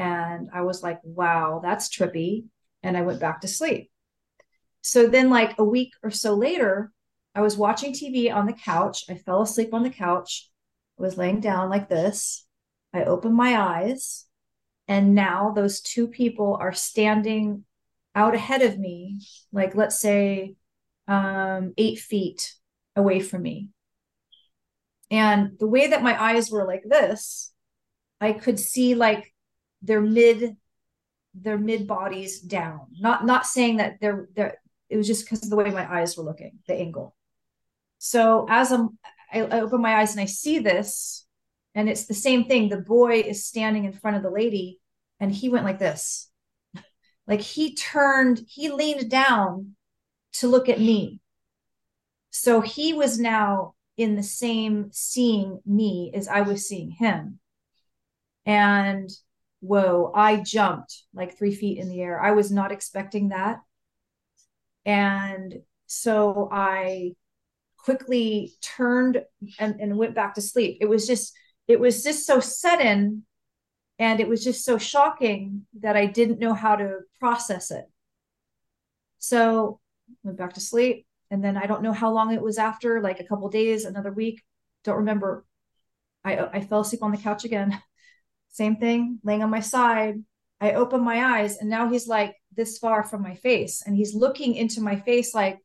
[0.00, 2.46] and I was like, wow, that's trippy.
[2.82, 3.90] And I went back to sleep.
[4.80, 6.90] So then, like a week or so later,
[7.34, 9.04] I was watching TV on the couch.
[9.10, 10.48] I fell asleep on the couch.
[10.98, 12.46] I was laying down like this.
[12.94, 14.24] I opened my eyes,
[14.88, 17.64] and now those two people are standing
[18.20, 19.20] out ahead of me,
[19.50, 20.54] like let's say
[21.08, 22.54] um, eight feet
[22.94, 23.70] away from me.
[25.10, 27.52] And the way that my eyes were like this,
[28.20, 29.34] I could see like
[29.82, 30.56] their mid
[31.34, 32.80] their mid bodies down.
[33.00, 36.16] Not not saying that they're they're it was just because of the way my eyes
[36.16, 37.16] were looking, the angle.
[37.98, 38.98] So as I'm
[39.32, 41.26] I, I open my eyes and I see this,
[41.74, 42.68] and it's the same thing.
[42.68, 44.78] The boy is standing in front of the lady,
[45.18, 46.29] and he went like this.
[47.30, 49.76] Like he turned, he leaned down
[50.32, 51.20] to look at me.
[52.30, 57.38] So he was now in the same seeing me as I was seeing him.
[58.44, 59.08] And
[59.60, 62.20] whoa, I jumped like three feet in the air.
[62.20, 63.58] I was not expecting that.
[64.84, 65.54] And
[65.86, 67.12] so I
[67.78, 69.22] quickly turned
[69.58, 70.78] and, and went back to sleep.
[70.80, 71.32] It was just,
[71.68, 73.24] it was just so sudden
[74.00, 77.84] and it was just so shocking that I didn't know how to process it.
[79.18, 79.78] So
[80.24, 81.06] went back to sleep.
[81.30, 84.10] And then I don't know how long it was after, like a couple days, another
[84.10, 84.42] week.
[84.84, 85.44] Don't remember.
[86.24, 87.80] I I fell asleep on the couch again.
[88.48, 90.16] Same thing, laying on my side.
[90.62, 94.14] I open my eyes and now he's like this far from my face and he's
[94.14, 95.58] looking into my face like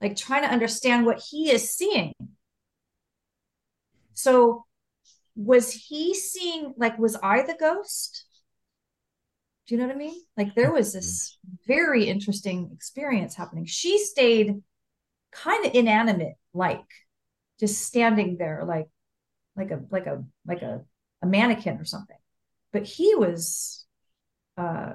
[0.00, 2.12] like trying to understand what he is seeing.
[4.14, 4.64] So
[5.36, 8.24] was he seeing like was I the ghost?
[9.66, 10.20] Do you know what I mean?
[10.36, 13.66] Like there was this very interesting experience happening.
[13.66, 14.62] She stayed
[15.32, 16.84] kind of inanimate, like
[17.60, 18.88] just standing there, like
[19.56, 20.84] like a like a like a,
[21.22, 22.16] a mannequin or something.
[22.72, 23.86] But he was
[24.58, 24.94] uh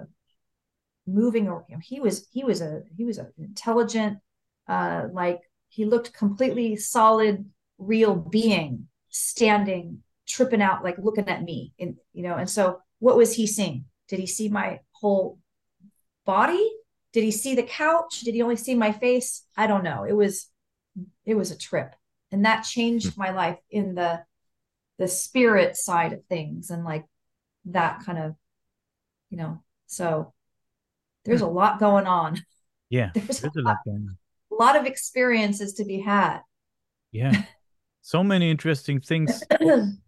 [1.08, 4.20] moving or you know, he was he was a he was an intelligent
[4.68, 5.40] uh like
[5.70, 7.46] he looked completely solid
[7.78, 13.18] real being standing tripping out like looking at me and you know and so what
[13.18, 13.86] was he seeing?
[14.08, 15.40] Did he see my whole
[16.26, 16.72] body?
[17.14, 18.22] Did he see the couch?
[18.22, 19.46] Did he only see my face?
[19.56, 20.04] I don't know.
[20.04, 20.50] It was
[21.26, 21.96] it was a trip.
[22.32, 23.22] And that changed hmm.
[23.22, 24.24] my life in the
[24.98, 27.06] the spirit side of things and like
[27.66, 28.36] that kind of
[29.30, 30.34] you know so
[31.26, 32.42] there's a lot going on.
[32.90, 36.40] Yeah there's, there's a, lot, a lot of experiences to be had.
[37.12, 37.44] Yeah.
[38.02, 39.44] So many interesting things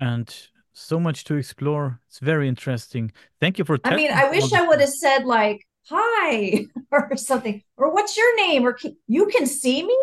[0.00, 0.34] and
[0.72, 2.00] so much to explore.
[2.08, 3.12] It's very interesting.
[3.40, 7.62] Thank you for i mean i wish i would have said like hi or something
[7.76, 8.66] or what's your name?
[8.66, 9.98] or you can see me?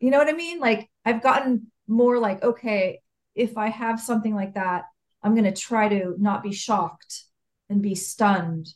[0.00, 0.60] You know what i mean?
[0.60, 3.00] Like i've gotten more like okay
[3.34, 4.84] if i have something like that
[5.22, 7.24] i'm going to try to not be shocked
[7.68, 8.68] and be stunned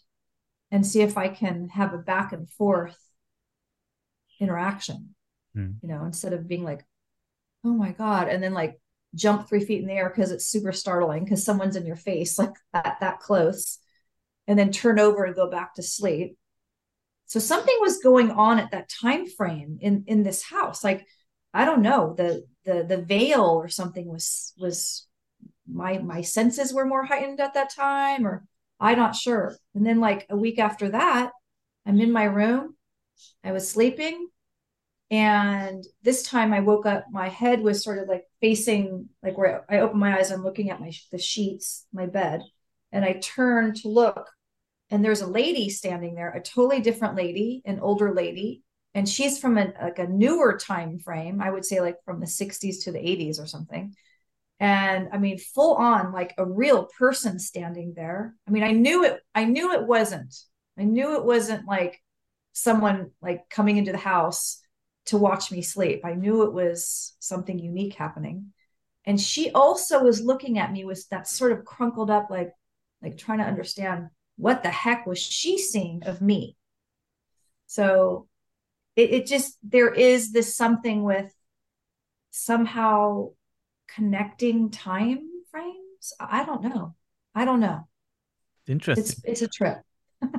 [0.71, 2.99] and see if i can have a back and forth
[4.41, 5.15] interaction
[5.57, 5.75] mm.
[5.83, 6.85] you know instead of being like
[7.65, 8.79] oh my god and then like
[9.15, 12.39] jump three feet in the air because it's super startling because someone's in your face
[12.39, 13.79] like that that close
[14.47, 16.37] and then turn over and go back to sleep.
[17.27, 20.83] So something was going on at that time frame in in this house.
[20.85, 21.07] Like
[21.55, 25.07] i don't know the the the veil or something was was
[25.71, 28.45] my my senses were more heightened at that time or
[28.81, 29.57] i'm not sure.
[29.75, 31.33] And then like a week after that
[31.87, 32.77] i'm in my room
[33.43, 34.29] i was sleeping
[35.11, 39.65] and this time I woke up, my head was sort of like facing like where
[39.69, 42.43] I opened my eyes, I'm looking at my the sheets, my bed,
[42.93, 44.29] and I turned to look,
[44.91, 48.63] and there's a lady standing there, a totally different lady, an older lady,
[48.95, 52.27] and she's from a like a newer time frame, I would say like from the
[52.27, 53.95] 60s to the 80s or something.
[54.61, 58.35] And I mean, full on like a real person standing there.
[58.47, 60.35] I mean, I knew it, I knew it wasn't,
[60.79, 62.03] I knew it wasn't like
[62.53, 64.61] someone like coming into the house
[65.09, 66.05] to watch me sleep.
[66.05, 68.53] I knew it was something unique happening.
[69.05, 72.53] And she also was looking at me with that sort of crunkled up, like,
[73.03, 76.57] like trying to understand what the heck was she seeing of me.
[77.67, 78.29] So
[78.97, 81.33] it, it just there is this something with
[82.31, 83.31] somehow
[83.89, 86.13] connecting time frames.
[86.21, 86.95] I don't know.
[87.35, 87.89] I don't know.
[88.67, 89.05] Interesting.
[89.05, 89.79] It's, it's a trip.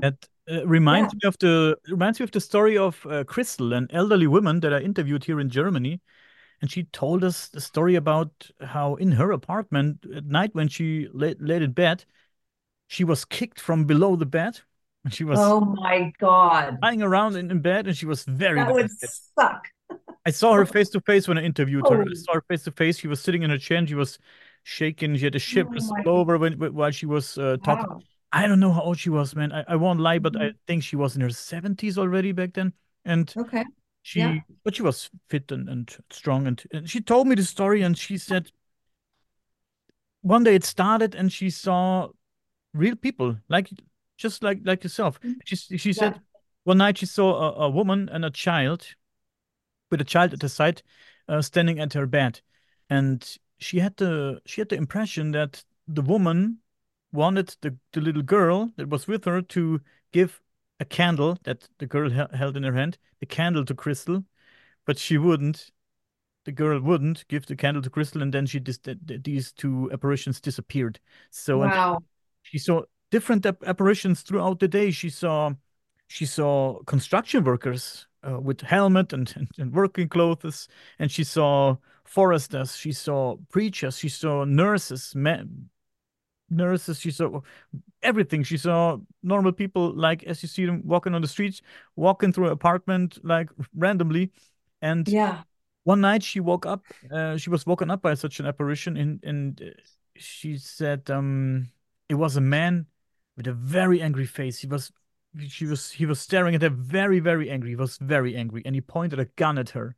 [0.02, 1.18] that uh, reminds yeah.
[1.24, 4.74] me of the reminds me of the story of uh, Crystal, an elderly woman that
[4.74, 6.02] I interviewed here in Germany,
[6.62, 11.08] and she told us the story about how in her apartment at night when she
[11.14, 12.06] lay, laid in bed,
[12.88, 14.60] she was kicked from below the bed.
[15.06, 18.60] And she was oh my god lying around in, in bed, and she was very.
[18.60, 19.66] That would suck.
[20.26, 21.94] I saw her face to face when I interviewed oh.
[21.94, 22.02] her.
[22.02, 22.98] I saw her face to face.
[22.98, 24.20] She was sitting in her chair and she was
[24.64, 25.16] shaking.
[25.16, 27.90] She had a ship oh all over when, while she was uh, talking.
[27.90, 28.02] Wow.
[28.32, 29.52] I don't know how old she was, man.
[29.52, 30.44] I, I won't lie, but mm-hmm.
[30.44, 32.74] I think she was in her seventies already back then.
[33.06, 33.66] And okay,
[34.04, 34.40] she, yeah.
[34.64, 36.48] but she was fit and, and strong.
[36.48, 38.52] And, and she told me the story, and she said
[40.22, 42.10] one day it started, and she saw
[42.74, 43.70] real people, like
[44.18, 45.20] just like like yourself.
[45.22, 45.36] Mhm.
[45.46, 45.94] She she Yeah.
[45.94, 46.22] said
[46.66, 48.96] one night she saw a, a woman and a child
[49.90, 50.84] with a child at the side,
[51.28, 52.42] uh, standing at her bed,
[52.90, 56.60] and she had the she had the impression that the woman
[57.12, 59.82] wanted the the little girl that was with her to
[60.12, 60.42] give
[60.80, 64.24] a candle that the girl held in her hand, the candle to Crystal,
[64.86, 65.72] but she wouldn't.
[66.46, 69.52] The girl wouldn't give the candle to Crystal, and then she dis- th- th- these
[69.52, 71.00] two apparitions disappeared.
[71.30, 72.00] So Wow.
[72.44, 74.92] she saw different ap- apparitions throughout the day.
[74.92, 75.54] She saw
[76.08, 80.68] she saw construction workers uh, with helmet and, and, and working clothes,
[80.98, 82.76] and she saw foresters.
[82.78, 83.98] She saw preachers.
[84.00, 85.70] She saw nurses, men,
[86.50, 87.00] nurses.
[87.00, 87.42] She saw
[88.02, 88.44] everything.
[88.44, 91.62] She saw normal people, like as you see them walking on the streets,
[91.96, 94.32] walking through an apartment like randomly,
[94.82, 95.44] and Yeah.
[95.84, 99.24] one night she woke up uh, she was woken up by such an apparition and
[99.24, 99.66] and uh,
[100.16, 101.70] she said um
[102.10, 102.86] it was a man
[103.38, 104.92] with a very angry face he was
[105.48, 108.76] she was he was staring at her very very angry he was very angry and
[108.76, 109.96] he pointed a gun at her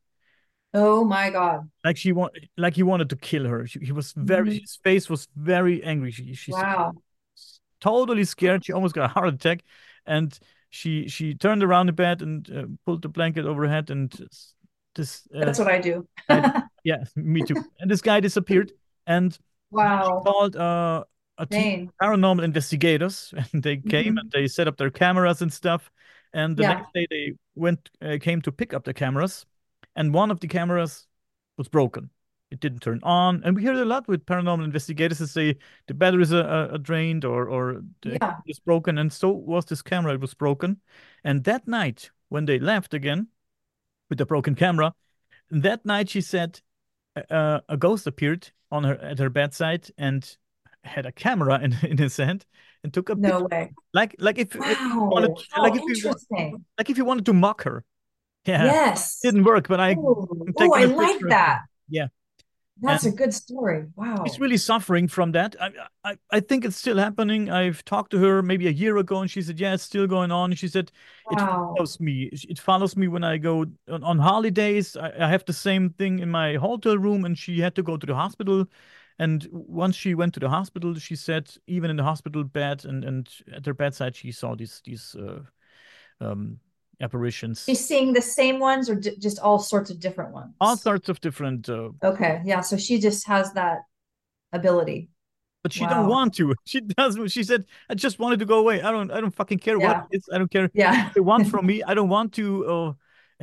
[0.74, 1.70] Oh my God.
[1.84, 4.62] like she want like he wanted to kill her she, he was very Mhm.
[4.62, 6.94] his face was very angry she she Wow.
[7.80, 8.66] totally scared.
[8.66, 9.64] She almost got a heart attack,
[10.06, 10.38] and
[10.70, 14.12] she she turned around the bed and uh, pulled the blanket over her head, and
[14.96, 16.08] this uh, That's what I do.
[16.84, 17.56] yeah, me too.
[17.80, 18.72] And this guy disappeared,
[19.08, 19.38] and
[19.72, 20.22] wow.
[20.24, 21.04] called uh,
[21.38, 24.20] a team of paranormal investigators, and they came Mhm.
[24.22, 25.92] and they set up their cameras and stuff.
[26.34, 26.70] And the Yeah.
[26.76, 29.46] next day they went uh, came to pick up the cameras,
[29.96, 31.08] and one of the cameras
[31.58, 32.10] was broken.
[32.50, 35.56] It didn't turn on, and we hear it a lot with paranormal investigators to say
[35.88, 38.36] the batteries are, are, drained or or the Yeah.
[38.46, 40.14] is broken, and so was this camera.
[40.14, 40.82] It was broken,
[41.24, 43.28] and that night when they left again
[44.10, 44.94] with the broken camera,
[45.50, 46.62] that night she said
[47.30, 50.38] uh, a ghost appeared on her at her bedside and
[50.84, 52.46] had a camera in in his hand
[52.84, 53.72] and took a No picture, way.
[53.94, 54.78] like like if, if
[55.10, 56.16] wanted like if you
[56.78, 57.84] like if you wanted to mock her.
[58.46, 59.20] Yeah, Yes.
[59.22, 61.62] didn't work, but I Oh, I like that.
[61.90, 62.08] Yeah.
[62.84, 63.86] That's And- a good story.
[63.96, 64.24] Wow.
[64.26, 65.56] She's really suffering from that.
[65.62, 65.70] I,
[66.04, 67.52] I I think it's still happening.
[67.52, 70.32] I've talked to her maybe a year ago, and she said, "Yeah, it's still going
[70.32, 70.92] on." She said,
[71.32, 72.30] "It follows me.
[72.50, 74.96] It follows me when I go on, on holidays.
[74.98, 77.98] I, I have the same thing in my hotel room." And she had to go
[77.98, 78.66] to the hospital.
[79.20, 83.04] And once she went to the hospital, she said, even in the hospital bed and
[83.06, 85.42] and at her bedside, she saw these these uh,
[86.20, 86.60] um,
[87.02, 90.54] apparitions, She's seeing the same ones or d- just all sorts of different ones?
[90.62, 91.68] all sorts of different.
[91.70, 92.42] Uh, Okay.
[92.46, 92.62] Yeah.
[92.62, 93.80] So she just has that
[94.54, 95.10] ability.
[95.64, 96.54] but she don't want to.
[96.66, 97.28] She doesn't.
[97.30, 98.82] She said, "I just wanted to go away.
[98.82, 99.12] I don't.
[99.12, 99.88] I don't fucking care Yeah.
[99.88, 100.24] what it is.
[100.34, 101.04] I don't care Yeah.
[101.06, 101.84] what they want from me.
[101.84, 102.46] I don't want to
[102.76, 102.94] uh,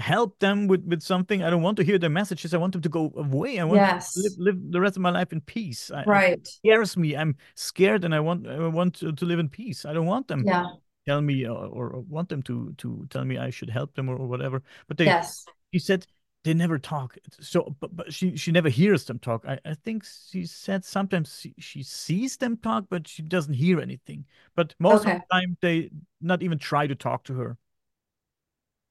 [0.01, 1.43] help them with with something.
[1.47, 2.55] I don't want to hear their messages.
[2.55, 3.59] I want them to go away.
[3.61, 4.13] I want Yes.
[4.15, 5.91] to live, live the rest of my life in peace.
[5.95, 6.47] I, It Right.
[6.47, 7.09] scares me.
[7.21, 9.85] I'm scared, and I want I want to, to live in peace.
[9.89, 10.67] I don't want them Yeah.
[11.09, 14.09] Tell me uh, or, or want them to to tell me I should help them
[14.09, 14.63] or, or whatever.
[14.89, 15.45] But they, Yes.
[15.73, 16.07] she said
[16.45, 17.17] they never talk.
[17.41, 19.45] So, but, but she she never hears them talk.
[19.47, 23.81] I, I think she said sometimes she, she sees them talk, but she doesn't hear
[23.81, 24.27] anything.
[24.55, 25.91] But most of the time, they
[26.21, 27.59] not even try to talk to her.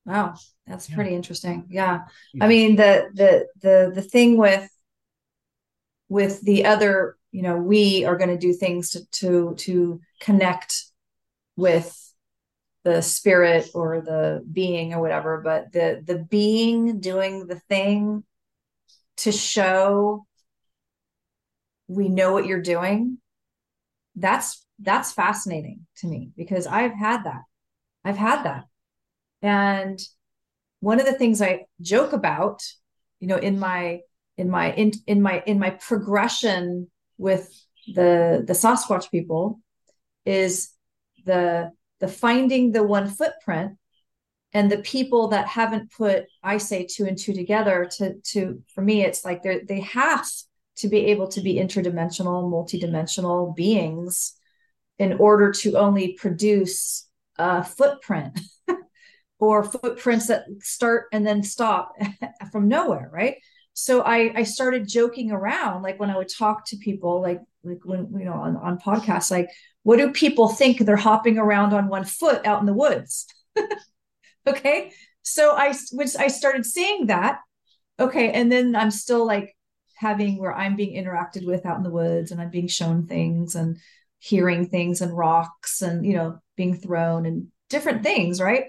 [0.06, 0.36] Wow.
[0.66, 0.96] That's Yeah.
[0.96, 1.66] pretty interesting.
[1.70, 2.06] Yeah.
[2.34, 2.46] Yeah.
[2.46, 4.70] I mean, the the the the thing with
[6.10, 10.86] with the other, you know, we are going to do things to to to connect
[11.56, 12.07] with
[12.88, 18.24] the spirit or the being or whatever, but the the being doing the thing
[19.18, 20.26] to show
[21.90, 23.18] we know what you're doing,
[24.16, 27.42] that's that's fascinating to me because I've had that.
[28.06, 28.64] I've had that.
[29.42, 30.00] And
[30.80, 32.64] one of the things I joke about,
[33.20, 34.00] you know, in my
[34.38, 37.52] in my in in my in my progression with
[37.94, 39.60] the the Sasquatch people
[40.26, 40.70] is
[41.26, 43.78] the the finding the one footprint
[44.54, 48.82] and the people that haven't put I say two and two together to to for
[48.82, 50.28] me it's like they they have
[50.78, 54.34] to be able to be interdimensional multidimensional beings
[55.00, 57.08] in order to only produce
[57.38, 58.40] a footprint
[59.40, 61.94] or footprints that start and then stop
[62.52, 63.36] from nowhere, right?
[63.74, 67.80] So I I started joking around, like when I would talk to people, like like
[67.84, 69.50] when you know on, on podcasts, like
[69.88, 73.26] what do people think they're hopping around on one foot out in the woods?
[74.46, 74.92] okay,
[75.22, 77.40] so I which I started saying that,
[77.98, 79.56] okay, and then I'm still like
[79.96, 83.56] having where I'm being interacted with out in the woods, and I'm being shown things
[83.56, 83.78] and
[84.20, 88.66] hearing things and rocks and you know being thrown and different things, right?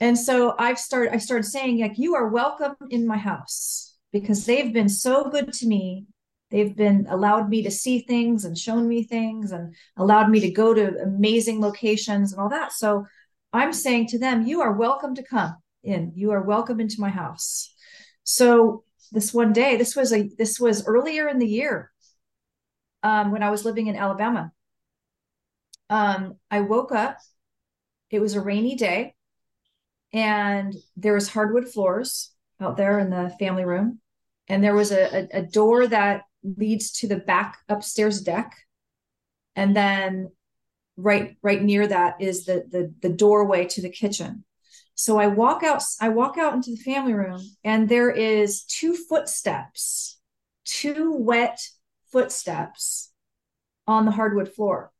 [0.00, 4.46] And so I've started I started saying like you are welcome in my house because
[4.46, 6.06] they've been so good to me
[6.50, 10.50] they've been allowed me to see things and shown me things and allowed me to
[10.50, 12.72] go to amazing locations and all that.
[12.72, 13.06] So
[13.52, 16.12] I'm saying to them, you are welcome to come in.
[16.14, 17.74] You are welcome into my house.
[18.24, 21.92] So this one day, this was a this was earlier in the year
[23.02, 24.52] um, when I was living in Alabama.
[25.88, 27.18] Um, I woke up.
[28.10, 29.14] It was a rainy day,
[30.12, 34.00] and there was hardwood floors out there in the family room,
[34.48, 36.22] and there was a, a, a door that
[36.56, 38.56] leads to the back upstairs deck,
[39.54, 40.30] and then
[40.96, 44.44] right right near that is the the, the doorway to the kitchen.
[44.94, 48.94] So I walk out I walk out into the family room, and there is two
[48.94, 50.18] footsteps,
[50.64, 51.60] two wet
[52.12, 53.12] footsteps
[53.86, 54.90] on the hardwood floor.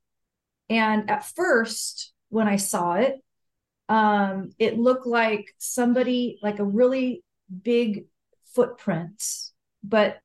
[0.68, 3.16] And at first, when I saw it,
[3.88, 7.22] um, it looked like somebody, like a really
[7.62, 8.06] big
[8.54, 9.22] footprint,
[9.82, 10.18] but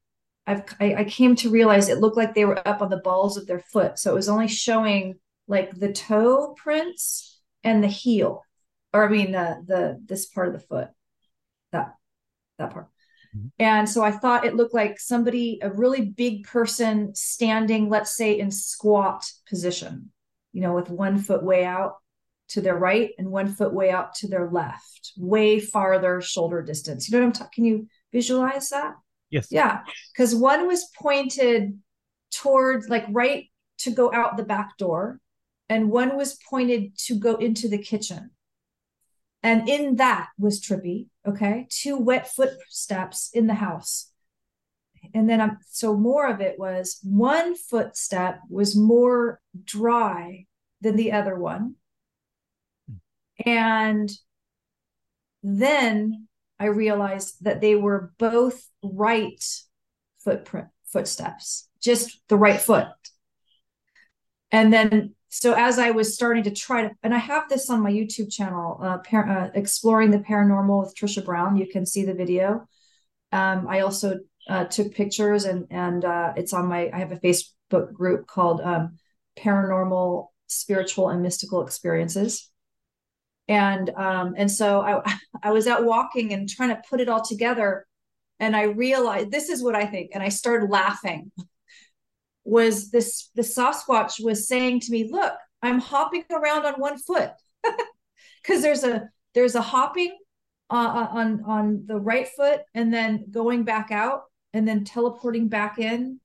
[0.52, 3.38] I've, I, I came to realize it looked like they were up on the balls
[3.38, 3.98] of their foot.
[3.98, 5.16] So it was only showing
[5.48, 8.44] like the toe prints and the heel,
[8.94, 10.90] or I mean the the this part of the foot,
[11.72, 11.94] that
[12.58, 12.88] that part.
[13.36, 13.48] Mm-hmm.
[13.60, 18.38] And so I thought it looked like somebody, a really big person standing, let's say
[18.38, 20.12] in squat position,
[20.52, 21.96] you know, with one foot way out
[22.50, 27.08] to their right and one foot way out to their left, way farther shoulder distance.
[27.08, 27.52] You know what I'm talking?
[27.56, 28.96] Can you visualize that?
[29.32, 29.48] Yes.
[29.50, 29.80] Yeah.
[30.14, 31.80] Because one was pointed
[32.32, 33.46] towards like right
[33.80, 35.20] to go out the back door,
[35.70, 38.32] and one was pointed to go into the kitchen.
[39.42, 41.08] And in that was trippy.
[41.26, 41.68] Okay.
[41.70, 44.12] Two wet footsteps in the house.
[45.16, 50.46] And then I'm so more of it was one footstep was more dry
[50.82, 51.76] than the other one.
[52.88, 53.50] Hmm.
[53.50, 54.12] And
[55.42, 56.28] then
[56.62, 59.44] I realized that they were both right
[60.24, 62.88] footprint footsteps, just the right foot.
[64.52, 67.82] And then so as I was starting to try to, and I have this on
[67.82, 71.58] my YouTube channel, uh, par- uh, exploring the paranormal with Tricia Brown.
[71.58, 72.68] You can see the video.
[73.32, 76.92] Um, I also uh, took pictures, and and uh, it's on my.
[76.94, 79.00] I have a Facebook group called um,
[79.40, 82.51] Paranormal, Spiritual, and Mystical Experiences.
[83.52, 87.22] And um, and so I I was out walking and trying to put it all
[87.22, 87.86] together,
[88.40, 91.32] and I realized this is what I think, and I started laughing
[92.44, 97.32] was this the Sasquatch was saying to me, "Look, I'm hopping around on one foot
[98.42, 100.18] because there's a there's a hopping
[100.70, 104.24] uh, uh, on on the right foot and then going back out
[104.54, 106.22] and then teleporting back in.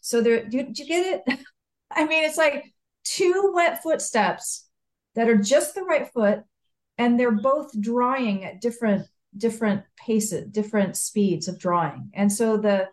[0.00, 1.38] So there, do, do you get it?
[1.90, 2.72] I mean, it's like
[3.04, 4.66] two wet footsteps
[5.14, 6.40] that are just the right foot,
[7.00, 9.06] and they're both drying at different
[9.36, 12.10] different paces, different speeds of drying.
[12.12, 12.88] And so the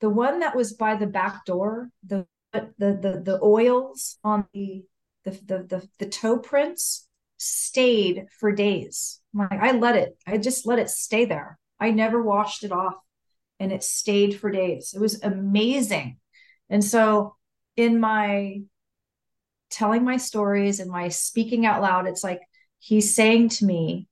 [0.00, 4.84] the one that was by the back door, the the the the oils on the
[5.24, 9.20] the the the, the toe prints stayed for days.
[9.34, 11.58] Like I let it, I just let it stay there.
[11.80, 12.94] I never washed it off
[13.58, 14.92] and it stayed for days.
[14.94, 16.18] It was amazing.
[16.70, 17.34] And so
[17.76, 18.62] in my
[19.70, 22.40] telling my stories and my speaking out loud, it's like
[22.78, 24.08] he's saying to me,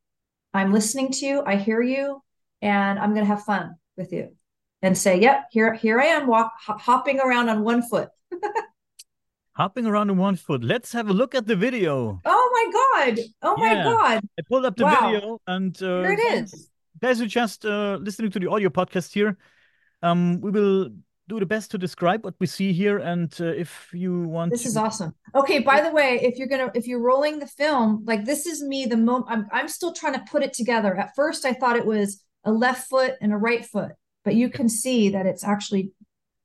[0.55, 2.23] I'm listening to you, I hear you,
[2.63, 4.37] and I'm going to have fun with you
[4.83, 8.09] and say, "Yep, here here I am, walk hopping around on one foot."
[9.53, 10.63] hopping around on one foot.
[10.63, 12.21] Let's have a look at the video.
[12.25, 13.19] Oh my god!
[13.43, 13.75] Oh yeah.
[13.75, 14.25] my god!
[14.39, 15.11] I pulled up the wow.
[15.11, 16.71] video, and uh, here it is.
[17.01, 19.37] Guys who just uh, listening to the audio podcast here,
[20.03, 20.91] um, we will
[21.29, 24.63] do the best to describe what we see here, and uh, if you want, this
[24.63, 24.69] to...
[24.69, 25.15] is awesome.
[25.35, 28.63] Okay, by the way, if you're gonna if you're rolling the film, like this is
[28.63, 28.87] me.
[28.87, 30.97] The moment I'm I'm still trying to put it together.
[30.97, 33.93] At first, I thought it was a left foot and a right foot
[34.27, 35.93] but you can see that it's actually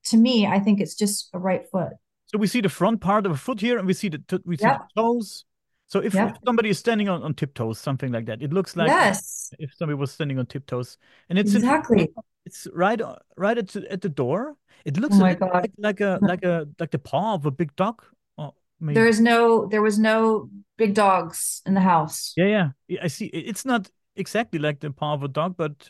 [0.05, 1.93] to me i think it's just a right foot
[2.27, 4.55] so we see the front part of a foot here and we see the we
[4.55, 4.81] see yep.
[4.95, 5.45] the toes
[5.87, 6.29] so if, yep.
[6.29, 9.73] if, somebody is standing on, on tiptoes something like that it looks like yes if
[9.75, 10.97] somebody was standing on tiptoes
[11.29, 12.09] and it's exactly
[12.45, 14.55] it's right uh, right at, at the door
[14.85, 15.39] it looks oh like,
[15.77, 18.03] like a like a like the paw of a big dog
[18.37, 23.07] oh, there is no there was no big dogs in the house yeah yeah i
[23.07, 25.89] see it's not exactly like the paw of a dog but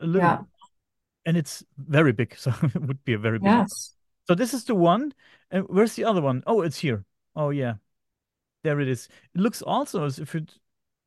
[0.00, 0.38] a little yeah
[1.26, 3.46] and it's very big, so it would be a very big.
[3.46, 3.92] Yes.
[4.26, 5.12] So this is the one.
[5.50, 6.42] And where's the other one?
[6.46, 7.04] Oh, it's here.
[7.34, 7.74] Oh yeah,
[8.64, 9.08] there it is.
[9.34, 10.54] It looks also as if it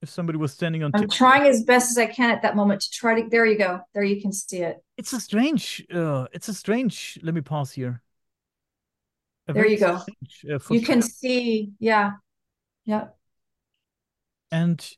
[0.02, 0.92] if somebody was standing on.
[0.94, 3.30] I'm trying as best as I can at that moment to try to.
[3.30, 3.80] There you go.
[3.94, 4.78] There you can see it.
[4.98, 5.86] It's a strange.
[5.94, 7.20] Uh, it's a strange.
[7.22, 8.02] Let me pause here.
[9.48, 9.98] A there you go.
[9.98, 11.72] Strange, uh, you can see.
[11.80, 12.12] Yeah.
[12.86, 13.16] Yep.
[14.52, 14.90] And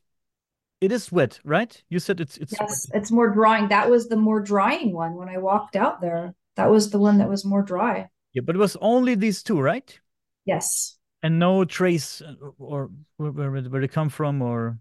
[0.80, 1.82] it is wet, right?
[1.88, 3.00] You said it's it's yes, wet.
[3.00, 3.68] it's more drying.
[3.68, 6.34] That was the more drying one when I walked out there.
[6.56, 8.08] that was the one that was more dry.
[8.32, 9.98] Yeah, but it was only these two, right?
[10.44, 10.96] Yes.
[11.22, 14.78] And no trace uh, or where where, where they come from or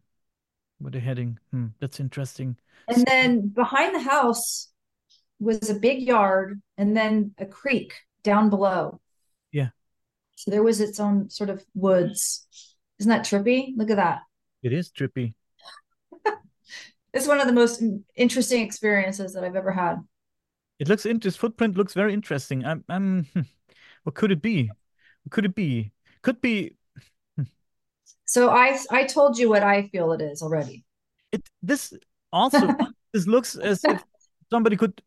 [0.82, 1.40] where they're heading.
[1.52, 2.58] Hmm, that's interesting.
[2.88, 4.70] And then behind the house
[5.40, 7.94] was a big yard and then a creek
[8.24, 9.00] down below.
[9.52, 9.70] Yeah.
[10.36, 12.48] So there was its own sort of woods.
[13.00, 13.74] Isn't that trippy?
[13.76, 14.22] Look at that.
[14.64, 15.34] It is trippy.
[17.14, 17.84] It's one of the most
[18.16, 19.98] interesting experiences that I've ever had.
[20.80, 22.64] It looks in this footprint looks very interesting.
[22.64, 23.28] I'm I'm
[24.04, 24.72] what could it be?
[25.24, 25.92] What could it be?
[26.22, 26.78] Could be
[28.32, 30.86] So I I told you what I feel it is already.
[31.34, 31.94] it this
[32.32, 32.60] also
[33.14, 34.00] this looks as if
[34.50, 35.02] somebody could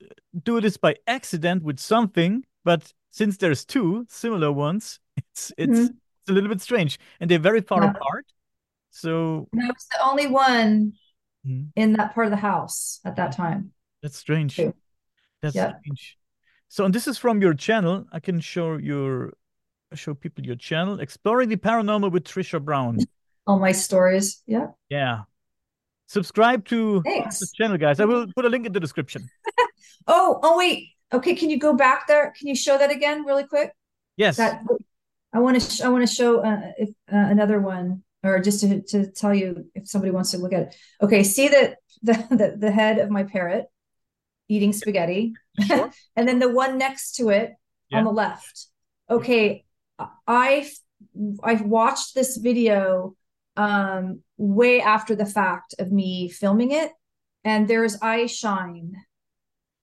[0.45, 5.97] do this by accident with something, but since there's two similar ones, it's it's Mhm.
[6.21, 6.99] it's a little bit strange.
[7.19, 8.27] And they're very far apart.
[8.91, 10.93] So I was the only one
[11.47, 11.73] Mhm.
[11.77, 13.73] in that part of the house at that time.
[14.03, 14.61] That's strange.
[15.41, 16.19] That's strange.
[16.69, 18.05] So, and this is from your channel.
[18.13, 19.33] I can show your
[19.93, 22.99] show people your channel, Exploring the Paranormal with Tricia Brown.
[23.47, 24.43] All my stories.
[24.47, 24.69] Yeah.
[24.89, 25.23] Yeah.
[26.07, 28.01] Subscribe to the channel, guys.
[28.01, 29.29] I will put a link in the description.
[30.07, 30.91] Oh, oh wait.
[31.15, 32.35] Okay, can you go back there?
[32.39, 33.73] Can you show that again really quick?
[34.19, 34.37] Yes.
[34.37, 34.63] That
[35.33, 38.61] I want to sh I want to show uh, if uh, another one or just
[38.61, 40.77] to to tell you if somebody wants to look at it.
[41.01, 43.65] Okay, see the the the, the head of my parrot
[44.49, 45.33] eating spaghetti
[45.67, 45.91] Sure.
[46.17, 47.55] and then the one next to it
[47.89, 47.99] Yeah.
[47.99, 48.67] on the left.
[49.09, 49.64] Okay,
[49.99, 50.71] I
[51.43, 53.17] I've watched this video
[53.57, 56.91] um way after the fact of me filming it
[57.45, 58.97] and there's eye shine.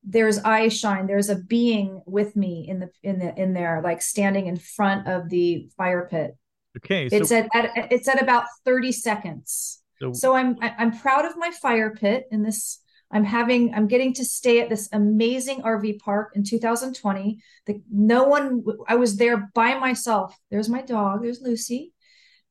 [0.03, 1.05] There's eye shine.
[1.05, 5.07] There's a being with me in the in the in there like standing in front
[5.07, 6.35] of the fire pit.
[6.77, 7.07] Okay.
[7.09, 9.81] So, it's at, at it's at about 30 seconds.
[10.01, 12.80] So, so i'm i'm proud of my fire pit in this
[13.11, 18.23] i'm having i'm getting to stay at this amazing rv park in 2020 the no
[18.23, 20.37] one i was there by myself.
[20.49, 21.93] There's my dog there's lucy.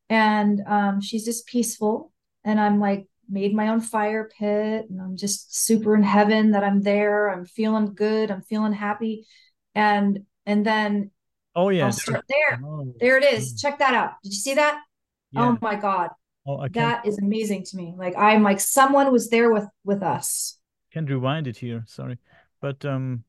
[0.09, 2.13] And um, she's just peaceful.
[2.45, 4.87] And i'm like made my own fire pit.
[4.89, 7.29] And i'm just super in heaven that i'm there.
[7.29, 8.31] I'm feeling good.
[8.31, 9.27] I'm feeling happy.
[9.75, 11.11] And and then
[11.55, 11.91] oh yeah.
[12.07, 12.61] there.
[12.65, 13.55] Oh, there it is.
[13.55, 14.13] Oh, check that out.
[14.23, 14.81] Did you see that?
[15.33, 15.49] Yeah.
[15.49, 16.11] oh my god
[16.59, 20.57] Oh, that is amazing to me like i'm like someone was there with with us
[20.93, 21.85] can't rewind it here.
[21.87, 22.19] Sorry.
[22.61, 23.23] But um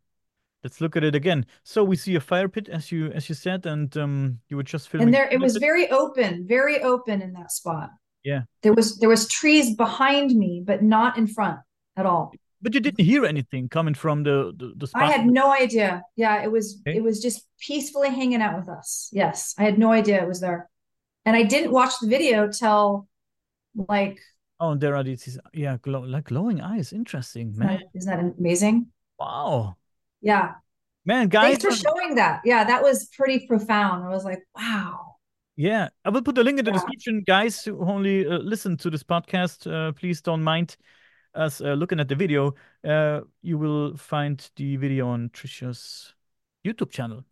[0.63, 1.45] let's look at it again.
[1.63, 4.63] So we see a fire pit as you as you said, and um you were
[4.73, 7.89] just filming and there it was very open very open in that spot
[8.23, 8.41] Yeah.
[8.63, 11.59] there was there was trees behind me but not in front
[11.97, 12.31] at all
[12.63, 15.03] But you didn't hear anything coming from the the, the spot.
[15.03, 16.97] i had no idea yeah it was Okay.
[16.97, 20.41] it was just peacefully hanging out with us yes i had no idea it was
[20.41, 20.61] there
[21.25, 23.07] and i didn't watch the video till
[23.75, 24.19] like
[24.59, 26.93] Oh, there are these yeah, glow, like glowing eyes.
[26.93, 27.79] Interesting, isn't man.
[27.79, 28.87] that, isn't that amazing
[29.19, 29.75] Wow.
[30.21, 30.53] yeah
[31.05, 31.57] Man, guys.
[31.57, 35.15] thanks for showing that yeah that was pretty profound i was like wow
[35.57, 36.77] Yeah, I will put the link in the Yeah.
[36.79, 37.65] description, guys.
[37.65, 40.77] Who only uh, listen to this podcast, uh, please don't mind
[41.35, 42.55] us uh, looking at the video.
[42.83, 46.15] Uh, you will find the video on Tricia's
[46.65, 47.25] YouTube channel.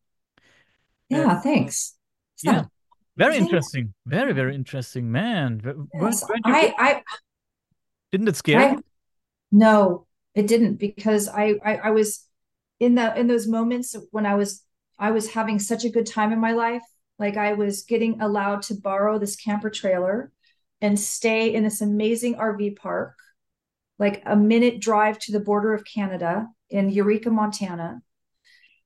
[1.10, 1.95] yeah thanks
[2.44, 2.66] Isn't Yeah,
[3.19, 3.93] very interesting.
[4.05, 5.61] Very, very interesting, man.
[5.93, 7.03] Yes, I, I,
[8.11, 8.83] didn't it scare I, you?
[9.51, 12.25] no, it didn't because I, I, I was
[12.79, 14.63] in the in those moments when I was
[14.97, 16.83] I was having such a good time in my life.
[17.17, 20.31] Like I was getting allowed to borrow this camper trailer
[20.81, 23.17] and stay in this amazing RV park,
[23.97, 28.01] like a minute drive to the border of Canada in Eureka, Montana.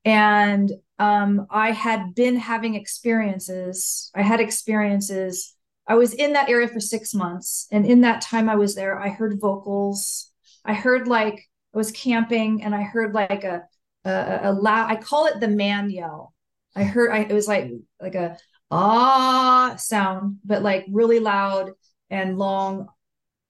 [0.04, 4.10] And um, I had been having experiences.
[4.14, 5.54] I had experiences.
[5.86, 7.66] I was in that area for six months.
[7.70, 10.30] And in that time I was there, I heard vocals.
[10.64, 13.62] I heard like I was camping and I heard like a
[14.04, 16.34] a, a loud, I call it the man yell.
[16.76, 18.36] I heard I it was like like a
[18.70, 21.72] ah sound, but like really loud
[22.10, 22.88] and long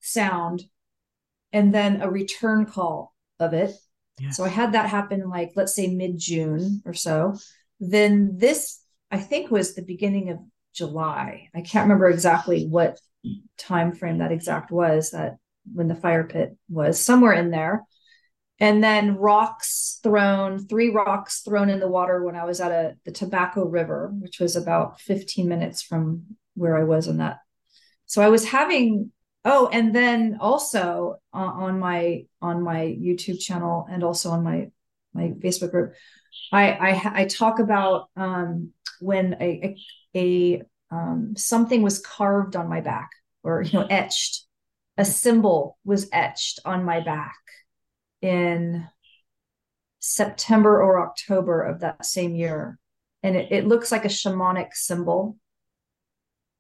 [0.01, 0.65] sound.
[1.53, 3.73] And then a return call of it.
[4.33, 7.37] So I had that happen like let's say mid-June or so.
[7.81, 8.81] Then this
[9.11, 10.39] I think was the beginning of
[10.73, 11.49] July.
[11.55, 12.99] I can't remember exactly what
[13.59, 15.37] time frame that exact was that
[15.73, 17.85] when the fire pit was somewhere in there.
[18.61, 22.97] And then rocks thrown, three rocks thrown in the water when I was at a
[23.05, 27.39] the Tobacco River, which was about 15 minutes from where I was in that.
[28.07, 29.11] So I was having
[29.45, 34.71] oh, and then also uh, on my on my YouTube channel and also on my
[35.13, 35.95] my Facebook group,
[36.53, 39.77] I I, I talk about um, when a
[40.15, 43.11] a, a um, something was carved on my back
[43.43, 44.45] or you know etched,
[44.97, 47.39] a symbol was etched on my back
[48.23, 48.89] in
[50.07, 52.79] September or October of that same year.
[53.23, 55.39] And it, it looks like a shamanic symbol.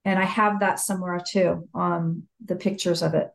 [0.04, 3.30] And I have that somewhere too, um, the pictures of it.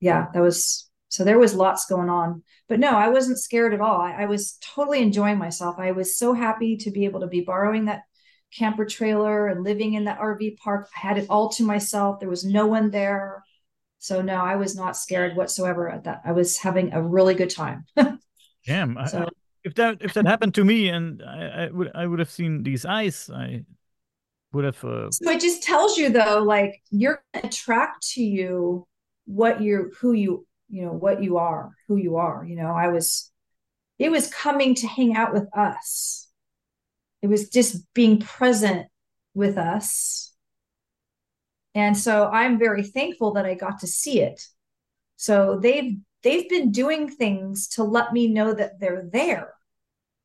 [0.00, 2.42] Yeah, that was so there was lots going on.
[2.68, 4.00] But no, I wasn't scared at all.
[4.00, 5.76] I, I was totally enjoying myself.
[5.78, 8.02] I was so happy to be able to be borrowing that
[8.52, 10.88] camper trailer and living in that RV park.
[10.96, 12.18] I had it all to myself.
[12.18, 13.44] There was no one there.
[13.98, 16.22] So no, I was not scared whatsoever at that.
[16.24, 17.84] I was having a really good time.
[18.66, 18.98] Damn.
[19.08, 19.28] So, I,
[19.64, 22.62] if that if that happened to me and I, I, would I would have seen
[22.62, 23.64] these eyes, I
[24.56, 25.10] would have uh...
[25.10, 28.86] So it just tells you though, like you're gonna attract to you
[29.26, 32.44] what you're who you you know what you are, who you are.
[32.44, 33.30] You know, I was
[33.98, 36.28] it was coming to hang out with us.
[37.22, 38.88] It was just being present
[39.34, 40.26] with us
[41.76, 44.42] and so I'm very thankful that I got to see it.
[45.16, 49.52] So they've they've been doing things to let me know that they're there.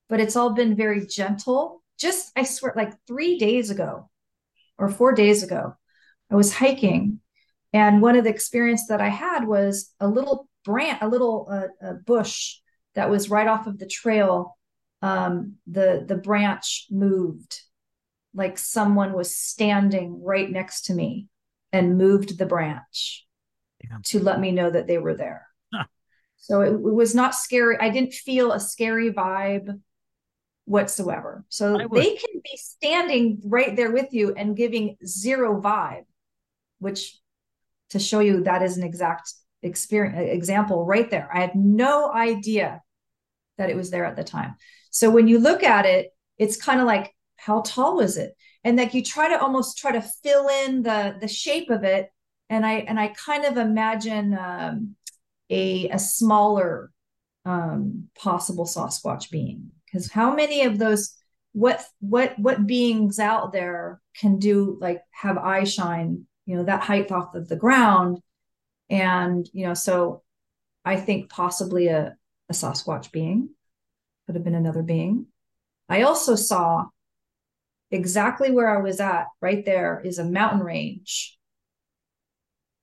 [0.08, 1.84] But it's all been very gentle.
[2.00, 4.10] Just I swear like 3 days ago
[4.82, 5.76] or 4 days ago,
[6.30, 7.22] I was hiking
[7.74, 11.90] and one of the experience that I had was a little branch, a little uh,
[11.90, 12.58] a bush
[12.96, 14.58] that was right off of the trail.
[15.02, 17.62] Um, the the branch moved,
[18.34, 21.28] like someone was standing right next to me,
[21.72, 23.26] and moved the branch
[23.84, 23.98] yeah.
[24.06, 25.48] to let me know that they were there.
[25.74, 25.86] Huh.
[26.38, 27.78] So it, it, was not scary.
[27.80, 29.80] I didn't feel a scary vibe
[30.72, 31.46] whatsoever.
[31.50, 36.06] So they can be standing right there with you and giving zero vibe,
[36.80, 37.20] which
[37.90, 41.30] to show you that is an exact experience example right there.
[41.34, 42.82] I had no idea
[43.58, 44.56] that it was there at the time.
[44.90, 48.36] So when you look at it, it's kind of like how tall was it?
[48.64, 52.12] and like you try to almost try to fill in the the shape of it
[52.50, 54.96] and i and i kind of imagine um,
[55.50, 56.92] a a smaller
[57.44, 61.16] um, possible sasquatch being because how many of those
[61.54, 66.84] what what what beings out there can do like have eye shine you know that
[66.84, 68.20] height off of the ground
[68.90, 70.24] and you know so
[70.86, 72.16] i think possibly a,
[72.50, 73.50] a sasquatch being
[74.26, 75.26] could have been another being
[75.90, 76.86] i also saw
[77.92, 81.38] exactly where I was at, right there, is a mountain range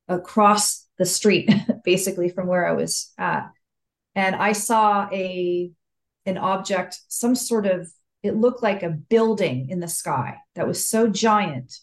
[0.07, 1.51] across the street,
[1.85, 3.51] basically from where I was at.
[4.15, 5.71] And I saw a
[6.29, 7.89] an object, some sort of
[8.23, 11.79] it looked like a building in the sky that was so giant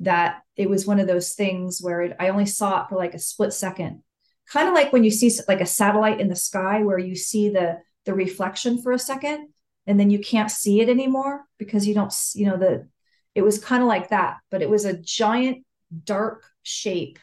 [0.00, 3.14] that it was one of those things where it, I only saw it for like
[3.14, 4.02] a split second.
[4.50, 7.48] Kind of like when you see like a satellite in the sky where you see
[7.48, 9.48] the the reflection for a second
[9.86, 12.88] and then you can't see it anymore because you don't you know the
[13.34, 15.64] it was kind of like that but it was a giant
[16.04, 17.18] dark shape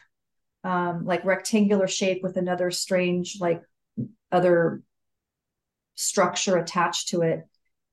[0.64, 3.62] um like rectangular shape with another strange like
[4.32, 4.82] other
[6.00, 7.40] structure attached to it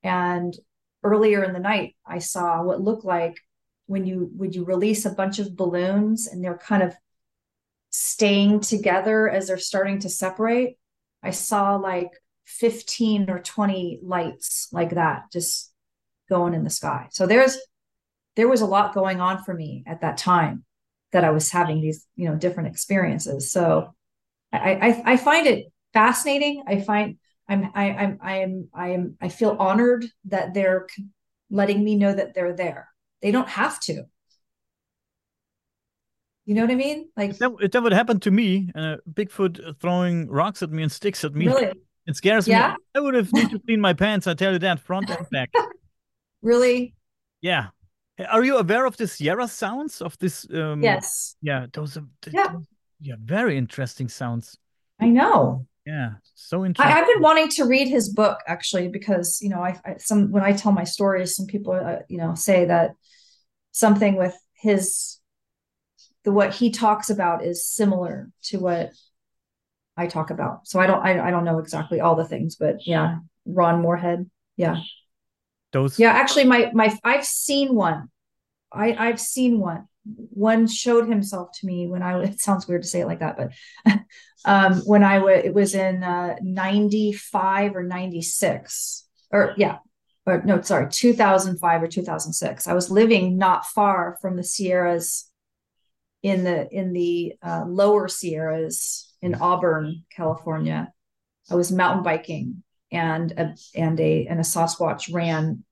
[0.03, 0.55] and
[1.03, 3.37] earlier in the night i saw what looked like
[3.85, 6.93] when you would you release a bunch of balloons and they're kind of
[7.89, 10.77] staying together as they're starting to separate
[11.23, 12.11] i saw like
[12.47, 15.73] 15 or 20 lights like that just
[16.29, 17.07] going in the sky.
[17.11, 17.57] So there's
[18.35, 20.63] there was a lot going on for me at that time
[21.11, 23.51] that I was having these, you know, different experiences.
[23.51, 23.93] So
[24.53, 26.63] I I, I find it fascinating.
[26.67, 27.17] I find
[27.49, 30.87] I'm I, I'm I am I am I feel honored that they're
[31.49, 32.89] letting me know that they're there.
[33.21, 34.03] They don't have to.
[36.45, 37.09] You know what I mean?
[37.17, 41.25] Like that, that would happen to me, uh, Bigfoot throwing rocks at me and sticks
[41.25, 41.47] at me.
[41.47, 41.73] Really?
[42.05, 42.69] It scares yeah?
[42.69, 42.75] me.
[42.95, 44.27] I would have need to clean my pants.
[44.27, 45.51] I tell you that, front and back.
[46.41, 46.95] really?
[47.41, 47.67] Yeah.
[48.29, 50.47] Are you aware of the Sierra sounds of this?
[50.53, 51.35] Um, yes.
[51.41, 52.47] Yeah, those are yeah.
[52.53, 52.65] Those,
[53.01, 54.57] yeah, very interesting sounds.
[55.01, 55.67] I know.
[55.87, 56.93] Yeah, so interesting.
[56.93, 60.31] I, have been wanting to read his book actually because you know I, I some
[60.31, 62.91] when I tell my stories, some people uh, you know say that
[63.71, 65.21] something with his
[66.25, 68.91] the what he talks about is similar to what
[69.95, 70.67] I talk about.
[70.67, 74.29] So I don't I, I don't know exactly all the things, but yeah, Ron Morehead
[74.57, 74.81] Yeah.
[75.71, 78.09] Those Yeah, actually my my I've seen one.
[78.73, 79.87] I I've seen one.
[80.15, 83.37] One showed himself to me when I it sounds weird to say it like that,
[83.37, 83.99] but
[84.45, 89.77] um when I was it was in uh 95 or 96 or yeah,
[90.25, 92.67] or no, sorry, 2005 or 2006.
[92.67, 95.29] I was living not far from the Sierras
[96.21, 100.91] in the in the uh, lower Sierras in Auburn, California.
[101.49, 105.63] I was mountain biking and a and a and a Sasquatch ran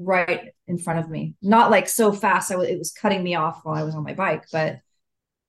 [0.00, 1.34] right in front of me.
[1.42, 2.50] Not like so fast.
[2.50, 4.78] I w- it was cutting me off while I was on my bike, but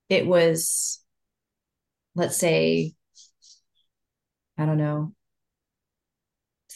[0.09, 1.01] it was,
[2.15, 2.93] let's say,
[4.57, 5.13] I don't know,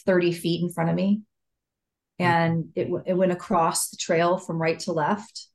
[0.06, 1.22] 30 feet in front of me.
[2.20, 2.24] Mm-hmm.
[2.24, 5.48] And it, it went across the trail from right to left.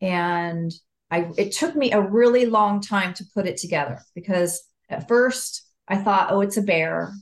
[0.00, 0.72] And
[1.10, 5.62] I, it took me a really long time to put it together because at first
[5.86, 7.12] I thought, oh, it's a bear.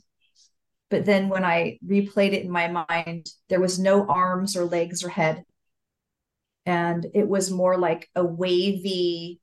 [0.94, 5.02] But then when I replayed it in my mind, there was no arms or legs
[5.02, 5.44] or head.
[6.66, 9.40] And it was more like a wavy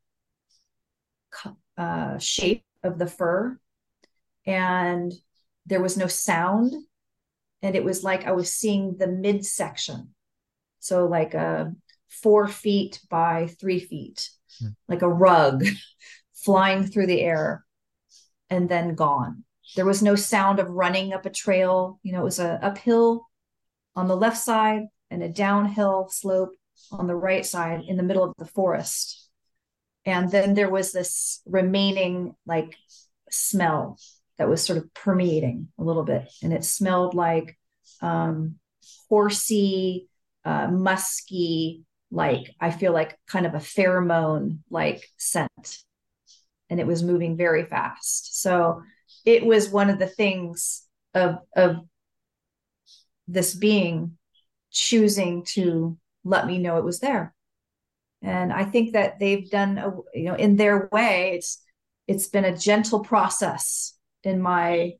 [1.78, 3.60] uh, shape of the fur.
[4.46, 5.12] And
[5.66, 6.74] there was no sound.
[7.62, 10.12] And it was like I was seeing the midsection.
[10.80, 11.74] So, like a
[12.08, 14.70] four feet by three feet, hmm.
[14.88, 15.66] like a rug
[16.34, 17.66] flying through the air
[18.50, 19.44] and then gone.
[19.76, 22.00] There was no sound of running up a trail.
[22.04, 23.28] You know, it was a uphill
[23.96, 26.52] on the left side and a downhill slope
[26.92, 29.30] on the right side in the middle of the forest.
[30.06, 32.76] And then there was this remaining like
[33.30, 33.98] smell
[34.38, 36.32] that was sort of permeating a little bit.
[36.42, 37.58] And it smelled like
[38.02, 38.56] um,
[39.10, 40.10] horsey,
[40.44, 45.78] uh, musky, like I feel like kind of a pheromone like scent.
[46.70, 48.42] And it was moving very fast.
[48.42, 48.82] So
[49.26, 51.78] it was one of the things of of
[53.28, 54.18] this being
[54.72, 57.34] choosing to let me know it was there.
[58.22, 61.64] And I think that they've done a, you know in their way it's
[62.08, 64.94] it's been a gentle process in my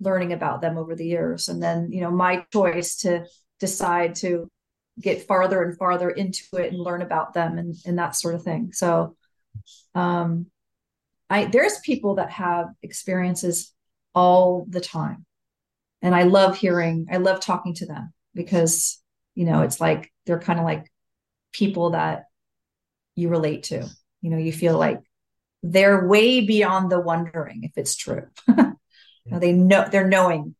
[0.00, 3.24] learning about them over the years and then you know my choice to
[3.60, 4.48] decide to
[5.00, 8.42] get farther and farther into it and learn about them and, and that sort of
[8.42, 8.72] thing.
[8.72, 9.16] So
[9.94, 10.46] um
[11.32, 13.72] I there's people that have experiences
[14.14, 15.24] all the time.
[16.02, 19.00] And I love hearing, I love talking to them because,
[19.34, 20.92] you know, it's like they're kind of like
[21.52, 22.24] people that
[23.14, 23.88] you relate to.
[24.20, 25.00] You know, you feel like
[25.62, 28.26] they're way beyond the wondering if it's true.
[29.26, 30.54] they know they're knowing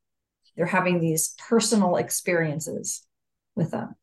[0.57, 3.03] they're having these personal experiences
[3.57, 3.95] with them.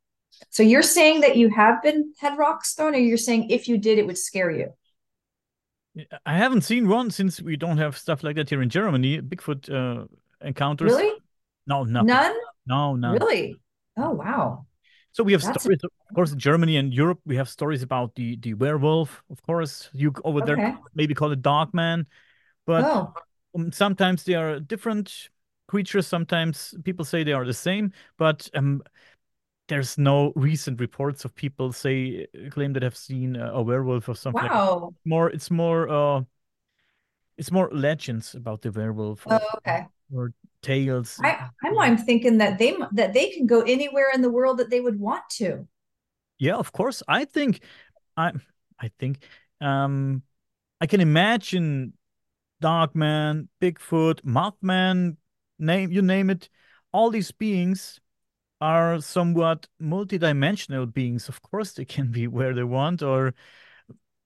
[0.51, 3.77] So you're saying that you have been had rocks thrown, or you're saying if you
[3.77, 4.73] did, it would scare you?
[6.25, 9.21] I haven't seen one since we don't have stuff like that here in Germany.
[9.21, 10.05] Bigfoot uh,
[10.41, 10.91] encounters.
[10.91, 11.19] Really?
[11.67, 12.07] No, nothing.
[12.07, 12.35] None.
[12.65, 13.13] No, none.
[13.13, 13.55] Really?
[13.97, 14.65] Oh wow.
[15.11, 17.19] So we have That's stories, of course, in Germany and Europe.
[17.25, 19.23] We have stories about the the werewolf.
[19.29, 20.55] Of course, you over okay.
[20.55, 22.05] there maybe call it dark man,
[22.65, 23.13] but oh.
[23.55, 25.29] um, sometimes they are different
[25.67, 26.07] creatures.
[26.07, 28.83] Sometimes people say they are the same, but um,
[29.69, 34.43] there's no recent reports of people say claim that have seen a werewolf or something.
[34.43, 34.79] Wow.
[34.83, 36.21] Like more, it's more, uh,
[37.37, 39.25] it's more legends about the werewolf.
[39.29, 39.85] Oh, okay.
[40.13, 41.17] Or tales.
[41.23, 44.69] I, I'm, I'm thinking that they that they can go anywhere in the world that
[44.69, 45.65] they would want to.
[46.37, 47.01] Yeah, of course.
[47.07, 47.61] I think,
[48.17, 48.33] I,
[48.79, 49.23] I think,
[49.61, 50.23] um,
[50.81, 51.93] I can imagine
[52.59, 55.17] Dogman, Bigfoot, Mothman,
[55.59, 56.49] name you name it,
[56.91, 57.99] all these beings
[58.61, 61.29] are somewhat multidimensional beings.
[61.29, 63.33] Of course, they can be where they want, or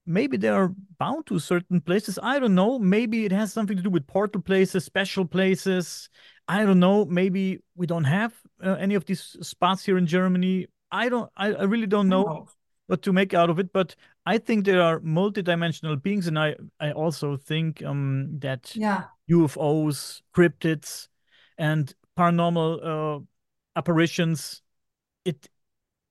[0.06, 2.18] maybe they are bound to certain places.
[2.22, 2.78] I don't know.
[2.78, 6.08] Maybe it has something to do with portal places, special places.
[6.48, 7.04] I don't know.
[7.04, 10.66] Maybe we don't have uh, any of these spots here in Germany.
[10.90, 11.30] I don't.
[11.36, 12.46] I, I really don't know
[12.86, 13.72] what to make out of it.
[13.72, 13.96] But
[14.26, 19.04] I think there are multidimensional beings, and I I also think um that yeah.
[19.30, 21.08] UFOs, cryptids,
[21.56, 23.24] and paranormal uh,
[23.76, 24.62] apparitions
[25.24, 25.48] it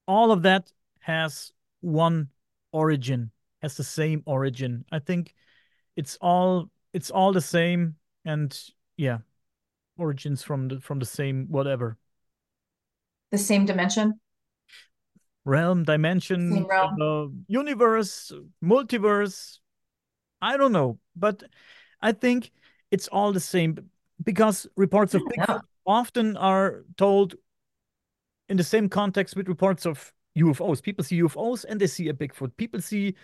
[0.07, 2.29] all of that has one
[2.71, 3.31] origin
[3.63, 4.85] has the same origin.
[4.91, 5.33] I think
[5.95, 7.95] it's all it's all the same
[8.25, 8.55] and
[8.97, 9.19] yeah
[9.97, 11.97] origins from the from the same whatever.
[13.31, 14.19] The same dimension?
[15.45, 17.01] Realm dimension realm.
[17.01, 18.31] Uh, universe
[18.63, 19.59] multiverse
[20.41, 21.43] i don't know but
[22.01, 22.49] i think
[22.91, 23.77] it's all the same
[24.23, 27.35] because reports of Bigfoot often are told
[28.53, 30.79] in the same context with reports of UFOs.
[30.79, 32.55] People see UFOs and they see a Bigfoot.
[32.55, 33.15] People see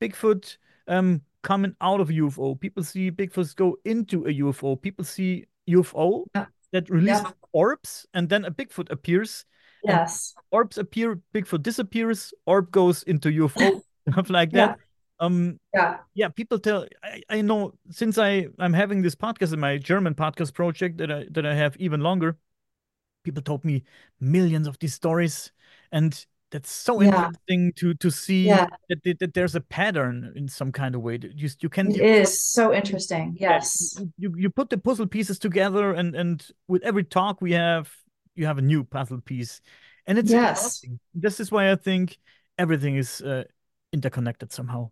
[0.00, 0.56] Bigfoot
[0.86, 2.58] um, coming out of a UFO.
[2.58, 4.80] People see Bigfoots go into a UFO.
[4.80, 6.46] People see UFO yeah.
[6.72, 7.32] that release yeah.
[7.52, 9.44] orbs and then a Bigfoot appears.
[9.84, 10.34] Yes.
[10.50, 14.78] Orbs appear, Bigfoot disappears, orb goes into UFO, stuff like that.
[14.78, 14.84] Yeah.
[15.20, 15.96] Um yeah.
[16.14, 20.14] Yeah, people tell I, I know since I I'm having this podcast in my German
[20.14, 22.38] podcast project that I that I have even longer
[23.24, 23.84] people told me
[24.20, 25.52] millions of these stories
[25.92, 27.08] and that's so yeah.
[27.08, 28.66] interesting to to see yeah.
[28.88, 31.18] that, that, there's a pattern in some kind of way.
[31.20, 33.36] You, you can it is so interesting.
[33.38, 34.00] Yes.
[34.16, 37.92] you, you put the puzzle pieces together and and with every talk we have
[38.34, 39.60] you have a new puzzle piece.
[40.06, 40.82] And it's yes.
[41.14, 42.18] this is why i think
[42.56, 43.44] everything is uh,
[43.92, 44.90] interconnected somehow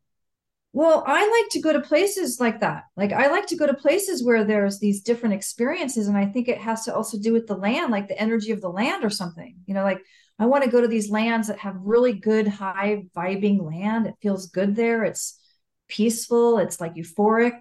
[0.76, 2.84] Well, I like to go to places like that.
[2.98, 6.06] Like I like to go to places where there's these different experiences.
[6.06, 8.60] And I think it has to also do with the land, like the energy of
[8.60, 9.56] the land or something.
[9.64, 10.02] You know, like
[10.38, 14.06] I want to go to these lands that have really good, high vibing land.
[14.06, 15.02] It feels good there.
[15.02, 15.40] It's
[15.88, 16.58] peaceful.
[16.58, 17.58] It's like euphoric.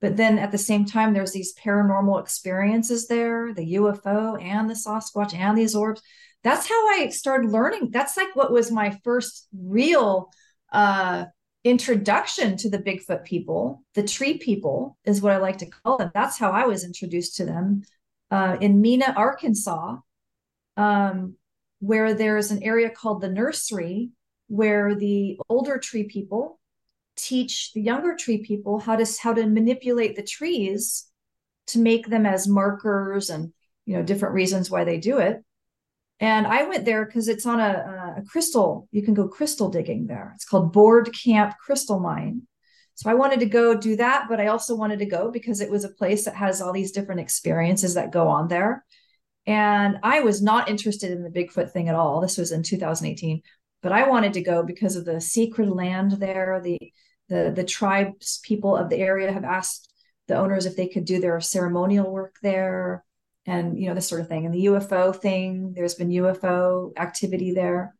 [0.00, 4.72] But then at the same time, there's these paranormal experiences there, the UFO and the
[4.72, 6.00] Sasquatch and these orbs.
[6.42, 7.90] That's how I started learning.
[7.90, 10.30] That's like what was my first real
[10.72, 11.26] uh
[11.66, 16.10] introduction to the Bigfoot people, the tree people is what I like to call them.
[16.14, 17.82] That's how I was introduced to them
[18.30, 19.96] uh, in Mena, Arkansas,
[20.76, 21.34] um,
[21.80, 24.10] where there's an area called the nursery
[24.48, 26.60] where the older tree people
[27.16, 31.06] teach the younger tree people how to how to manipulate the trees
[31.66, 33.52] to make them as markers and
[33.86, 35.42] you know different reasons why they do it
[36.20, 38.88] and I went there because it's on a, a crystal.
[38.90, 40.32] You can go crystal digging there.
[40.34, 42.42] It's called Board Camp Crystal Mine.
[42.94, 45.70] So I wanted to go do that, but I also wanted to go because it
[45.70, 48.86] was a place that has all these different experiences that go on there.
[49.46, 52.20] And I was not interested in the Bigfoot thing at all.
[52.20, 53.42] This was in 2018,
[53.82, 56.60] but I wanted to go because of the sacred land there.
[56.64, 56.78] The
[57.28, 59.92] the the tribes people of the area have asked
[60.26, 63.04] the owners if they could do their ceremonial work there
[63.46, 64.44] and you know this sort of thing.
[64.44, 67.94] And the ufo thing there's been ufo activity there.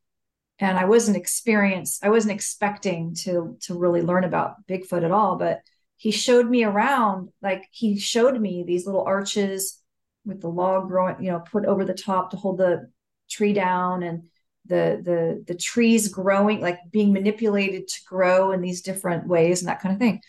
[0.58, 5.36] And i wasn't experienced i wasn't expecting to to really learn about bigfoot at all
[5.36, 5.60] but
[5.98, 9.82] he showed me around like he showed me these little arches
[10.24, 12.90] with the log growing you know put over the top to hold the
[13.30, 14.24] tree down and
[14.66, 19.68] the the the trees growing like being manipulated to grow in these different ways and
[19.68, 20.20] that kind of thing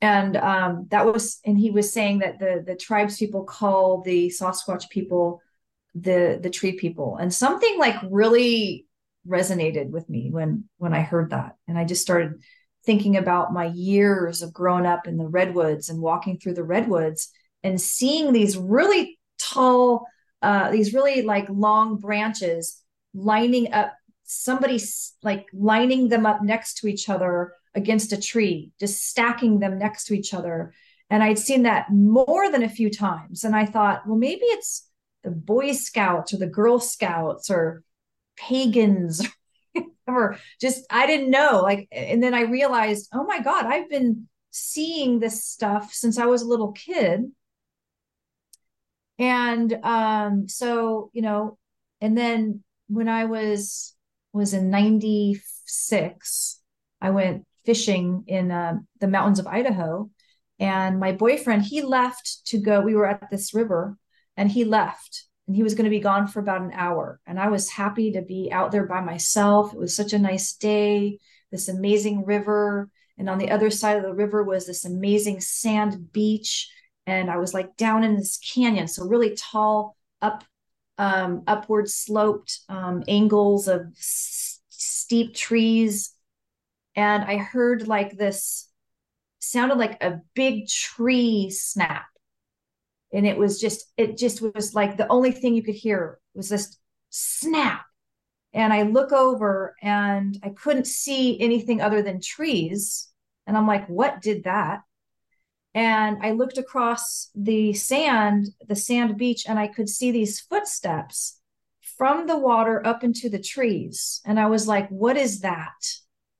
[0.00, 4.28] and um, that was and he was saying that the the tribes people call the
[4.28, 5.40] sasquatch people
[5.94, 7.16] the the tree people.
[7.16, 8.86] And something like really
[9.28, 11.56] resonated with me when when i heard that.
[11.68, 12.40] And i just started
[12.86, 17.30] thinking about my years of growing up in the redwoods and walking through the redwoods
[17.62, 20.06] and seeing these really tall
[20.42, 22.82] uh, these really like long branches
[23.12, 23.94] lining up
[24.24, 24.80] somebody
[25.22, 30.04] like lining them up next to each other against a tree, just stacking them next
[30.04, 30.72] to each other.
[31.08, 33.44] And I'd seen that more than a few times.
[33.44, 34.88] And I thought, well, maybe it's
[35.22, 37.82] the Boy Scouts or the Girl Scouts or
[38.36, 39.26] pagans
[40.06, 41.60] or just, I didn't know.
[41.62, 46.26] Like, and then I realized, oh my God, I've been seeing this stuff since I
[46.26, 47.30] was a little kid.
[49.18, 51.58] And um, so, you know,
[52.00, 53.94] and then when I was
[54.32, 56.60] was in 96,
[57.00, 60.10] I went fishing in uh, the mountains of Idaho.
[60.58, 62.80] And my boyfriend, he left to go.
[62.80, 63.96] We were at this river
[64.36, 67.20] and he left and he was going to be gone for about an hour.
[67.26, 69.72] And I was happy to be out there by myself.
[69.72, 71.18] It was such a nice day,
[71.50, 72.88] this amazing river.
[73.18, 76.70] And on the other side of the river was this amazing sand beach.
[77.06, 78.86] And I was like down in this canyon.
[78.86, 80.44] So, really tall, up,
[80.98, 86.14] um, upward sloped um, angles of s- steep trees
[86.96, 88.68] and I heard like this
[89.38, 92.06] sounded like a big tree snap.
[93.12, 96.48] And it was just, it just was like the only thing you could hear was
[96.48, 96.76] this
[97.10, 97.84] snap.
[98.52, 103.08] And I look over and I couldn't see anything other than trees.
[103.46, 104.82] And I'm like, what did that?
[105.74, 111.40] And I looked across the sand, the sand beach, and I could see these footsteps
[111.96, 114.20] from the water up into the trees.
[114.24, 115.74] And I was like, what is that?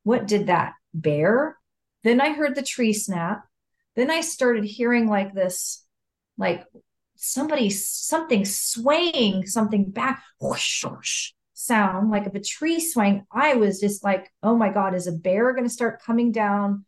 [0.03, 1.57] What did that bear?
[2.03, 3.45] Then I heard the tree snap.
[3.97, 5.85] Then I started hearing like this,
[6.39, 6.65] like
[7.17, 13.27] somebody, something swaying, something back, whoosh, whoosh, sound like of a tree swaying.
[13.31, 16.87] I was just like, oh my God, is a bear going to start coming down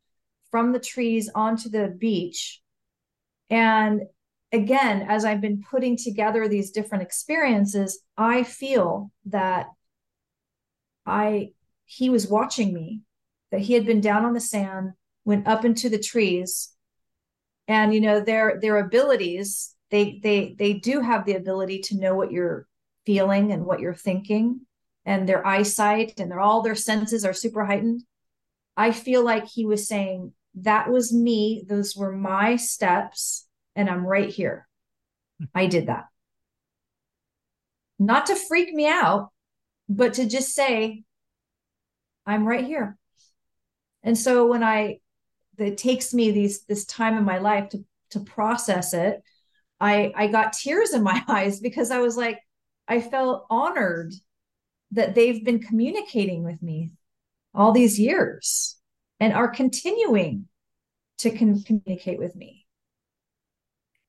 [0.51, 2.62] from the trees onto the beach?
[3.51, 4.02] And
[4.52, 9.66] again, as I've been putting together these different experiences, I feel that
[11.05, 11.51] I
[11.85, 13.01] he was watching me,
[13.51, 14.93] that he had been down on the sand,
[15.25, 16.73] went up into the trees.
[17.69, 22.15] And you know, their their abilities, they they they do have the ability to know
[22.15, 22.67] what you're
[23.07, 24.63] feeling and what you're thinking,
[25.05, 28.03] and their eyesight and their all their senses are super heightened.
[28.77, 33.47] I feel like he was saying, that was me, those were my steps,
[33.77, 34.67] and I'm right here.
[35.39, 35.45] Hmm.
[35.55, 36.07] I did that.
[37.99, 39.31] Not to freak me out,
[39.89, 41.05] but to just say,
[42.27, 42.97] I'm right here.
[44.03, 44.99] And so when I
[45.59, 49.23] it takes me these this time in my life to to process it,
[49.81, 52.40] I I got tears in my eyes because I was like
[52.89, 54.12] I felt honored
[54.93, 56.93] that they've been communicating with me
[57.55, 58.77] all these years
[59.20, 60.49] and are continuing
[61.19, 62.66] to con- communicate with me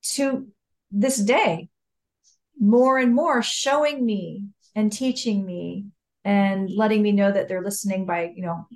[0.01, 0.47] to
[0.91, 1.69] this day
[2.59, 4.43] more and more showing me
[4.75, 5.85] and teaching me
[6.23, 8.67] and letting me know that they're listening by you know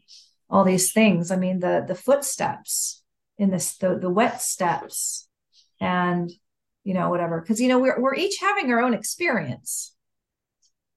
[0.49, 1.31] all these things.
[1.31, 3.03] I mean the the footsteps
[3.37, 5.27] in this the the wet steps
[5.79, 6.31] and
[6.83, 7.41] you know whatever.
[7.41, 9.93] Because you know we're we're each having our own experience.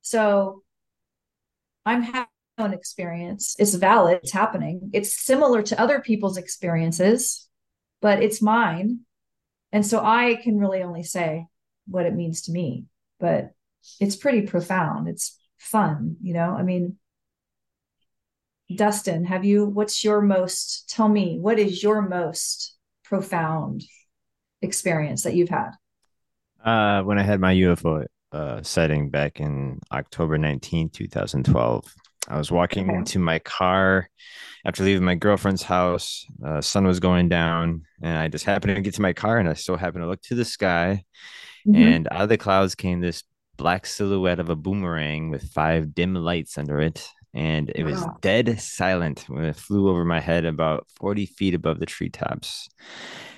[0.02, 0.62] So
[1.86, 2.28] i'm having
[2.58, 3.56] my own experience.
[3.58, 4.20] It's valid.
[4.22, 4.90] It's happening.
[4.92, 7.46] It's similar to other people's experiences
[8.02, 9.00] but it's mine.
[9.72, 11.46] And so i can really only say
[11.86, 12.86] what it means to me
[13.20, 13.52] but
[14.00, 15.08] it's pretty profound.
[15.08, 16.56] It's fun you know?
[16.58, 16.96] I mean
[18.76, 23.82] dustin have you what's your most tell me what is your most profound
[24.62, 25.70] experience that you've had?
[26.64, 31.84] Uh when i had my ufo uh sighting back in october 19 2012
[32.28, 32.98] i was walking Okay.
[32.98, 34.08] into my car
[34.64, 36.26] after leaving my girlfriend's house.
[36.44, 39.48] Uh, sun was going down and i just happened to get to my car and
[39.48, 41.02] i so happened to look to the sky.
[41.66, 41.76] Mhm.
[41.76, 43.24] and out of the clouds came this
[43.60, 48.58] black silhouette of a boomerang with five dim lights under it and it was dead
[48.58, 52.68] silent when it flew over my head about 40 feet above the treetops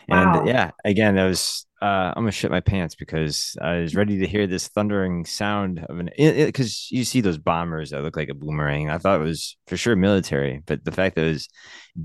[0.08, 0.44] and Wow.
[0.46, 4.26] yeah again that was uh, i'm gonna shit my pants because i was ready to
[4.26, 8.34] hear this thundering sound of an because you see those bombers that look like a
[8.34, 11.48] boomerang i thought it was for sure military but the fact that it was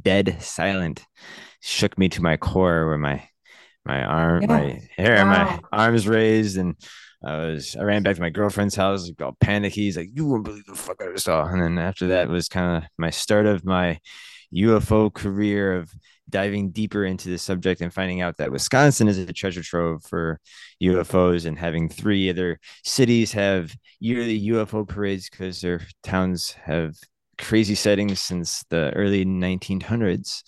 [0.01, 1.05] dead silent
[1.61, 3.23] shook me to my core where my
[3.85, 4.47] my arm, Yeah.
[4.47, 6.75] my hair, my arms raised, and
[7.23, 9.81] I was I ran back to my girlfriend's house, all panicky.
[9.81, 12.77] He's like, "You won't believe the fuck I saw." And then after that was kind
[12.77, 13.99] of my start of my
[14.53, 15.91] UFO career of
[16.29, 20.39] diving deeper into the subject and finding out that Wisconsin is a treasure trove for
[20.81, 26.95] UFOs and having three other cities have yearly UFO parades because their towns have
[27.37, 30.43] crazy sightings since the early 1900s.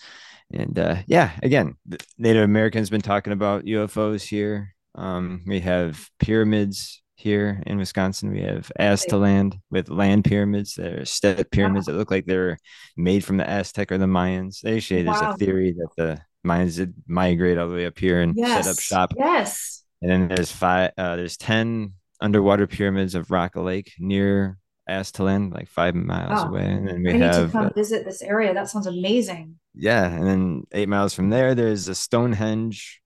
[0.52, 1.76] And uh, yeah, again,
[2.18, 4.74] Native Americans been talking about UFOs here.
[4.96, 8.32] Um, we have pyramids here in Wisconsin.
[8.32, 12.58] We have Aztalan with land pyramids that are step pyramids that look like they're
[12.98, 14.64] made from the Aztec or the Mayans.
[14.66, 15.32] Actually, there's Wow.
[15.32, 18.68] a theory that the Mayans did migrate all the way up here and yes set
[18.68, 19.14] up shop.
[19.18, 20.92] yes And then there's five.
[20.98, 24.58] Uh, there's ten underwater pyramids of Rock Lake near
[24.90, 26.50] Aztalan, like five miles Wow.
[26.50, 26.66] away.
[26.66, 29.60] And then we i need to have come uh, visit this area that sounds amazing
[29.76, 33.02] yeah, and then eight miles from there, there's a Stonehenge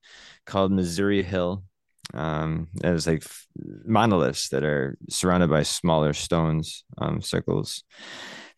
[0.46, 1.64] called Missouri Hill.
[2.14, 3.24] Um, there's like
[3.86, 7.84] monoliths that are surrounded by smaller stones, um, circles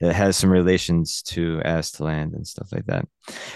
[0.01, 3.07] that has some relations to Aztalan and stuff like that.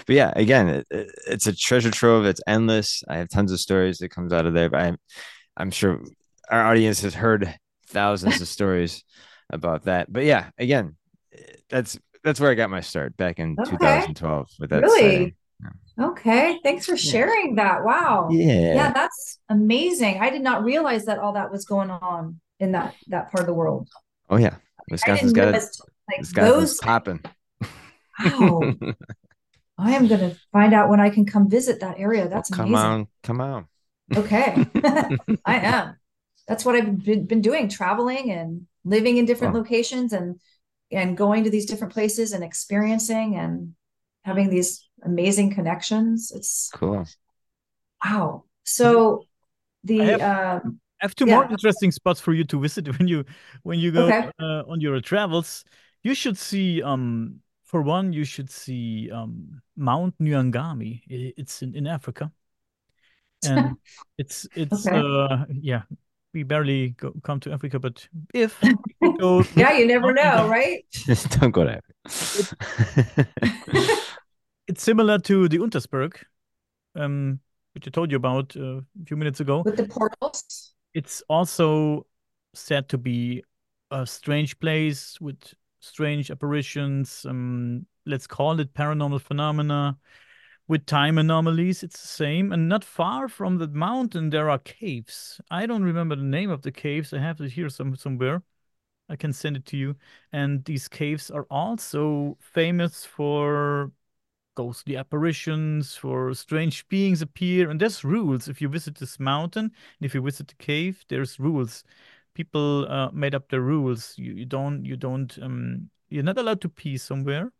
[0.06, 2.24] But yeah, again, it, it- it's a treasure trove.
[2.24, 3.02] It's endless.
[3.08, 4.96] I have tons of stories that comes out of there, but I'm,
[5.56, 6.00] I'm sure
[6.50, 7.54] our audience has heard
[7.88, 9.04] thousands of stories
[9.52, 10.10] about that.
[10.12, 10.96] But yeah, again,
[11.68, 13.76] that's that's where I got my start back in Okay.
[13.76, 15.36] 2012 with that Really?
[15.98, 18.74] Okay thanks for sharing that wow Yeah.
[18.74, 22.94] yeah that's amazing i did not realize that all that was going on in that
[23.08, 23.88] that part of the world
[24.30, 24.54] Oh yeah.
[24.90, 25.62] Wisconsin's got it.
[26.08, 27.20] like Wisconsin's those popping.
[28.24, 28.62] wow
[29.78, 33.08] i am gonna find out when i can come visit that area that's come amazing
[33.22, 33.66] Come on,
[34.14, 34.18] come on.
[34.24, 34.66] okay
[35.44, 35.96] i am
[36.48, 39.58] that's what i've been, been doing traveling and living in different Oh.
[39.58, 40.40] locations and
[40.92, 43.74] and going to these different places and experiencing and
[44.24, 47.04] having these amazing connections it's Cool.
[48.04, 49.26] wow so
[49.84, 53.08] the I have- um I have two more interesting spots for you to visit when
[53.08, 53.24] you
[53.62, 54.28] when you go Okay.
[54.38, 55.64] uh, on your travels.
[56.02, 61.00] You should see um for one you should see um Mount Nyangani.
[61.08, 62.30] It's in, in Africa.
[63.42, 63.76] And
[64.18, 65.00] it's it's Okay.
[65.00, 65.82] uh yeah,
[66.34, 68.60] we barely go, come to Africa, but if
[69.18, 71.80] go yeah you never know right Just don't go there.
[74.70, 76.14] It's similar to the Untersberg,
[76.94, 77.40] um,
[77.74, 79.62] which I told you about uh, a few minutes ago.
[79.64, 82.06] with the portals It's also
[82.54, 83.42] said to be
[83.90, 87.26] a strange place with strange apparitions.
[87.28, 89.98] Um, let's call it paranormal phenomena
[90.68, 91.82] with time anomalies.
[91.82, 92.52] It's the same.
[92.52, 95.40] And not far from the mountain, there are caves.
[95.50, 97.12] I don't remember the name of the caves.
[97.12, 98.44] I have it here some, somewhere.
[99.08, 99.96] I can send it to you.
[100.32, 103.90] And these caves are also famous for
[104.54, 107.70] ghostly apparitions, for strange beings appear.
[107.70, 108.48] And there's rules.
[108.48, 109.72] If you visit this mountain, and
[110.06, 111.84] if you visit the cave, there's rules.
[112.34, 114.14] People uh, made up the rules.
[114.18, 117.52] You, you don't you don't um you're not allowed to pee somewhere.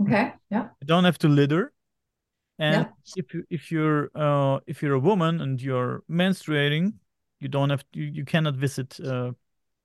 [0.00, 1.72] okay yeah You don't have to litter.
[2.58, 2.92] And Yeah.
[3.16, 6.94] if you if you're uh if you're a woman and you're menstruating,
[7.40, 9.32] you don't have you, you cannot visit uh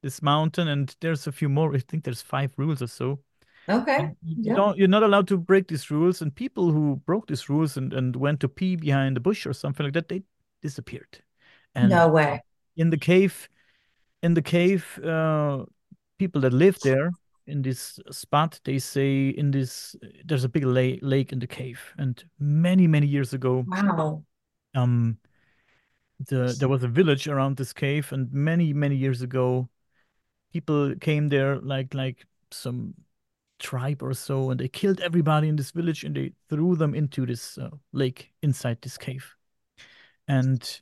[0.03, 0.67] this mountain.
[0.69, 1.75] And there's a few more.
[1.75, 3.21] I think there's five rules or so.
[3.69, 4.11] Okay.
[4.25, 4.55] You Yeah.
[4.55, 6.21] don't, you're not allowed to break these rules.
[6.21, 9.53] And people who broke these rules and, and went to pee behind a bush or
[9.53, 10.23] something like that, they
[10.61, 11.21] disappeared.
[11.75, 12.41] And No way.
[12.75, 13.47] in the cave,
[14.23, 15.65] in the cave, uh,
[16.17, 17.11] people that live there
[17.47, 21.79] in this spot, they say in this there's a big lake lake in the cave,
[21.97, 24.23] and many many years ago, Wow.
[24.75, 25.17] um,
[26.27, 29.69] the there was a village around this cave, and many many years ago,
[30.53, 32.93] people came there like like some
[33.60, 37.26] tribe or so, and they killed everybody in this village, and they threw them into
[37.26, 39.36] this uh, lake inside this cave,
[40.27, 40.81] and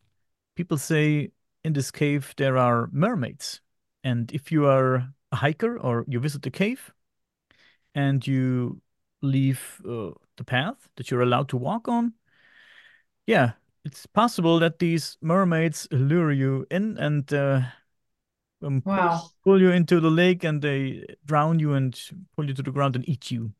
[0.55, 1.31] people say
[1.63, 3.61] in this cave there are mermaids.
[4.03, 6.93] And if you are a hiker or you visit the cave
[7.93, 8.81] and you
[9.21, 12.13] leave uh, the path that you're allowed to walk on,
[13.25, 13.51] yeah,
[13.83, 17.61] it's possible that these mermaids lure you in and uh,
[18.61, 19.31] um, pull, Wow.
[19.43, 21.99] pull you into the lake and they drown you and
[22.35, 23.53] pull you to the ground and eat you.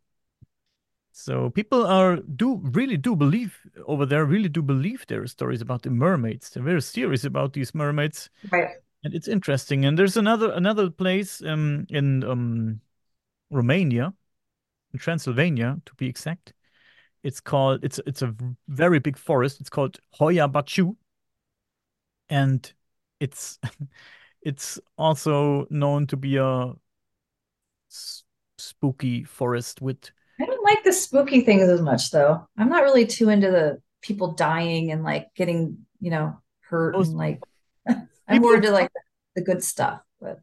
[1.12, 3.58] So people are do really do believe
[3.88, 6.50] over there really do believe there are stories about the mermaids.
[6.52, 8.78] They're very serious about these mermaids, Right.
[9.04, 9.86] and it's interesting.
[9.86, 12.82] And there's another another place um in um
[13.52, 14.14] Romania,
[14.94, 16.54] in Transylvania to be exact.
[17.24, 18.36] It's called it's it's a
[18.68, 19.60] very big forest.
[19.62, 20.96] It's called Hoia Baciu,
[22.30, 22.72] and
[23.20, 23.60] it's
[24.48, 26.74] it's also known to be a
[27.92, 28.24] s-
[28.58, 32.48] spooky forest with I don't like the spooky things as much, though.
[32.58, 37.08] I'm not really too into the people dying and like getting, you know, hurt Those
[37.08, 37.42] and like
[38.28, 38.92] I'm more into like
[39.36, 40.02] the good stuff.
[40.22, 40.42] But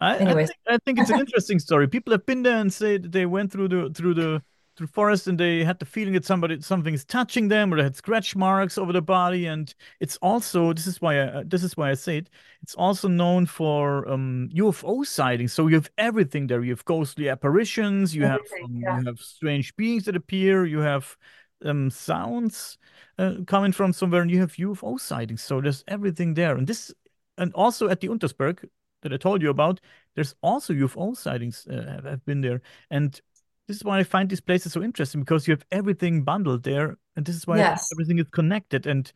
[0.00, 1.88] I, I anyways, think I think it's an interesting story.
[1.88, 4.42] People have been there and say they went through the through the
[4.78, 7.82] through forest and they had the feeling that somebody something is touching them or they
[7.82, 9.46] had scratch marks over the body.
[9.46, 12.30] And it's also this is why I uh, this is why I say it.
[12.62, 15.52] It's also known for um, UFO sightings.
[15.52, 16.62] So you have everything there.
[16.64, 18.14] You have ghostly apparitions.
[18.14, 19.00] You have um, Yeah.
[19.00, 20.64] you have strange beings that appear.
[20.66, 21.16] You have
[21.64, 22.78] um, sounds
[23.18, 25.42] uh, coming from somewhere, and you have UFO sightings.
[25.42, 26.56] So there's everything there.
[26.56, 26.94] And this
[27.36, 28.68] and also at the Untersberg
[29.02, 29.80] that I told you about,
[30.14, 32.62] there's also UFO sightings uh, have, have been there.
[32.90, 33.20] And
[33.68, 36.96] this is why I find these places so interesting because you have everything bundled there,
[37.16, 37.92] and this is why Yes.
[37.92, 38.86] everything is connected.
[38.86, 39.12] And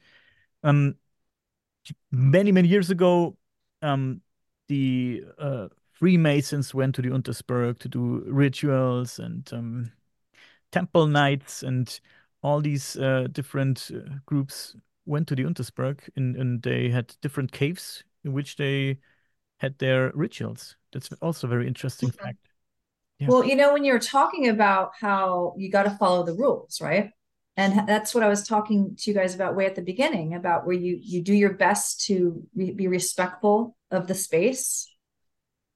[0.63, 0.97] um,
[2.11, 3.37] many many years ago,
[3.83, 4.21] um,
[4.69, 9.93] the uh, Freemasons went to the Untersberg to do rituals and um,
[10.71, 12.01] temple nights, and
[12.43, 14.75] all these uh, different uh, groups
[15.07, 18.99] went to the Untersberg, and, and they had different caves in which they
[19.59, 20.77] had their rituals.
[20.93, 22.19] That's also a very interesting Mhm.
[22.19, 22.39] fact.
[23.23, 23.29] Yeah.
[23.29, 27.11] Well, you know, when you're talking about how you got to follow the rules, right?
[27.57, 30.67] And that's what I was talking to you guys about way at the beginning about
[30.67, 34.89] where you you do your best to re be respectful of the space.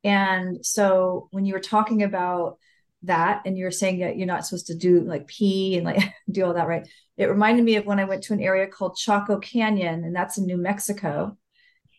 [0.03, 2.59] And so when you were talking about
[3.03, 6.13] that and you were saying that you're not supposed to do like pee and like
[6.31, 6.89] do all that, right?
[7.17, 10.39] It reminded me of when I went to an area called Chaco Canyon, and that's
[10.39, 11.37] in New Mexico.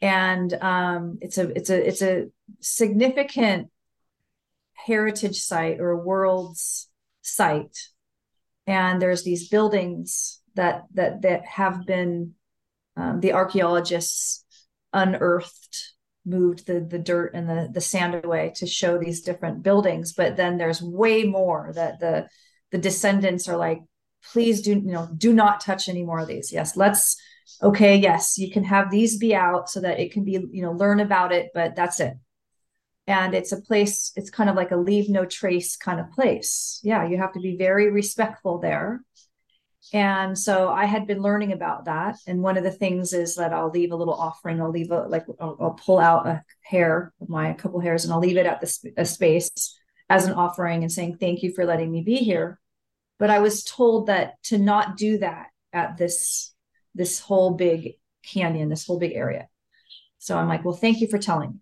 [0.02, 2.28] And um, it's a it's a it's a
[2.60, 3.70] significant
[4.86, 6.90] heritage site or a world's
[7.22, 7.78] site.
[8.66, 12.34] And there's these buildings that that that have been
[12.96, 14.46] um, the archaeologists
[14.94, 15.94] unearthed
[16.26, 20.14] moved the the dirt and the the sand away to show these different buildings.
[20.14, 22.28] But then there's way more that the
[22.72, 23.80] the descendants are like
[24.34, 26.52] please do you know do not touch any more of these.
[26.52, 27.18] Yes let's
[27.64, 30.72] okay yes you can have these be out so that it can be you know
[30.72, 32.14] learn about it but that's it
[33.08, 36.80] and it's a place it's kind of like a leave no trace kind of place.
[36.84, 39.02] Yeah you have to be very respectful there.
[39.94, 42.18] And so i had been learning about that.
[42.28, 44.62] And one of the things is that i'll leave a little offering.
[44.62, 48.14] I'll leave a like i'll, I'll pull out a hair of my couple hairs and
[48.14, 49.50] i'll leave it at the sp- space
[50.10, 52.60] as an offering and saying thank you for letting me be here.
[53.20, 56.54] But i was told that to not do that at this
[56.94, 57.94] this whole big
[58.24, 59.48] canyon this whole big area.
[60.18, 61.60] So i'm like well thank you for telling me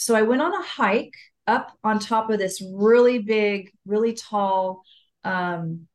[0.00, 1.14] so I went on a hike
[1.46, 4.82] up on top of this really big, really tall
[5.24, 5.88] um,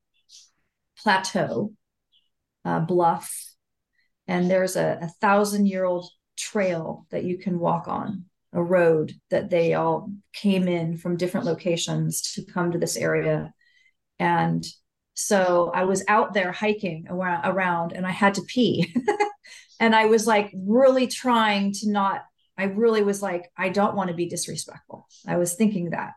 [1.00, 1.74] plateau,
[2.64, 3.34] uh, bluff.
[4.28, 6.08] And there's a, a thousand year old
[6.38, 11.48] trail that you can walk on, a road that they all came in from different
[11.48, 13.56] locations to come to this area.
[14.20, 14.64] And
[15.16, 18.94] so I was out there hiking around, around and I had to pee.
[19.80, 22.22] and I was like really trying to not
[22.58, 25.08] I really was like, I don't want to be disrespectful.
[25.28, 26.14] I was thinking that.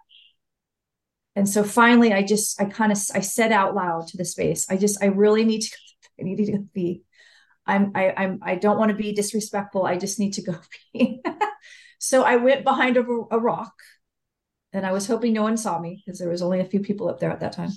[1.35, 4.67] And so finally, I just, I kind of, I said out loud to the space,
[4.71, 5.77] I just, I really need to,
[6.19, 7.03] I need to be,
[7.67, 9.85] I'm, I, I'm, I don't want to be disrespectful.
[9.85, 10.55] I just need to go
[10.93, 11.23] pee.
[11.99, 13.75] so I went behind a, a rock
[14.73, 17.09] and I was hoping no one saw me because there was only a few people
[17.09, 17.71] up there at that time.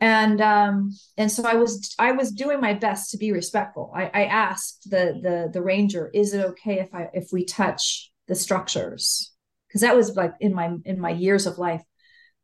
[0.00, 3.92] And um, and so I was I was doing my best to be respectful.
[3.94, 8.12] I, I asked the the the ranger, "Is it okay if I if we touch
[8.28, 9.32] the structures?"
[9.68, 11.82] Because that was like in my in my years of life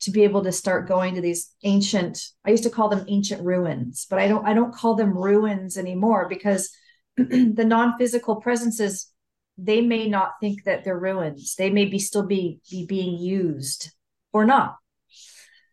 [0.00, 3.42] to be able to start going to these ancient i used to call them ancient
[3.42, 6.70] ruins but i don't i don't call them ruins anymore because
[7.16, 9.12] the non-physical presences
[9.58, 13.92] they may not think that they're ruins they may be still be, be being used
[14.32, 14.76] or not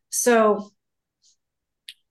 [0.09, 0.69] so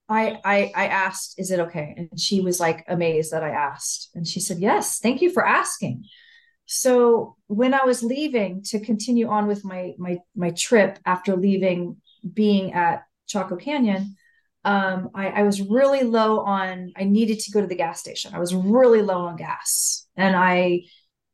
[0.09, 4.11] I, I i asked is it okay and she was like amazed that i asked
[4.15, 6.05] and she said yes thank you for asking
[6.67, 11.97] so when i was leaving to continue on with my my my trip after leaving
[12.33, 14.17] being at Chaco Canyon,
[14.65, 18.35] um, I, I, was really low on, I needed to go to the gas station.
[18.35, 20.07] I was really low on gas.
[20.17, 20.83] And I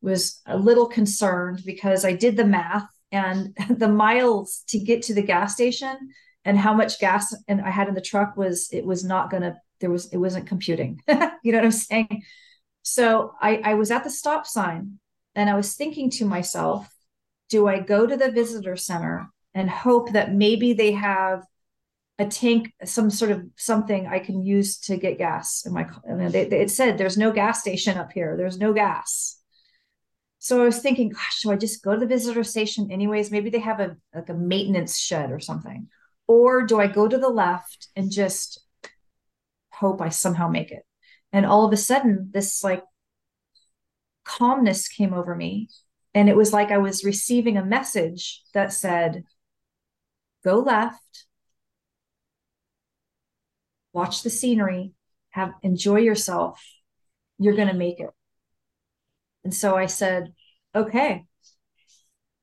[0.02, 5.14] was a little concerned because I did the math and the miles to get to
[5.14, 5.96] the gas station
[6.44, 9.56] and how much gas and I had in the truck was, it was not to,
[9.80, 11.00] there was, it wasn't computing.
[11.08, 12.22] you know what I'm saying?
[12.82, 14.98] So I, I was at the stop sign
[15.34, 16.88] and I was thinking to myself,
[17.48, 21.44] do I go to the visitor center and hope that maybe they have
[22.18, 25.86] a tank, some sort of something I can use to get gas in my.
[26.08, 28.36] I mean, they, they, it said there's no gas station up here.
[28.36, 29.38] There's no gas.
[30.38, 33.30] So I was thinking, gosh, should I just go to the visitor station anyways?
[33.30, 35.88] Maybe they have a like a maintenance shed or something,
[36.26, 38.64] or do I go to the left and just
[39.70, 40.84] hope I somehow make it?
[41.32, 42.82] And all of a sudden, this like
[44.24, 45.68] calmness came over me,
[46.14, 49.24] and it was like I was receiving a message that said,
[50.44, 51.26] go left,
[53.92, 54.92] watch the scenery,
[55.30, 56.62] have enjoy yourself.
[57.38, 58.10] You're going to make it.
[59.42, 60.34] And so I said,
[60.74, 61.24] okay.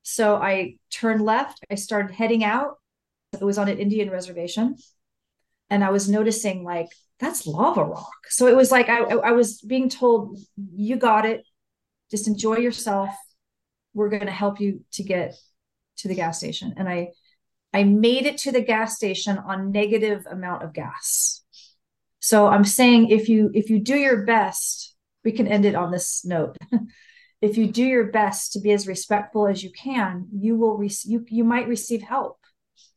[0.02, 1.64] So I turned left.
[1.70, 2.79] I started heading out.
[3.32, 4.76] It was on an Indian reservation.
[5.68, 6.88] And I was noticing, like,
[7.20, 8.26] that's lava rock.
[8.28, 10.38] So it was like I, I was being told,
[10.74, 11.44] you got it.
[12.10, 13.10] Just enjoy yourself.
[13.94, 15.34] We're going to help you to get
[15.98, 16.74] to the gas station.
[16.76, 17.10] And I
[17.72, 21.42] I made it to the gas station on negative amount of gas.
[22.18, 24.94] So I'm saying if you if you do your best,
[25.24, 26.56] we can end it on this note.
[27.40, 30.90] if you do your best to be as respectful as you can, you will re-
[31.04, 32.39] you you might receive help.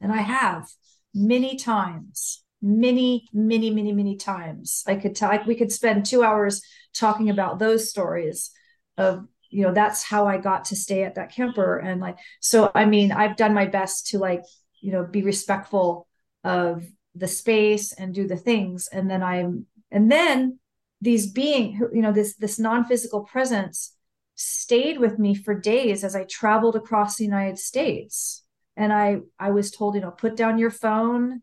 [0.04, 0.68] And I have
[1.16, 4.84] many times, many many many many times.
[4.86, 6.62] I could tell like we could spend 2 hours
[6.94, 8.52] talking about those stories
[8.98, 11.80] of you know that's how I got to stay at that camper.
[11.80, 14.44] And like so I mean I've done my best to like
[14.82, 16.08] you know be respectful
[16.44, 16.86] of
[17.16, 18.88] the space and do the things.
[18.92, 20.60] And then i'm and then
[21.02, 23.96] these being you know this this non-physical presence
[24.36, 28.43] stayed with me for days as i traveled across the united states
[28.78, 31.42] and i i was told you know put down your phone.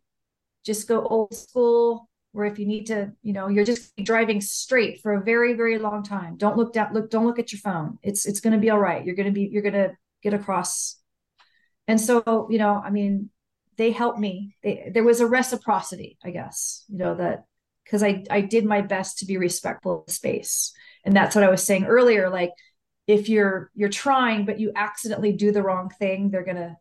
[0.65, 5.01] Just go old school where if you need to you know you're just driving straight
[5.01, 6.37] for a very very long time.
[6.37, 7.99] Don't look down look don't look at your phone.
[8.03, 9.05] It's it's going to be all right.
[9.05, 9.93] You're going to be you're going to
[10.23, 10.97] get across.
[11.89, 13.31] And so you know i mean
[13.77, 14.57] they helped me.
[14.63, 17.45] They, there was a reciprocity i guess you know that
[17.85, 20.73] because i i did my best to be respectful of space.
[21.05, 22.53] And that's what i was saying earlier like
[23.07, 26.77] if you're you're trying but you accidentally do the wrong thing they're gonna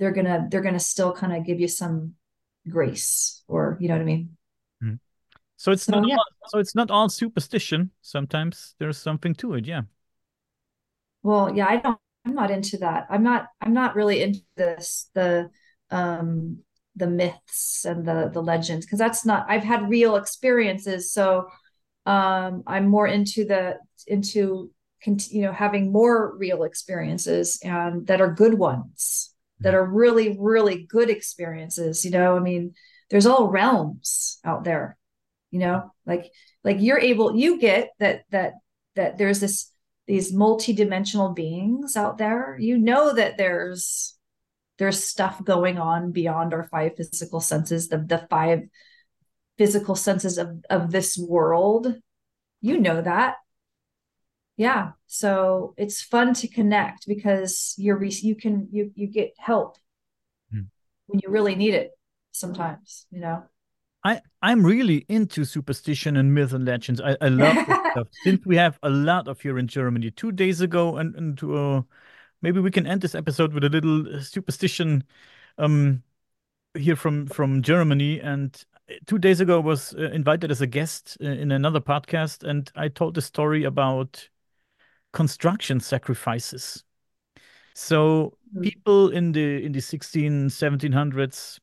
[0.00, 2.14] they're gonna they're gonna still kind of give you some
[2.68, 4.36] grace or you know what i mean
[4.82, 4.98] mm.
[5.56, 6.16] so it's so, not yeah.
[6.16, 9.82] all, so it's not all superstition sometimes there's something to it yeah
[11.22, 13.06] well yeah i don't I'm not into that.
[13.10, 15.50] I'm not I'm not really into this the
[15.90, 16.58] um
[16.96, 21.48] the myths and the the legends because that's not I've had real experiences so
[22.06, 24.70] um I'm more into the into
[25.06, 29.29] you know having more real experiences and that are good ones
[29.60, 32.36] that are really really good experiences you know?
[32.36, 32.74] I mean
[33.10, 34.96] there's all realms out there
[35.50, 35.92] you know?
[36.06, 36.30] Like
[36.64, 38.54] like you're able you get that that
[38.96, 39.70] that there's this
[40.06, 42.56] these multi-dimensional beings out there.
[42.58, 44.16] You know that there's
[44.78, 48.62] there's stuff going on beyond our five physical senses the, the five
[49.58, 51.94] physical senses of, of this world.
[52.60, 53.36] You know that
[54.60, 59.78] yeah so it's fun to connect because you're you can you you get help
[60.52, 60.64] hmm.
[61.06, 61.92] when you really need it
[62.30, 63.42] sometimes you know
[64.04, 67.02] I I'm really into superstition and myth and legends.
[67.02, 67.54] I, I love
[67.92, 68.08] stuff.
[68.24, 71.82] Since we have a lot of here in Germany, two days ago, and and uh,
[72.40, 75.04] maybe we can end this episode with a little superstition,
[75.58, 76.02] um,
[76.72, 78.20] here from from Germany.
[78.20, 78.64] And
[79.06, 82.72] two days ago, I was uh, invited as a guest uh, in another podcast, and
[82.76, 84.30] I told the story about
[85.12, 86.84] construction sacrifices.
[87.74, 88.62] So Mhm.
[88.62, 91.60] people in the in the 16 1700s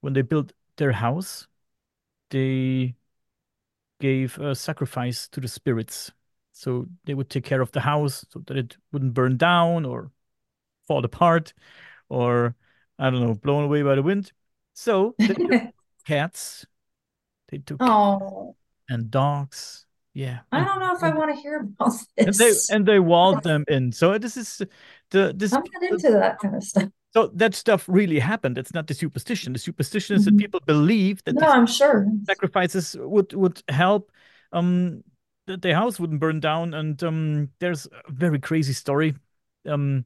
[0.00, 1.48] when they built their house
[2.30, 2.96] they
[4.00, 6.12] gave a sacrifice to the spirits
[6.52, 10.10] so they would take care of the house so that it wouldn't burn down or
[10.88, 11.54] fall apart
[12.10, 12.56] or
[12.98, 14.32] i don't know blown away by the wind
[14.74, 15.58] so they took
[16.06, 16.66] cats
[17.48, 18.56] they took oh,
[18.88, 22.70] and dogs yeah I don't know if I want to hear about and they this.
[22.70, 24.62] and they walled them in so this is
[25.10, 26.90] the this I'm not into that kind of stuff.
[27.14, 28.58] So that stuff really happened.
[28.58, 29.52] It's not the superstition.
[29.54, 30.38] The superstition is that Mhm.
[30.38, 32.06] people believe that No, I'm sure.
[32.26, 34.12] sacrifices would would help
[34.52, 35.02] um
[35.46, 36.74] that their house wouldn't burn down.
[36.74, 39.14] And um there's a very crazy story
[39.66, 40.04] um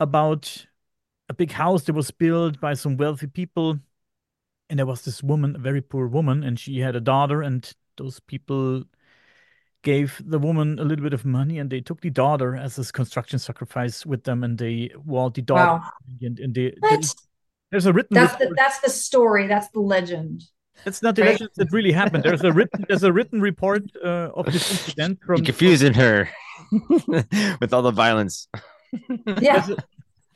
[0.00, 0.66] about
[1.28, 3.80] a big house that was built by some wealthy people.
[4.70, 7.72] And there was this woman, a very poor woman, and she had a daughter, and
[7.96, 8.84] those people
[9.92, 12.84] gave the woman a little bit of money and they took the daughter as a
[13.00, 15.90] construction sacrifice with them and they walled the daughter Wow.
[16.26, 17.14] and, and they, What?
[17.70, 19.44] there's a written That's the that's the story.
[19.52, 20.36] That's the legend.
[20.88, 21.30] It's not the right?
[21.32, 22.22] legend that really happened.
[22.26, 26.28] There's a written there's a written report uh, of this incident from You're confusing her
[27.60, 28.48] with all the violence.
[29.40, 29.54] Yeah.
[29.56, 29.76] there's a,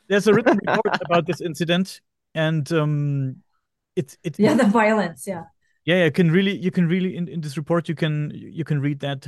[0.09, 2.01] there's a written report about this incident
[2.35, 3.36] and um
[3.97, 5.27] it's it Yeah, the violence.
[5.32, 5.44] Yeah.
[5.90, 8.78] yeah you can really you can really in, in this report you can you can
[8.86, 9.20] read that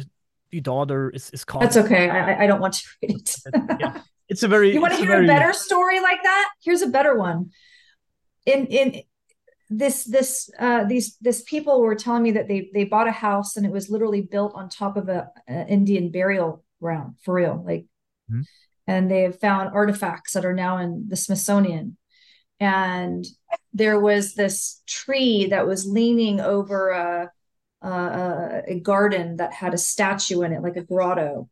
[0.52, 2.08] the daughter is is caught That's okay.
[2.08, 3.36] I I- don't want to read it.
[3.80, 6.22] yeah it's a very You want to it's a hear very a better story like
[6.22, 6.48] that?
[6.62, 7.50] Here's a better one.
[8.46, 9.02] In in
[9.68, 13.56] this this uh these this people were telling me that they they bought a house
[13.56, 17.62] and it was literally built on top of a, a Indian burial ground for real,
[17.66, 17.86] like
[18.30, 18.44] Mhm.
[18.86, 21.96] and they have found artifacts that are now in the Smithsonian.
[22.60, 23.24] And
[23.72, 27.30] there was this tree that was leaning over a
[27.88, 31.48] a, a garden that had a statue in it, like a grotto.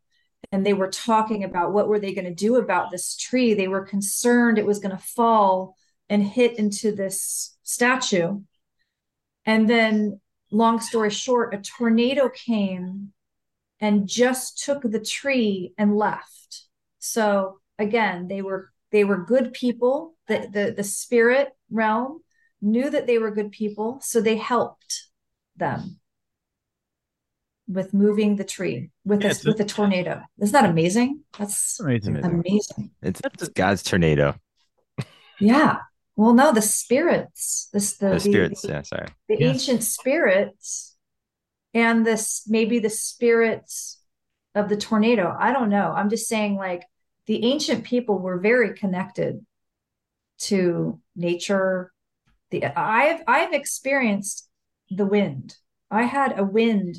[0.53, 3.55] And they were talking about what were they going to do about this tree.
[3.55, 5.77] They were concerned it was going to fall
[6.09, 8.41] and hit into this statue.
[9.47, 10.21] And then
[10.51, 13.13] long story short a tornado came
[13.81, 16.67] and just took the tree and left.
[16.99, 20.17] So again they were they were good people.
[20.27, 22.23] The the, the spirit realm
[22.61, 25.07] knew that they were good people so they helped
[25.57, 26.01] them
[27.71, 30.23] with moving the tree with Yeah, a, it's a- with a tornado.
[30.41, 31.21] Isn't that amazing?
[31.39, 32.43] That's amazing Amazing.
[32.47, 32.91] amazing.
[33.03, 34.35] It's, it's God's tornado.
[35.39, 35.77] Yeah.
[36.17, 38.63] Well, no, the spirits, this the The the, spirits.
[38.63, 39.07] the, Yeah, sorry.
[39.29, 39.55] the Yes.
[39.55, 40.97] ancient spirits
[41.73, 44.03] and this maybe the spirits
[44.55, 45.35] of the tornado.
[45.39, 45.93] I don't know.
[45.93, 46.83] I'm just saying like
[47.27, 49.47] the ancient people were very connected
[50.41, 51.93] to nature.
[52.51, 54.49] The I've I've experienced
[54.91, 55.55] the wind.
[55.91, 56.97] I had a wind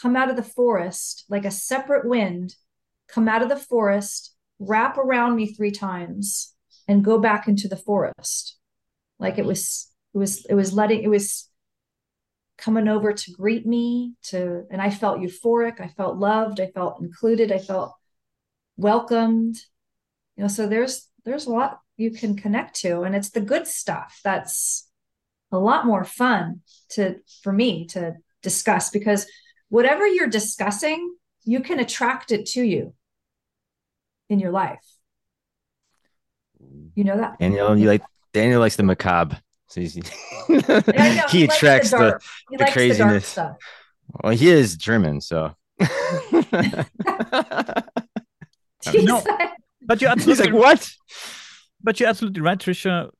[0.00, 2.54] come out of the forest, like a separate wind,
[3.08, 6.54] come out of the forest, wrap around me three times,
[6.88, 8.56] and go back into the forest.
[9.18, 9.48] Like it mm-hmm.
[9.48, 11.48] was, it was, it was letting, it was
[12.58, 15.80] coming over to greet me to, and I felt euphoric.
[15.80, 16.60] I felt loved.
[16.60, 17.52] I felt included.
[17.52, 17.94] I felt
[18.76, 19.56] welcomed.
[20.36, 23.66] You know, so there's, there's a lot you can connect to, and it's the good
[23.66, 24.88] stuff that's
[25.52, 26.60] a lot more fun
[26.90, 29.26] to, for me to discuss because
[29.74, 32.94] whatever you're discussing, you can attract it to you
[34.28, 34.86] in your life.
[36.94, 37.40] You know that?
[37.40, 38.02] Daniel, you like
[38.32, 39.40] Daniel likes the macabre.
[39.66, 39.96] So he's,
[40.48, 42.22] I know, he likes attracts the, dark.
[42.22, 43.26] The the dark craziness.
[43.26, 43.56] stuff.
[44.22, 45.56] well, he is German, so
[48.94, 49.22] No.
[49.82, 50.92] but you're absolutely like, what?
[51.82, 53.10] But you're absolutely right, Tricia.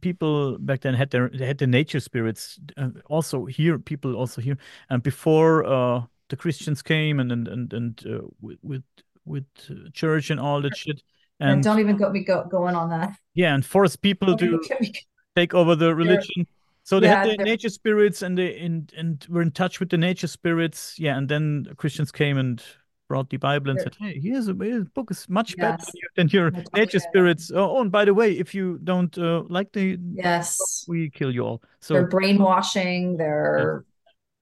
[0.00, 2.58] People back then had their they had the nature spirits.
[2.76, 4.56] Uh, also here, people also here,
[4.90, 8.82] and before uh, the Christians came and and and, and uh, with with,
[9.24, 11.02] with uh, church and all that shit,
[11.40, 13.16] And and don't even go me go going on that.
[13.34, 14.60] yeah, and forced people to
[15.34, 16.46] take over the religion.
[16.84, 19.80] So they had yeah, the they're- nature spirits, and they and and were in touch
[19.80, 20.94] with the nature spirits.
[20.98, 22.62] Yeah, and then Christians came and
[23.08, 25.76] brought the Bible and They're- said, "Hey, here's a, here's a book is much better
[25.78, 25.90] Yes.
[26.16, 29.42] than your, than your nature spirits." Oh, and by the way, if you don't uh,
[29.48, 30.84] like the, Yes.
[30.88, 31.62] we kill you all.
[31.80, 33.84] So they're brainwashing, they're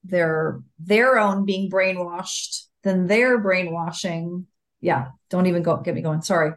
[0.03, 4.47] they're their own being brainwashed, then they're brainwashing.
[4.81, 6.21] Yeah, don't even go get me going.
[6.21, 6.51] Sorry.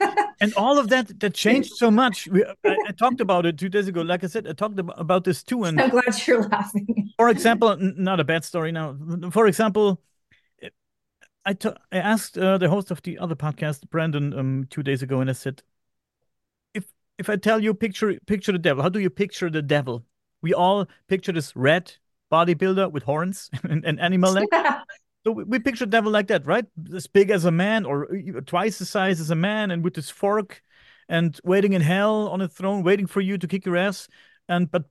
[0.40, 2.28] and all of that that changed so much.
[2.28, 4.02] We, I, I talked about it two days ago.
[4.02, 7.10] Like I said, I talked about, about this too, and I'm glad you're laughing.
[7.16, 8.96] for example, n- not a bad story now.
[9.30, 10.00] For example,
[11.48, 15.02] I t- I asked uh, the host of the other podcast, Brandon, um, two days
[15.02, 15.62] ago, and I said,
[16.74, 16.84] if
[17.16, 20.04] if I tell you picture picture the devil, how do you picture the devil?
[20.42, 21.90] We all picture this red
[22.30, 24.48] bodybuilder with horns and, and animal legs.
[25.24, 26.64] So we, we picture devil like that, right?
[26.94, 29.94] As big as a man, or e- twice the size as a man, and with
[29.94, 30.62] this fork
[31.08, 34.06] and waiting in hell on a throne, waiting for you to kick your ass.
[34.48, 34.84] And but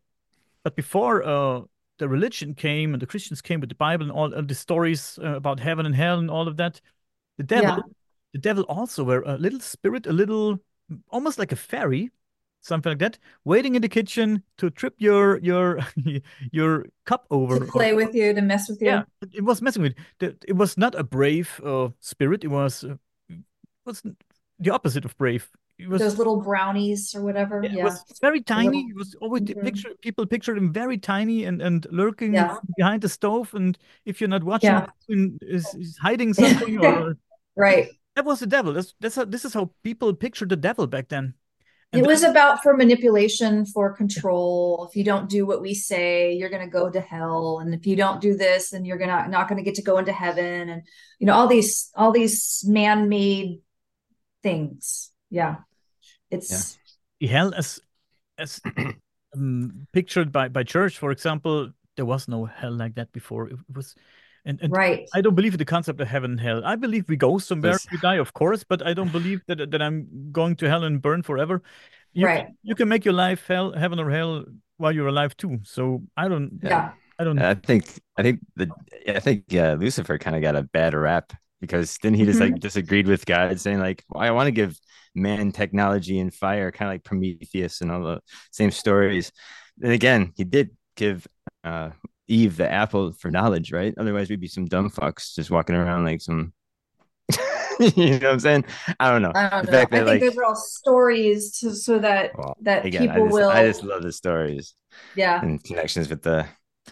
[0.63, 1.61] but before uh,
[1.99, 5.35] the religion came and the Christians came with the Bible and all, the stories uh,
[5.35, 6.81] about heaven and hell and all of that,
[7.37, 7.93] the devil, yeah.
[8.33, 10.59] the devil also were a little spirit, a little
[11.09, 12.11] almost like a fairy,
[12.61, 15.79] something like that, waiting in the kitchen to trip your your
[16.51, 18.87] your cup over, to play with you, to mess with you.
[18.87, 19.03] Yeah,
[19.33, 20.35] it was messing with you.
[20.47, 22.43] It was not a brave uh, spirit.
[22.43, 22.95] It was uh,
[23.85, 24.03] was
[24.59, 25.49] the opposite of brave.
[25.79, 27.61] It was those little brownies or whatever.
[27.63, 27.81] Yeah, yeah.
[27.81, 28.77] it was very tiny.
[28.77, 28.89] Little...
[28.89, 29.61] It was always mm-hmm.
[29.61, 32.57] picture people pictured him very tiny and and lurking yeah.
[32.77, 33.53] behind the stove.
[33.53, 34.87] And if you're not watching, yeah.
[35.41, 37.17] is, is hiding something or
[37.55, 37.89] right.
[38.15, 38.73] That was the devil.
[38.73, 41.35] That's that's how, this is how people pictured the devil back then.
[41.93, 44.87] And it was about for manipulation, for control.
[44.89, 47.87] If you don't do what we say, you're going to go to hell, and if
[47.87, 50.67] you don't do this, then you're gonna not going to get to go into heaven,
[50.69, 50.81] and
[51.19, 53.61] you know all these all these man made
[54.43, 55.11] things.
[55.29, 55.57] Yeah,
[56.31, 56.77] it's
[57.19, 57.29] yeah.
[57.29, 57.79] hell as
[58.37, 58.59] as
[59.35, 61.71] um, pictured by by church, for example.
[61.95, 63.47] There was no hell like that before.
[63.47, 63.95] It was
[64.47, 65.09] and, and right.
[65.13, 66.61] I don't believe in the concept of heaven and hell.
[66.63, 67.87] I believe we go somewhere, yes.
[67.91, 71.01] we die, of course, but I don't believe that that I'm going to hell and
[71.01, 71.61] burn forever.
[72.13, 72.45] You right.
[72.45, 74.45] Can, you can make your life hell, heaven or hell
[74.77, 75.59] while you're alive too.
[75.63, 76.59] So I don't.
[76.63, 76.91] Yeah.
[77.19, 77.39] I don't.
[77.39, 77.85] I think.
[78.17, 78.69] I think the.
[79.07, 82.53] I think uh, Lucifer kind of got a bad rap because then he just mm-hmm.
[82.53, 84.77] like disagreed with God, saying like, well, "I want to give
[85.15, 88.21] man technology and fire, kind of like Prometheus and all the
[88.51, 89.31] same stories."
[89.81, 91.27] And again, he did give
[91.63, 91.91] uh,
[92.27, 93.93] Eve the apple for knowledge, right?
[93.97, 96.53] Otherwise, we'd be some dumb fucks just walking around like some.
[97.79, 98.65] you know what I'm saying?
[98.99, 99.31] I don't know.
[99.35, 99.79] I don't know.
[99.79, 103.19] I think like, those are all stories to, so that well, that again, people I
[103.19, 103.49] just, will.
[103.49, 104.73] I just love the stories.
[105.15, 106.47] Yeah, and connections with the,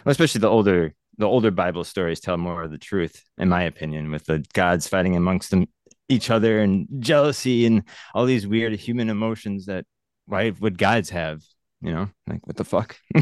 [0.05, 4.11] especially the older the older Bible stories tell more of the truth, in my opinion,
[4.11, 5.67] with the gods fighting amongst them
[6.07, 7.83] each other and jealousy and
[8.13, 9.85] all these weird human emotions that
[10.25, 11.41] why would gods have?
[11.81, 12.97] You know, like what the fuck?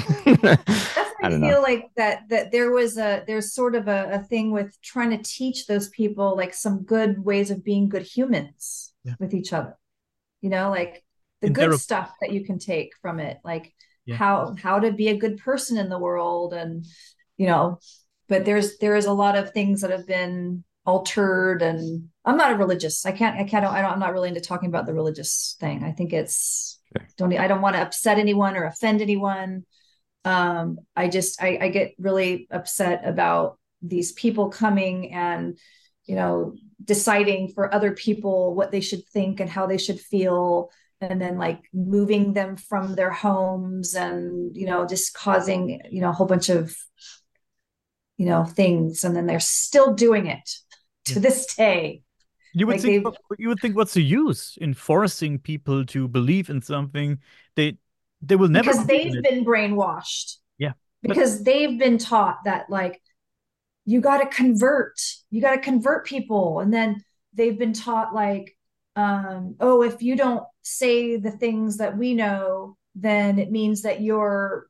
[1.24, 1.62] I, feel know.
[1.62, 5.24] like that that there was a there's sort of a, a, thing with trying to
[5.24, 9.16] teach those people like some good ways of being good humans yeah.
[9.20, 9.78] with each other.
[10.42, 11.04] You know, like
[11.42, 13.74] the and good stuff that you can take from it, like
[14.06, 14.16] yeah.
[14.16, 16.86] how how to be a good person in the world, and
[17.44, 17.78] you know,
[18.30, 22.52] but there's there is a lot of things that have been altered and i'm not
[22.52, 24.94] a religious i can't i can't I don't, i'm not really into talking about the
[24.94, 25.84] religious thing.
[25.84, 26.80] I think it's
[27.18, 29.66] don't i don't want to upset anyone or offend anyone.
[30.24, 35.58] Um, I just I, I get really upset about these people coming and
[36.06, 40.70] you know deciding for other people what they should think and how they should feel
[41.02, 46.10] and then like moving them from their homes and you know just causing you know
[46.10, 46.74] a whole bunch of
[48.18, 50.50] you know things and then they're still doing it
[51.06, 52.02] to this day
[52.54, 53.08] you would like think
[53.40, 57.18] you would think what's the use in forcing people to believe in something
[57.56, 57.78] they
[58.24, 60.38] they will never because they've been brainwashed.
[60.58, 60.74] Yeah.
[61.02, 61.46] Because but...
[61.46, 63.02] they've been taught that like
[63.86, 65.00] you got to convert,
[65.30, 67.04] you got to convert people and then
[67.34, 68.56] they've been taught like
[68.96, 74.02] um oh if you don't say the things that we know then it means that
[74.02, 74.68] you're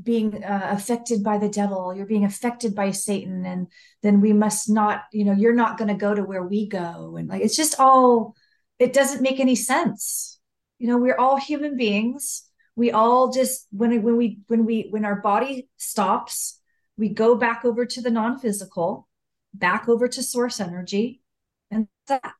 [0.00, 1.94] being uh, affected by the devil.
[1.94, 3.66] You're being affected by satan and
[4.02, 7.16] then we must not you know you're not going to go to where we go.
[7.16, 8.34] And like it's just all
[8.78, 10.38] it doesn't make any sense.
[10.78, 12.42] You know we're all human beings.
[12.76, 16.60] We all just when when we when we when our body stops
[16.96, 19.08] we go back over to the non-physical
[19.54, 21.22] back over to source energy
[21.70, 22.34] and that.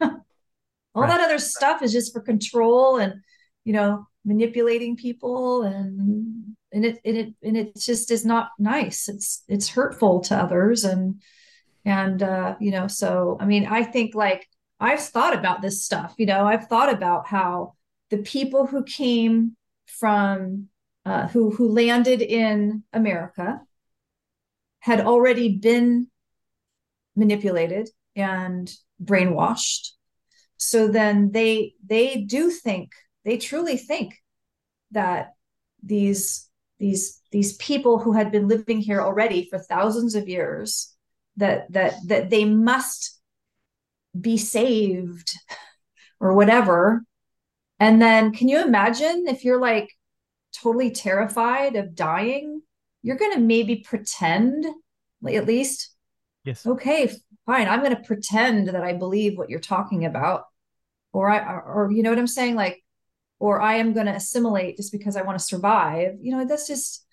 [0.00, 0.12] All
[0.94, 1.08] right.
[1.08, 3.14] that other stuff is just for control and
[3.64, 9.08] you know manipulating people and and it and it and it just is not nice
[9.08, 11.22] it's it's hurtful to others and
[11.84, 14.46] and uh you know so i mean i think like
[14.80, 17.74] i've thought about this stuff you know i've thought about how
[18.10, 19.56] the people who came
[19.86, 20.68] from
[21.04, 23.60] uh, who who landed in America
[24.80, 26.08] had already been
[27.16, 28.72] manipulated and
[29.02, 29.90] brainwashed.
[30.56, 32.92] So then they they do think
[33.24, 34.14] they truly think
[34.92, 35.34] that
[35.82, 36.48] these
[36.78, 40.94] these these people who had been living here already for thousands of years
[41.36, 43.20] that that that they must
[44.18, 45.32] be saved
[46.20, 47.02] or whatever.
[47.80, 49.90] And then can you imagine if you're like
[50.52, 52.62] totally terrified of dying,
[53.02, 54.64] you're going to maybe pretend,
[55.28, 55.94] at least,
[56.44, 57.12] yes, okay,
[57.44, 60.44] fine, I'm going to pretend that I believe what you're talking about,
[61.12, 62.83] or I, or, or you know what I'm saying, like,
[63.38, 66.14] or I am going to assimilate just because I want to survive.
[66.20, 67.04] You know, that's just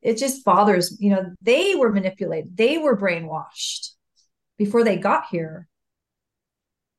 [0.00, 3.90] it just bothers you know they were manipulated they were brainwashed
[4.56, 5.68] before they got here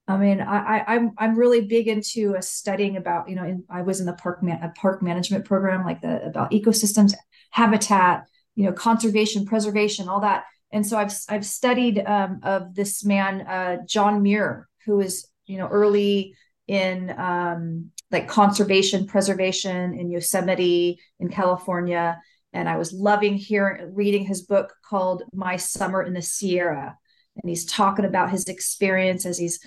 [0.10, 3.64] I mean, I, I am I'm really big into a studying about you know in,
[3.70, 7.14] I was in the park man, a park management program like the about ecosystems,
[7.52, 8.26] habitat,
[8.56, 10.46] you know, conservation, preservation, all that.
[10.72, 15.60] And so I've I've studied um, of this man uh, John Muir, who is you
[15.60, 16.34] know early
[16.66, 22.20] in um, like conservation, preservation in Yosemite in California,
[22.54, 26.98] and I was loving hearing reading his book called My Summer in the Sierra,
[27.42, 29.60] and he's talking about his experience as he's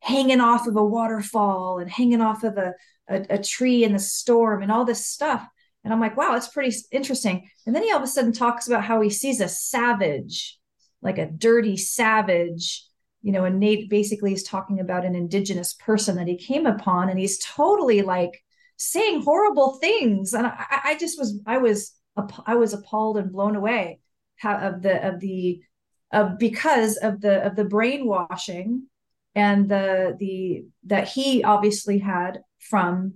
[0.00, 2.74] hanging off of a waterfall and hanging off of a,
[3.08, 5.46] a, a tree in the storm and all this stuff.
[5.84, 7.48] And I'm like, wow, that's pretty interesting.
[7.66, 10.58] And then he all of a sudden talks about how he sees a savage,
[11.00, 12.84] like a dirty savage,
[13.22, 17.08] you know, and Nate basically he's talking about an indigenous person that he came upon,
[17.08, 18.42] and he's totally like
[18.76, 20.34] saying horrible things.
[20.34, 21.92] And I, I just was, I was,
[22.46, 24.00] I was appalled and blown away
[24.36, 25.62] how, of the of the
[26.12, 28.86] of because of the of the brainwashing
[29.34, 33.14] and the the that he obviously had from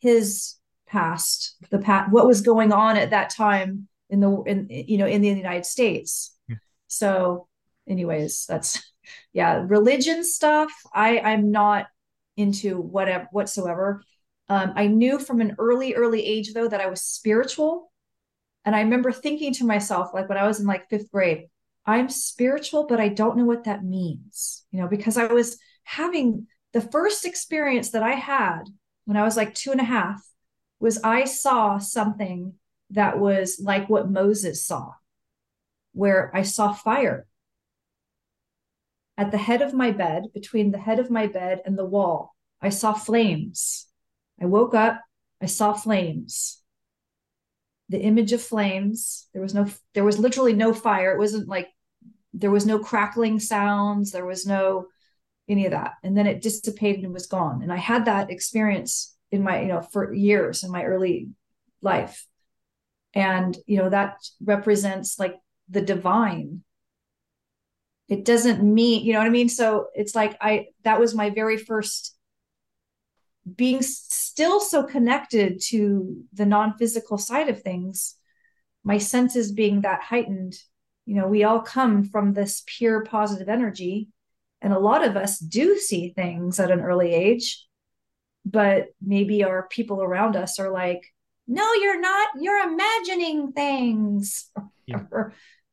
[0.00, 4.98] his past the past what was going on at that time in the in you
[4.98, 6.56] know in the united states yeah.
[6.88, 7.46] so
[7.88, 8.89] anyways that's
[9.32, 11.86] yeah religion stuff i i'm not
[12.36, 14.02] into whatever whatsoever.
[14.48, 17.92] Um, i knew from an early early age though that i was spiritual.
[18.64, 21.48] And i remember thinking to myself like when i was in like fifth grade
[21.86, 26.46] I'm spiritual, but I don't know what that means, you know, because I was having
[26.72, 28.64] the first experience that I had
[29.06, 30.24] when I was like two and a half
[30.78, 32.54] was I saw something
[32.90, 34.92] that was like what Moses saw,
[35.92, 37.26] where I saw fire
[39.20, 42.34] at the head of my bed, between the head of my bed and the wall.
[42.60, 43.86] I saw flames.
[44.40, 45.00] I woke up,
[45.40, 46.60] I saw flames
[47.90, 51.68] the image of flames there was no there was literally no fire it wasn't like
[52.32, 54.86] there was no crackling sounds there was no
[55.48, 59.16] any of that and then it dissipated and was gone and i had that experience
[59.32, 61.28] in my you know for years in my early
[61.82, 62.26] life
[63.12, 65.34] and you know that represents like
[65.68, 66.62] the divine
[68.10, 69.48] it doesn't mean you know what i mean?
[69.48, 72.16] So it's like i that was my very first
[73.56, 78.16] being still so connected to the non-physical side of things
[78.84, 80.54] my senses being that heightened
[81.06, 84.08] you know we all come from this pure positive energy
[84.60, 87.66] and a lot of us do see things at an early age
[88.44, 91.02] but maybe our people around us are like
[91.50, 92.28] no you're not.
[92.38, 94.48] You're imagining things.
[94.86, 95.02] Yeah.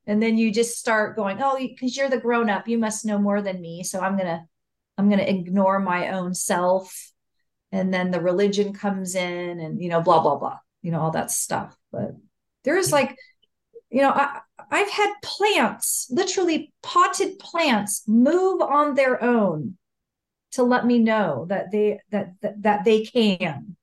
[0.08, 3.20] and then you just start going oh because you're the grown up you must know
[3.20, 4.44] more than me so i'm gonna
[4.98, 7.12] i'm gonna ignore my own self.
[7.70, 11.12] And then the religion comes in and you know blah blah blah you know all
[11.12, 11.78] that stuff.
[11.92, 12.12] But
[12.64, 13.18] there's like
[13.90, 14.40] you know I,
[14.72, 19.78] i've had plants literally potted plants move on their own
[20.52, 23.76] to let me know that they that that, that they can.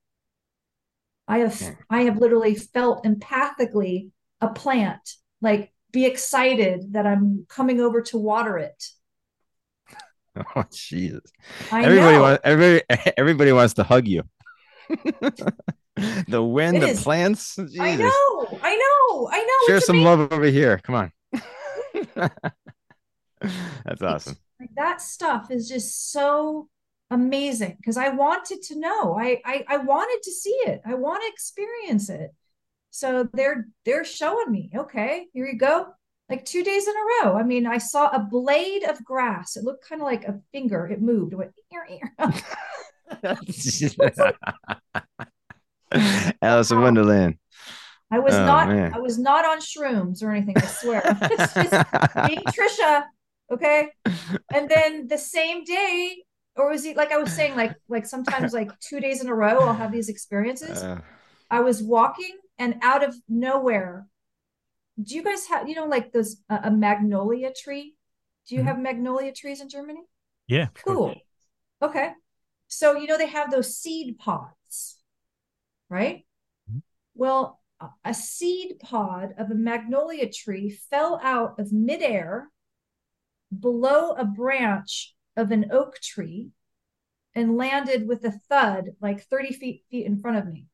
[1.28, 7.80] I have i have literally felt empathically a plant like be excited that i'm coming
[7.80, 8.84] over to water it
[10.56, 11.22] Oh Jesus!
[11.70, 12.82] I everybody wants everybody
[13.16, 14.24] everybody wants to hug you.
[16.28, 17.02] the wind, it the is.
[17.02, 17.54] plants.
[17.54, 17.78] Jesus.
[17.80, 19.66] I know, I know, I know.
[19.68, 20.78] Share some love over here.
[20.78, 21.12] Come on.
[23.40, 24.36] That's awesome.
[24.58, 26.68] Like that stuff is just so
[27.10, 29.16] amazing because I wanted to know.
[29.16, 30.80] I, I I wanted to see it.
[30.84, 32.34] I want to experience it.
[32.94, 34.70] So they're they're showing me.
[34.76, 35.88] Okay, here you go
[36.28, 37.36] like two days in a row.
[37.36, 39.56] I mean, I saw a blade of grass.
[39.56, 40.86] It looked kind of like a finger.
[40.86, 41.32] It moved.
[41.32, 42.12] It went ear ear.
[46.40, 47.38] Alice in Wonderland.
[48.12, 48.68] I was oh, not.
[48.68, 48.94] Man.
[48.94, 50.56] I was not on shrooms or anything.
[50.56, 51.02] I swear.
[51.22, 51.72] it's just
[52.28, 53.02] being Tricia.
[53.50, 53.88] Okay.
[54.52, 56.22] And then the same day,
[56.54, 59.34] or was it like I was saying, like like sometimes like two days in a
[59.34, 60.80] row, I'll have these experiences.
[60.80, 61.00] Uh,
[61.50, 64.06] I was walking, and out of nowhere,
[65.02, 67.94] do you guys have you know like those uh, a magnolia tree?
[68.48, 68.68] Do you mm-hmm.
[68.68, 70.02] have magnolia trees in germany?
[70.46, 71.14] Yeah cool.
[71.82, 72.10] Okay.
[72.68, 74.98] So you know they have those seed pods
[75.90, 76.24] right?
[76.68, 76.78] Mm-hmm.
[77.14, 77.60] well
[78.04, 82.48] a seed pod of a magnolia tree fell out of midair
[83.56, 86.50] below a branch of an oak tree
[87.34, 90.66] and landed with a thud like 30 feet, feet in front of me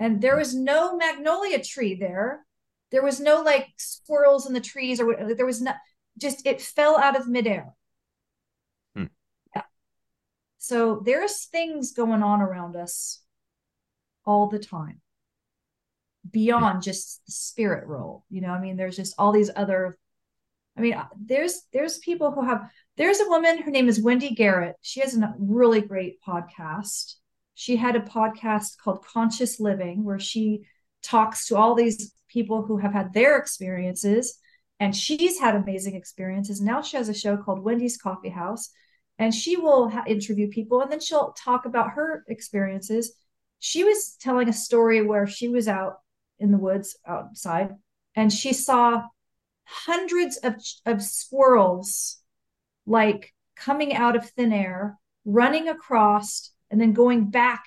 [0.00, 2.44] and there was no magnolia tree there
[2.90, 5.76] there was no like squirrels in the trees or there was not
[6.18, 7.72] just it fell out of midair.
[8.94, 9.06] Hmm.
[9.54, 9.62] Yeah.
[10.58, 13.22] So there's things going on around us
[14.24, 15.00] all the time
[16.30, 16.80] beyond hmm.
[16.80, 18.24] just the spirit role.
[18.28, 19.98] You know, I mean, there's just all these other
[20.76, 24.34] I mean, uh, there's there's people who have There's a woman, her name is Wendy
[24.34, 24.76] Garrett.
[24.82, 27.14] She has a really great podcast.
[27.60, 30.62] She had a podcast called Conscious Living, where she
[31.02, 34.38] talks to all these people who have had their experiences.
[34.78, 36.62] And she's had amazing experiences.
[36.62, 38.70] Now she has a show called Wendy's Coffee House,
[39.18, 43.12] and she will ha- interview people and then she'll talk about her experiences.
[43.58, 45.98] She was telling a story where she was out
[46.38, 47.74] in the woods outside
[48.16, 49.02] and she saw
[49.64, 50.54] hundreds of,
[50.86, 52.22] of squirrels
[52.86, 57.64] like coming out of thin air, running across, and then going back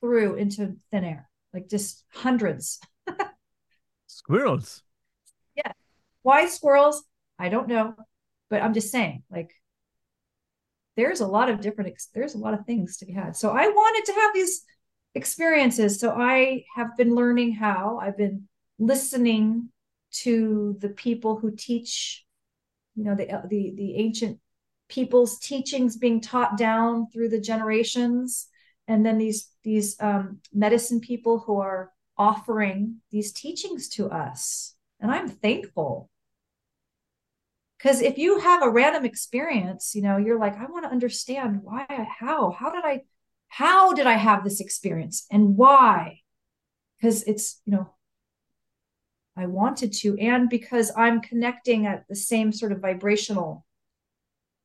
[0.00, 2.80] through into thin air, like just hundreds.
[4.06, 4.82] Squirrels.
[5.54, 5.72] Yeah.
[6.22, 7.04] Why squirrels?
[7.38, 7.94] I don't know.
[8.48, 9.50] But I'm just saying, like,
[10.96, 13.36] there's a lot of different, ex- there's a lot of things to be had.
[13.36, 14.64] So I wanted to have these
[15.14, 15.98] experiences.
[15.98, 19.70] So I have been learning how, I've been listening
[20.22, 22.24] to the people who teach
[22.96, 24.40] you know the the the ancient
[24.88, 28.48] people's teachings being taught down through the generations.
[28.88, 34.74] And then these these um, medicine people who are offering these teachings to us.
[35.00, 36.10] And i'm thankful.
[37.76, 41.60] Because if you have a random experience you know you're like i want to understand
[41.62, 41.84] why
[42.18, 43.02] how how did i
[43.48, 46.20] how did i have this experience and why?
[46.98, 47.90] Because it's you know
[49.36, 53.66] I wanted to, and because I'm connecting at the same sort of vibrational.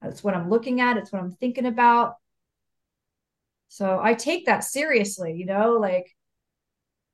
[0.02, 0.98] That's what I'm looking at.
[0.98, 2.16] It's what I'm thinking about.
[3.68, 6.08] So I take that seriously, you know, like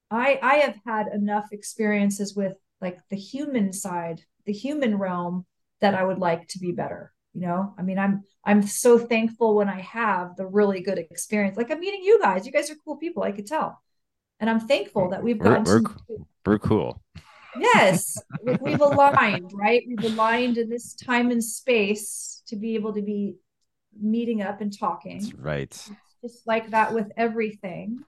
[0.10, 5.46] I I have had enough experiences with like the human side, the human realm
[5.82, 7.14] that I would like to be better.
[7.34, 11.58] You know, I mean, I'm I'm so thankful when I have the really good experience.
[11.58, 12.46] Like I'm meeting you guys.
[12.46, 13.22] You guys are cool people.
[13.22, 13.80] I could tell,
[14.40, 15.64] and I'm thankful that we've gotten.
[15.66, 17.04] We're, we're, we're cool
[17.60, 18.18] yes
[18.62, 23.36] we've aligned right we've aligned in this time and space to be able to be
[24.00, 25.20] meeting up and talking.
[25.20, 25.90] That's right.
[26.22, 28.00] Just like that with everything.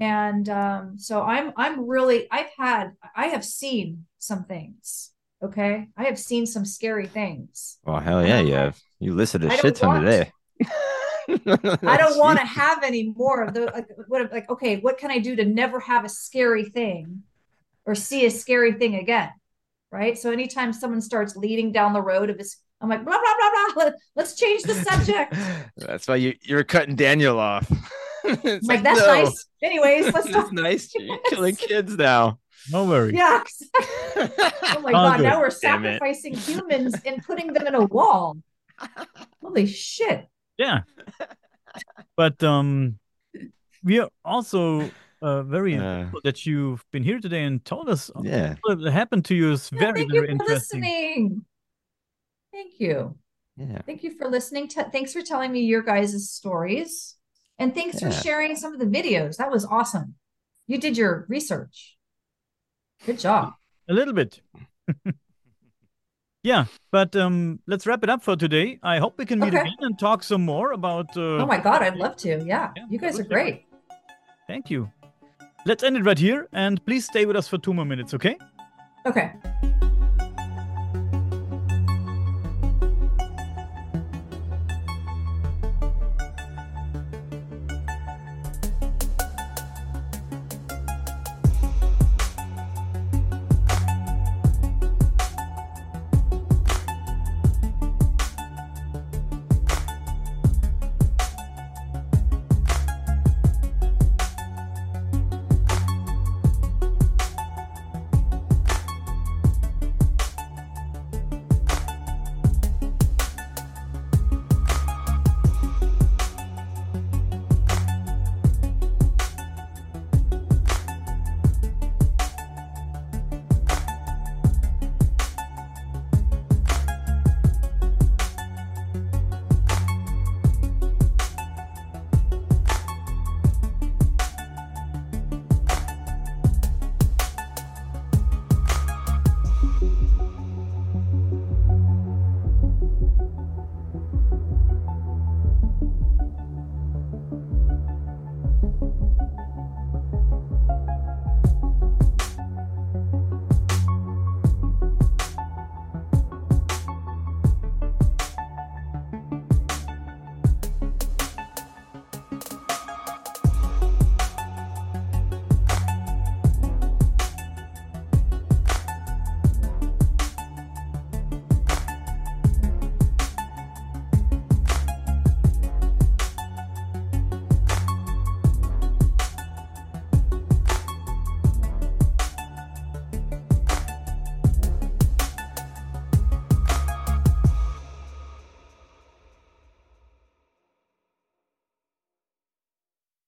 [0.00, 5.10] And um, so i'm i'm really i've had i have seen some things
[5.42, 5.86] okay?
[5.96, 7.78] I have seen some scary things.
[7.84, 8.78] Well hell yeah you have.
[8.98, 10.32] You listed a I shit ton today.
[11.28, 15.10] I don't want to have any more of the like what like okay what can
[15.10, 17.22] i do to never have a scary thing
[17.84, 19.30] or see a scary thing again
[19.90, 20.18] right?
[20.18, 23.50] So anytime someone starts leading down the road of this i'm like blah blah blah
[23.74, 25.34] blah Let, let's change the subject
[25.76, 27.70] That's why you you're cutting Daniel off.
[28.24, 30.92] It's like that's no, nice anyways let's That's talk nice.
[30.94, 32.38] You're killing kids now.
[32.70, 33.14] No worries.
[33.14, 33.42] yeah
[34.16, 35.98] oh my All god now we're Damn it.
[36.00, 38.36] sacrificing humans and putting them in a wall
[39.42, 40.26] holy shit
[40.58, 40.80] Yeah.
[42.16, 42.98] But um,
[43.84, 44.90] we are also
[45.22, 48.56] uh, very Uh, thankful that you've been here today and told us yeah.
[48.62, 49.52] what happened to you.
[49.52, 50.80] is Yeah, very, you very for interesting.
[50.82, 51.44] listening
[52.58, 53.16] thank you
[53.56, 53.80] Yeah.
[53.86, 54.68] Thank you for listening.
[54.74, 57.16] To, thanks for telling me your guys' stories.
[57.60, 59.36] And thanks for sharing some of the videos.
[59.40, 60.14] That was awesome.
[60.70, 61.96] You did your research.
[63.06, 63.54] Good job.
[63.88, 64.40] A little bit.
[66.50, 68.78] yeah, but um, let's wrap it up for today.
[68.82, 69.60] I hope we can meet Okay.
[69.66, 71.16] again and talk some more about.
[71.16, 72.28] Uh, Oh my God, I'd love to.
[72.44, 73.64] Yeah, Yeah, you guys are great.
[74.46, 74.90] Thank you.
[75.66, 78.36] Let's end it right here, and please stay with us for two more minutes, okay?
[79.04, 79.32] Okay.